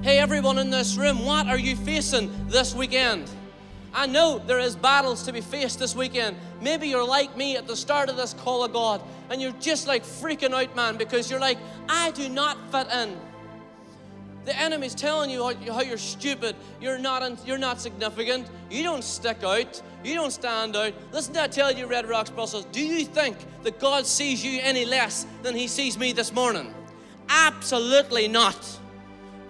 Hey, 0.02 0.18
everyone 0.18 0.58
in 0.58 0.70
this 0.70 0.96
room, 0.96 1.26
what 1.26 1.48
are 1.48 1.60
you 1.60 1.76
facing 1.76 2.32
this 2.48 2.74
weekend? 2.74 3.30
I 3.94 4.06
know 4.08 4.40
there 4.40 4.60
is 4.60 4.76
battles 4.76 5.24
to 5.24 5.34
be 5.34 5.42
faced 5.42 5.80
this 5.80 5.96
weekend. 5.96 6.38
Maybe 6.62 6.88
you're 6.88 7.06
like 7.06 7.36
me 7.36 7.58
at 7.58 7.68
the 7.68 7.76
start 7.76 8.10
of 8.10 8.16
this 8.16 8.34
call 8.34 8.64
of 8.64 8.74
God, 8.74 9.02
and 9.30 9.42
you're 9.42 9.52
just 9.54 9.88
like 9.88 10.04
freaking 10.04 10.54
out, 10.54 10.76
man, 10.76 10.98
because 10.98 11.30
you're 11.30 11.40
like, 11.40 11.58
I 11.90 12.12
do 12.12 12.30
not 12.30 12.58
fit 12.72 12.88
in. 12.92 13.18
The 14.44 14.58
enemy's 14.58 14.96
telling 14.96 15.30
you 15.30 15.44
how, 15.72 15.82
you're 15.82 15.98
stupid, 15.98 16.56
you're 16.80 16.98
not, 16.98 17.22
in, 17.22 17.38
you're 17.46 17.60
not 17.60 17.80
significant, 17.80 18.50
you 18.72 18.82
don't 18.82 19.04
stick 19.04 19.44
out, 19.44 19.82
you 20.04 20.16
don't 20.16 20.32
stand 20.32 20.76
out. 20.76 20.94
Listen 21.12 21.36
to 21.36 21.44
I 21.44 21.48
tell 21.48 21.72
you, 21.72 21.86
Red 21.86 22.10
Rocks 22.10 22.32
Brussels, 22.32 22.66
do 22.72 22.84
you 22.84 23.06
think 23.06 23.38
that 23.64 23.80
God 23.80 24.08
sees 24.08 24.44
you 24.44 24.60
any 24.64 24.84
less 24.84 25.28
than 25.44 25.56
He 25.56 25.68
sees 25.68 25.98
me 25.98 26.12
this 26.12 26.34
morning? 26.34 26.74
Absolutely 27.30 28.28
not. 28.28 28.80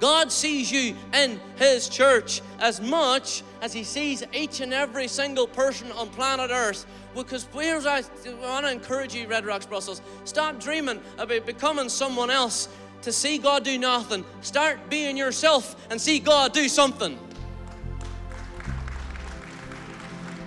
God 0.02 0.32
sees 0.32 0.72
you 0.72 0.96
in 1.14 1.40
His 1.58 1.88
church 1.88 2.42
as 2.60 2.82
much 2.82 3.44
as 3.62 3.72
He 3.72 3.84
sees 3.84 4.24
each 4.34 4.60
and 4.60 4.74
every 4.74 5.08
single 5.08 5.46
person 5.46 5.92
on 5.92 6.10
planet 6.10 6.50
Earth. 6.52 6.88
Because 7.14 7.48
here's 7.54 7.86
I, 7.86 8.00
I 8.00 8.34
want 8.42 8.66
to 8.66 8.72
encourage 8.72 9.14
you, 9.14 9.28
Red 9.28 9.46
Rocks 9.46 9.68
Brussels, 9.68 10.02
stop 10.26 10.60
dreaming 10.60 11.00
about 11.20 11.46
becoming 11.46 11.88
someone 11.88 12.32
else 12.32 12.68
to 13.04 13.12
see 13.12 13.38
God 13.38 13.64
do 13.64 13.78
nothing. 13.78 14.26
Start 14.42 14.90
being 14.90 15.16
yourself 15.16 15.76
and 15.92 16.02
see 16.02 16.18
God 16.18 16.52
do 16.52 16.68
something. 16.68 17.18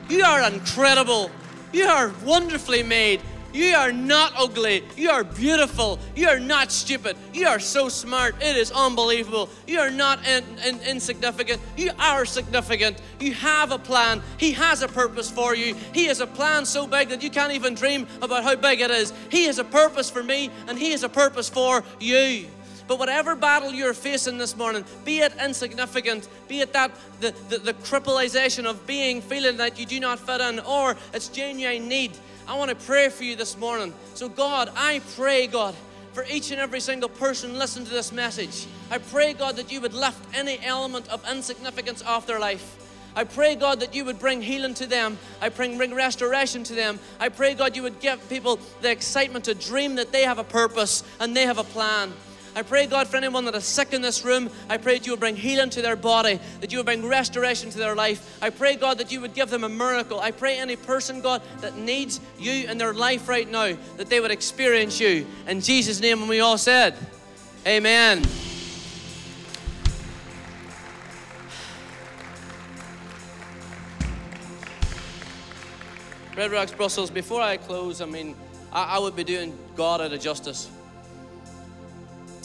You 0.09 0.25
are 0.25 0.51
incredible. 0.51 1.31
You 1.73 1.85
are 1.85 2.13
wonderfully 2.25 2.83
made. 2.83 3.21
You 3.55 3.77
are 3.77 3.93
not 3.93 4.33
ugly. 4.37 4.83
You 4.97 5.11
are 5.11 5.23
beautiful. 5.23 6.01
You 6.17 6.29
are 6.29 6.41
not 6.41 6.73
stupid. 6.73 7.17
You 7.33 7.47
are 7.47 7.61
so 7.61 7.89
smart. 7.89 8.35
It 8.43 8.57
is 8.57 8.73
unbelievable. 8.73 9.49
You 9.69 9.79
are 9.79 9.93
not 9.93 10.27
in, 10.27 10.45
in, 10.67 10.81
insignificant. 10.81 11.63
You 11.77 11.93
are 12.01 12.25
significant. 12.25 13.01
You 13.21 13.33
have 13.35 13.71
a 13.71 13.79
plan. 13.79 14.23
He 14.39 14.53
has 14.53 14.83
a 14.83 14.89
purpose 14.89 15.31
for 15.31 15.55
you. 15.55 15.77
He 15.93 16.07
has 16.07 16.19
a 16.19 16.27
plan 16.27 16.67
so 16.67 16.89
big 16.89 17.11
that 17.11 17.23
you 17.23 17.31
can't 17.31 17.53
even 17.53 17.77
dream 17.77 18.09
about 18.21 18.43
how 18.43 18.57
big 18.57 18.81
it 18.81 18.91
is. 18.91 19.13
He 19.31 19.45
has 19.45 19.61
a 19.61 19.65
purpose 19.65 20.11
for 20.11 20.25
me, 20.25 20.51
and 20.67 20.77
He 20.77 20.91
has 20.91 21.05
a 21.05 21.09
purpose 21.09 21.49
for 21.49 21.85
you. 22.01 22.49
But 22.87 22.99
whatever 22.99 23.35
battle 23.35 23.73
you're 23.73 23.95
facing 23.95 24.37
this 24.37 24.57
morning, 24.57 24.85
be 25.05 25.21
it 25.21 25.33
insignificant, 25.43 26.29
be 26.49 26.61
it 26.61 26.73
that 26.75 26.91
the, 27.21 27.35
the, 27.49 27.59
the 27.59 27.75
crippleization 27.75 28.67
of 28.67 28.87
being, 28.87 29.23
feeling 29.23 29.57
that 29.57 29.79
you 29.79 29.87
do 29.87 30.01
not 30.01 30.19
fit 30.19 30.41
in, 30.41 30.61
or 30.61 30.97
it's 31.15 31.29
genuine 31.29 31.89
need, 31.89 32.13
I 32.47 32.59
want 32.59 32.69
to 32.71 32.77
pray 32.77 33.09
for 33.09 33.25
you 33.25 33.37
this 33.37 33.57
morning. 33.57 33.95
So, 34.15 34.29
God, 34.29 34.71
I 34.77 35.01
pray, 35.17 35.47
God, 35.47 35.75
for 36.13 36.27
each 36.31 36.51
and 36.51 36.61
every 36.61 36.81
single 36.81 37.09
person 37.09 37.59
listen 37.59 37.85
to 37.85 37.91
this 37.91 38.13
message. 38.13 38.67
I 38.91 38.99
pray, 38.99 39.33
God, 39.33 39.57
that 39.57 39.73
you 39.73 39.81
would 39.81 39.95
lift 39.95 40.23
any 40.35 40.59
element 40.63 41.09
of 41.09 41.25
insignificance 41.31 42.03
off 42.03 42.27
their 42.27 42.39
life. 42.39 42.81
I 43.17 43.25
pray, 43.25 43.55
God, 43.55 43.81
that 43.81 43.95
you 43.95 44.05
would 44.05 44.19
bring 44.19 44.43
healing 44.43 44.75
to 44.75 44.87
them. 44.87 45.19
I 45.41 45.49
bring, 45.49 45.79
bring 45.79 45.95
restoration 45.95 46.65
to 46.65 46.75
them. 46.75 46.99
I 47.21 47.29
pray, 47.29 47.55
God, 47.55 47.77
you 47.77 47.83
would 47.83 48.01
give 48.01 48.29
people 48.29 48.59
the 48.83 48.91
excitement 48.91 49.45
to 49.47 49.55
dream 49.55 49.95
that 49.95 50.13
they 50.13 50.23
have 50.25 50.39
a 50.39 50.45
purpose 50.45 51.03
and 51.21 51.35
they 51.35 51.47
have 51.47 51.59
a 51.59 51.65
plan. 51.65 52.13
I 52.57 52.63
pray, 52.63 52.87
God, 52.87 53.09
for 53.09 53.17
anyone 53.17 53.45
that 53.47 53.55
is 53.57 53.65
sick 53.65 53.93
in 53.93 54.01
this 54.01 54.25
room, 54.25 54.49
I 54.69 54.77
pray 54.77 54.99
that 54.99 55.07
you 55.07 55.13
will 55.13 55.19
bring 55.19 55.35
healing 55.35 55.71
to 55.71 55.83
their 55.83 55.97
body, 55.97 56.39
that 56.61 56.71
you 56.71 56.79
will 56.79 56.85
bring 56.85 57.05
restoration 57.05 57.69
to 57.71 57.79
their 57.79 57.97
life. 57.97 58.39
I 58.41 58.51
pray, 58.51 58.77
God, 58.77 58.99
that 58.99 59.11
you 59.11 59.21
would 59.23 59.35
give 59.35 59.51
them 59.51 59.65
a 59.65 59.69
miracle. 59.69 60.21
I 60.21 60.31
pray 60.31 60.59
any 60.59 60.77
person, 60.77 61.21
God, 61.21 61.43
that 61.63 61.77
needs 61.77 62.21
you 62.39 62.69
in 62.69 62.79
their 62.79 62.95
life 62.95 63.29
right 63.29 63.51
now, 63.51 63.77
that 63.97 64.09
they 64.09 64.21
would 64.21 64.31
experience 64.31 65.01
you. 65.01 65.27
In 65.49 65.61
Jesus' 65.61 66.01
name, 66.01 66.21
and 66.21 66.29
we 66.29 66.41
all 66.41 66.57
said, 66.57 66.95
Amen. 67.67 68.23
Red 76.37 76.53
Rocks 76.53 76.73
Brussels, 76.73 77.11
before 77.11 77.41
I 77.41 77.57
close, 77.57 78.01
I 78.01 78.07
mean, 78.07 78.37
I, 78.73 78.97
I 78.97 78.99
would 78.99 79.17
be 79.17 79.25
doing 79.25 79.59
God 79.75 80.01
a 80.01 80.19
justice 80.19 80.71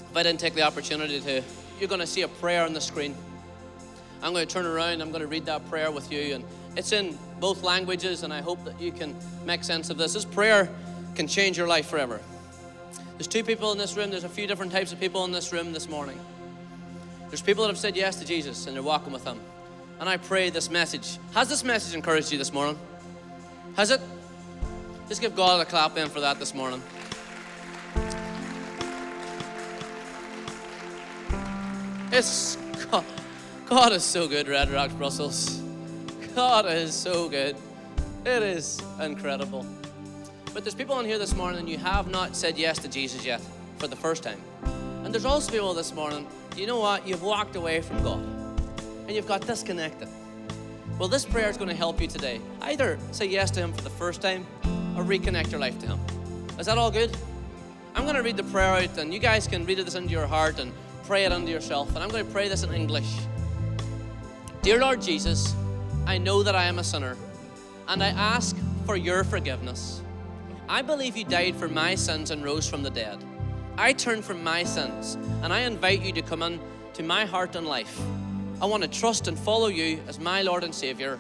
if 0.10 0.18
I 0.18 0.24
didn't 0.24 0.40
take 0.40 0.56
the 0.56 0.64
opportunity 0.64 1.20
to, 1.22 1.44
you're 1.80 1.90
going 1.90 2.02
to 2.02 2.08
see 2.08 2.24
a 2.24 2.28
prayer 2.28 2.66
on 2.66 2.74
the 2.74 2.82
screen. 2.82 3.16
I'm 4.22 4.34
going 4.34 4.48
to 4.48 4.54
turn 4.54 4.66
around, 4.66 5.02
I'm 5.02 5.10
going 5.10 5.22
to 5.22 5.28
read 5.28 5.46
that 5.46 5.70
prayer 5.70 5.92
with 5.92 6.12
you, 6.12 6.36
and 6.36 6.44
it's 6.76 6.92
in 6.92 7.18
both 7.40 7.64
languages, 7.64 8.24
and 8.24 8.34
I 8.34 8.42
hope 8.42 8.64
that 8.66 8.82
you 8.82 8.92
can 8.92 9.16
make 9.46 9.64
sense 9.64 9.90
of 9.90 9.98
this. 9.98 10.14
This 10.14 10.26
prayer 10.26 10.70
can 11.16 11.28
change 11.28 11.58
your 11.58 11.68
life 11.68 11.88
forever. 11.88 12.20
There's 13.18 13.28
two 13.28 13.44
people 13.44 13.72
in 13.72 13.78
this 13.78 13.96
room, 13.96 14.10
there's 14.10 14.24
a 14.24 14.30
few 14.30 14.48
different 14.48 14.72
types 14.72 14.92
of 14.92 15.00
people 15.00 15.26
in 15.26 15.32
this 15.32 15.54
room 15.54 15.74
this 15.74 15.88
morning. 15.88 16.20
There's 17.30 17.42
people 17.42 17.64
that 17.64 17.70
have 17.70 17.78
said 17.78 17.96
yes 17.96 18.16
to 18.18 18.26
Jesus 18.26 18.66
and 18.66 18.76
they're 18.76 18.84
walking 18.84 19.14
with 19.14 19.24
Him. 19.24 19.40
And 20.00 20.10
I 20.10 20.18
pray 20.18 20.50
this 20.50 20.70
message. 20.70 21.20
Has 21.34 21.50
this 21.50 21.64
message 21.64 21.94
encouraged 21.94 22.32
you 22.32 22.38
this 22.38 22.52
morning? 22.52 22.80
Has 23.76 23.92
it? 23.92 24.02
Just 25.08 25.22
give 25.22 25.36
God 25.36 25.62
a 25.62 25.66
clap 25.66 25.98
in 25.98 26.10
for 26.10 26.22
that 26.22 26.40
this 26.40 26.56
morning. 26.56 26.82
It's 32.12 32.56
God, 32.90 33.06
God 33.68 33.92
is 33.92 34.04
so 34.04 34.28
good, 34.28 34.48
Red 34.48 34.72
Rocks 34.72 34.94
Brussels. 34.94 35.62
God 36.34 36.66
is 36.66 36.92
so 36.92 37.30
good. 37.30 37.56
It 38.26 38.42
is 38.42 38.82
incredible. 39.00 39.64
But 40.52 40.64
there's 40.64 40.74
people 40.74 41.00
in 41.00 41.06
here 41.06 41.20
this 41.20 41.36
morning 41.36 41.68
you 41.68 41.78
have 41.78 42.10
not 42.10 42.36
said 42.36 42.58
yes 42.58 42.80
to 42.80 42.88
Jesus 42.88 43.24
yet 43.24 43.42
for 43.78 43.86
the 43.86 43.96
first 43.96 44.24
time. 44.24 44.42
And 45.04 45.14
there's 45.14 45.24
also 45.24 45.52
people 45.52 45.76
this 45.76 45.94
morning, 45.94 46.26
you 46.58 46.66
know 46.66 46.80
what? 46.80 47.08
You've 47.08 47.22
walked 47.22 47.56
away 47.56 47.80
from 47.82 48.02
God 48.02 48.20
and 49.06 49.12
you've 49.12 49.28
got 49.28 49.46
disconnected. 49.46 50.08
Well, 50.98 51.10
this 51.10 51.26
prayer 51.26 51.50
is 51.50 51.58
going 51.58 51.70
to 51.70 51.76
help 51.76 52.02
you 52.02 52.08
today. 52.08 52.42
Either 52.62 52.98
say 53.12 53.28
yes 53.28 53.52
to 53.52 53.60
Him 53.60 53.72
for 53.72 53.82
the 53.84 53.90
first 53.92 54.20
time 54.20 54.48
or 54.98 55.04
reconnect 55.04 55.52
your 55.52 55.60
life 55.60 55.78
to 55.82 55.86
Him. 55.86 56.00
Is 56.58 56.66
that 56.66 56.80
all 56.80 56.90
good? 56.90 57.16
I'm 57.94 58.04
going 58.04 58.16
to 58.16 58.24
read 58.24 58.38
the 58.38 58.44
prayer 58.44 58.84
out, 58.84 58.98
and 58.98 59.14
you 59.14 59.20
guys 59.20 59.48
can 59.48 59.66
read 59.66 59.78
this 59.78 59.96
into 59.96 60.12
your 60.12 60.28
heart 60.28 60.60
and 60.60 60.74
pray 61.10 61.26
it 61.26 61.32
unto 61.32 61.52
yourself. 61.52 61.90
And 61.96 62.04
I'm 62.04 62.10
going 62.10 62.24
to 62.24 62.32
pray 62.32 62.48
this 62.50 62.62
in 62.62 62.72
English. 62.72 63.18
Dear 64.62 64.80
Lord 64.80 65.02
Jesus, 65.02 65.56
I 66.06 66.20
know 66.20 66.44
that 66.44 66.54
I 66.54 66.66
am 66.66 66.78
a 66.78 66.84
sinner, 66.84 67.18
and 67.88 68.04
I 68.04 68.10
ask 68.10 68.56
for 68.86 68.96
your 68.96 69.24
forgiveness. 69.24 70.04
I 70.70 70.84
believe 70.84 71.18
you 71.18 71.24
died 71.24 71.56
for 71.56 71.68
my 71.68 71.96
sins 71.96 72.30
and 72.30 72.44
rose 72.44 72.70
from 72.70 72.84
the 72.84 72.92
dead. 72.92 73.18
I 73.76 73.92
turn 73.92 74.22
from 74.22 74.44
my 74.44 74.64
sins, 74.64 75.16
and 75.42 75.52
I 75.52 75.62
invite 75.62 76.04
you 76.04 76.12
to 76.12 76.22
come 76.22 76.44
in 76.44 76.60
to 76.94 77.02
my 77.02 77.26
heart 77.26 77.56
and 77.56 77.66
life. 77.66 78.00
I 78.62 78.68
want 78.68 78.84
to 78.84 78.90
trust 78.90 79.28
and 79.28 79.40
follow 79.40 79.66
you 79.66 80.00
as 80.08 80.20
my 80.20 80.44
Lord 80.44 80.64
and 80.64 80.76
Savior. 80.76 81.20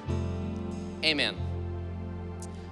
Amen. 1.04 1.36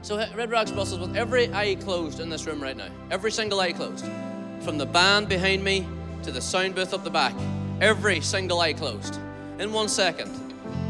So, 0.03 0.23
Red 0.35 0.51
Rocks 0.51 0.69
Brussels, 0.69 0.99
with 0.99 1.17
every 1.17 1.51
eye 1.51 1.77
closed 1.81 2.19
in 2.19 2.29
this 2.29 2.45
room 2.45 2.61
right 2.61 2.77
now, 2.77 2.89
every 3.09 3.31
single 3.31 3.59
eye 3.59 3.71
closed, 3.71 4.05
from 4.61 4.77
the 4.77 4.85
band 4.85 5.27
behind 5.27 5.63
me 5.63 5.87
to 6.23 6.31
the 6.31 6.41
sound 6.41 6.75
booth 6.75 6.93
up 6.93 7.03
the 7.03 7.09
back, 7.09 7.33
every 7.81 8.21
single 8.21 8.59
eye 8.59 8.73
closed. 8.73 9.19
In 9.59 9.73
one 9.73 9.89
second, 9.89 10.29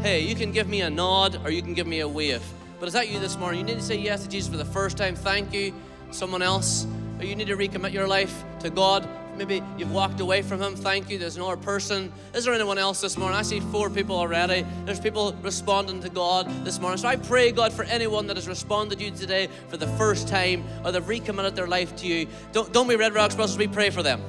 hey, 0.02 0.20
you 0.20 0.34
can 0.34 0.52
give 0.52 0.68
me 0.68 0.82
a 0.82 0.90
nod 0.90 1.40
or 1.44 1.50
you 1.50 1.62
can 1.62 1.74
give 1.74 1.86
me 1.86 2.00
a 2.00 2.08
wave. 2.08 2.42
But 2.78 2.86
is 2.86 2.92
that 2.94 3.08
you 3.08 3.18
this 3.18 3.36
morning? 3.36 3.60
You 3.60 3.66
need 3.66 3.80
to 3.80 3.84
say 3.84 3.96
yes 3.96 4.22
to 4.22 4.28
Jesus 4.28 4.50
for 4.50 4.56
the 4.56 4.64
first 4.64 4.96
time. 4.96 5.16
Thank 5.16 5.52
you. 5.52 5.74
Someone 6.10 6.42
else, 6.42 6.86
or 7.18 7.24
you 7.24 7.36
need 7.36 7.48
to 7.48 7.56
recommit 7.56 7.92
your 7.92 8.06
life 8.06 8.44
to 8.60 8.70
God 8.70 9.08
maybe 9.38 9.62
you've 9.78 9.92
walked 9.92 10.20
away 10.20 10.42
from 10.42 10.60
him. 10.60 10.74
Thank 10.74 11.08
you. 11.08 11.16
There's 11.16 11.36
another 11.36 11.56
person. 11.56 12.12
Is 12.34 12.44
there 12.44 12.52
anyone 12.52 12.76
else 12.76 13.00
this 13.00 13.16
morning? 13.16 13.38
I 13.38 13.42
see 13.42 13.60
four 13.60 13.88
people 13.88 14.16
already. 14.16 14.66
There's 14.84 15.00
people 15.00 15.34
responding 15.42 16.00
to 16.00 16.10
God 16.10 16.48
this 16.64 16.80
morning. 16.80 16.98
So 16.98 17.08
I 17.08 17.16
pray, 17.16 17.52
God, 17.52 17.72
for 17.72 17.84
anyone 17.84 18.26
that 18.26 18.36
has 18.36 18.48
responded 18.48 18.98
to 18.98 19.04
you 19.04 19.10
today 19.12 19.48
for 19.68 19.76
the 19.76 19.86
first 19.86 20.28
time 20.28 20.64
or 20.84 20.92
they've 20.92 21.06
recommitted 21.06 21.54
their 21.54 21.68
life 21.68 21.94
to 21.96 22.06
you. 22.06 22.26
Don't, 22.52 22.72
don't 22.72 22.88
we, 22.88 22.96
Red 22.96 23.14
Rocks 23.14 23.36
Brussels, 23.36 23.56
we 23.56 23.68
pray 23.68 23.90
for 23.90 24.02
them. 24.02 24.20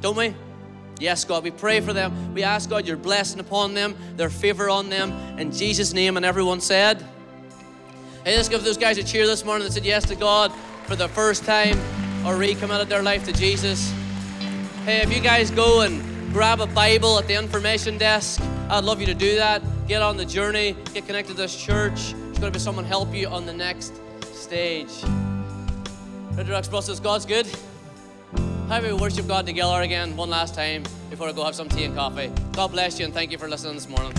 Don't 0.00 0.16
we? 0.16 0.34
Yes, 0.98 1.24
God, 1.24 1.44
we 1.44 1.50
pray 1.50 1.80
for 1.80 1.92
them. 1.92 2.34
We 2.34 2.42
ask, 2.42 2.68
God, 2.68 2.86
your 2.86 2.98
blessing 2.98 3.40
upon 3.40 3.72
them, 3.74 3.96
their 4.16 4.28
favor 4.28 4.68
on 4.68 4.90
them. 4.90 5.12
In 5.38 5.50
Jesus' 5.50 5.94
name, 5.94 6.16
and 6.16 6.26
everyone 6.26 6.60
said, 6.60 7.02
Hey, 8.22 8.36
let's 8.36 8.50
give 8.50 8.62
those 8.62 8.76
guys 8.76 8.98
a 8.98 9.02
cheer 9.02 9.26
this 9.26 9.46
morning 9.46 9.66
that 9.66 9.72
said 9.72 9.86
yes 9.86 10.04
to 10.06 10.14
God 10.14 10.52
for 10.84 10.94
the 10.94 11.08
first 11.08 11.44
time 11.44 11.78
or 12.26 12.36
recommitted 12.36 12.90
their 12.90 13.02
life 13.02 13.24
to 13.24 13.32
Jesus. 13.32 13.90
Hey, 14.84 15.00
if 15.00 15.10
you 15.10 15.22
guys 15.22 15.50
go 15.50 15.80
and 15.80 16.02
grab 16.30 16.60
a 16.60 16.66
Bible 16.66 17.18
at 17.18 17.26
the 17.26 17.34
information 17.34 17.96
desk, 17.96 18.42
I'd 18.68 18.84
love 18.84 19.00
you 19.00 19.06
to 19.06 19.14
do 19.14 19.36
that. 19.36 19.62
Get 19.88 20.02
on 20.02 20.18
the 20.18 20.26
journey, 20.26 20.76
get 20.92 21.06
connected 21.06 21.34
to 21.34 21.42
this 21.42 21.56
church. 21.56 22.12
There's 22.12 22.38
going 22.38 22.52
to 22.52 22.58
be 22.58 22.58
someone 22.58 22.84
help 22.84 23.14
you 23.14 23.26
on 23.28 23.46
the 23.46 23.54
next 23.54 23.94
stage. 24.34 25.02
Red 26.32 26.48
Rocks 26.48 26.68
Brussels, 26.68 27.00
God's 27.00 27.24
good. 27.24 27.46
How 28.70 28.80
we 28.80 28.92
worship 28.92 29.26
God 29.26 29.46
together 29.46 29.80
again 29.80 30.16
one 30.16 30.30
last 30.30 30.54
time 30.54 30.84
before 31.10 31.28
I 31.28 31.32
go 31.32 31.42
have 31.42 31.56
some 31.56 31.68
tea 31.68 31.82
and 31.82 31.96
coffee. 31.96 32.30
God 32.52 32.70
bless 32.70 33.00
you 33.00 33.04
and 33.04 33.12
thank 33.12 33.32
you 33.32 33.36
for 33.36 33.48
listening 33.48 33.74
this 33.74 33.88
morning. 33.88 34.12